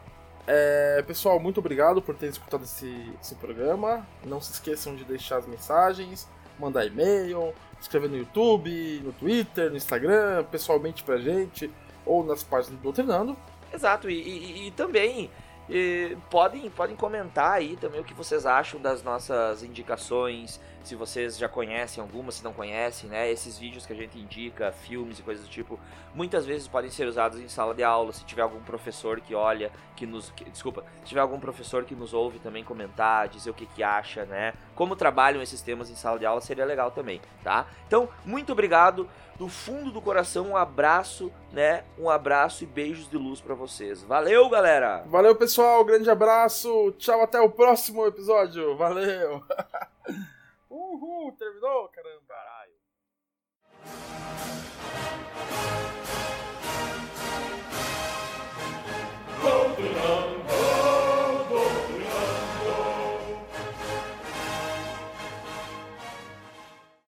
[0.48, 4.08] É, pessoal, muito obrigado por ter escutado esse, esse programa.
[4.26, 6.26] Não se esqueçam de deixar as mensagens,
[6.58, 11.70] mandar e-mail, escrever no YouTube, no Twitter, no Instagram, pessoalmente pra gente,
[12.06, 13.36] ou nas páginas do Doutrinando.
[13.74, 15.30] Exato, e, e- e também
[15.69, 21.38] eh, podem, podem comentar aí também o que vocês acham das nossas indicações, se vocês
[21.38, 23.32] já conhecem algumas, se não conhecem, né?
[23.32, 25.80] Esses vídeos que a gente indica, filmes e coisas do tipo,
[26.14, 29.72] muitas vezes podem ser usados em sala de aula, se tiver algum professor que olha,
[29.96, 30.30] que nos.
[30.32, 33.82] que- desculpa, se tiver algum professor que nos ouve também comentar, dizer o que, que
[33.82, 34.54] acha, né?
[34.76, 37.66] Como trabalham esses temas em sala de aula seria legal também, tá?
[37.88, 41.84] Então, muito obrigado do fundo do coração, um abraço, né?
[41.98, 44.04] Um abraço e beijos de luz pra vocês.
[44.04, 45.04] Valeu, galera!
[45.08, 49.44] Valeu, pessoal, grande abraço, tchau, até o próximo episódio, valeu!
[50.74, 52.34] Uhul, terminou, caramba.
[52.34, 52.74] Caralho.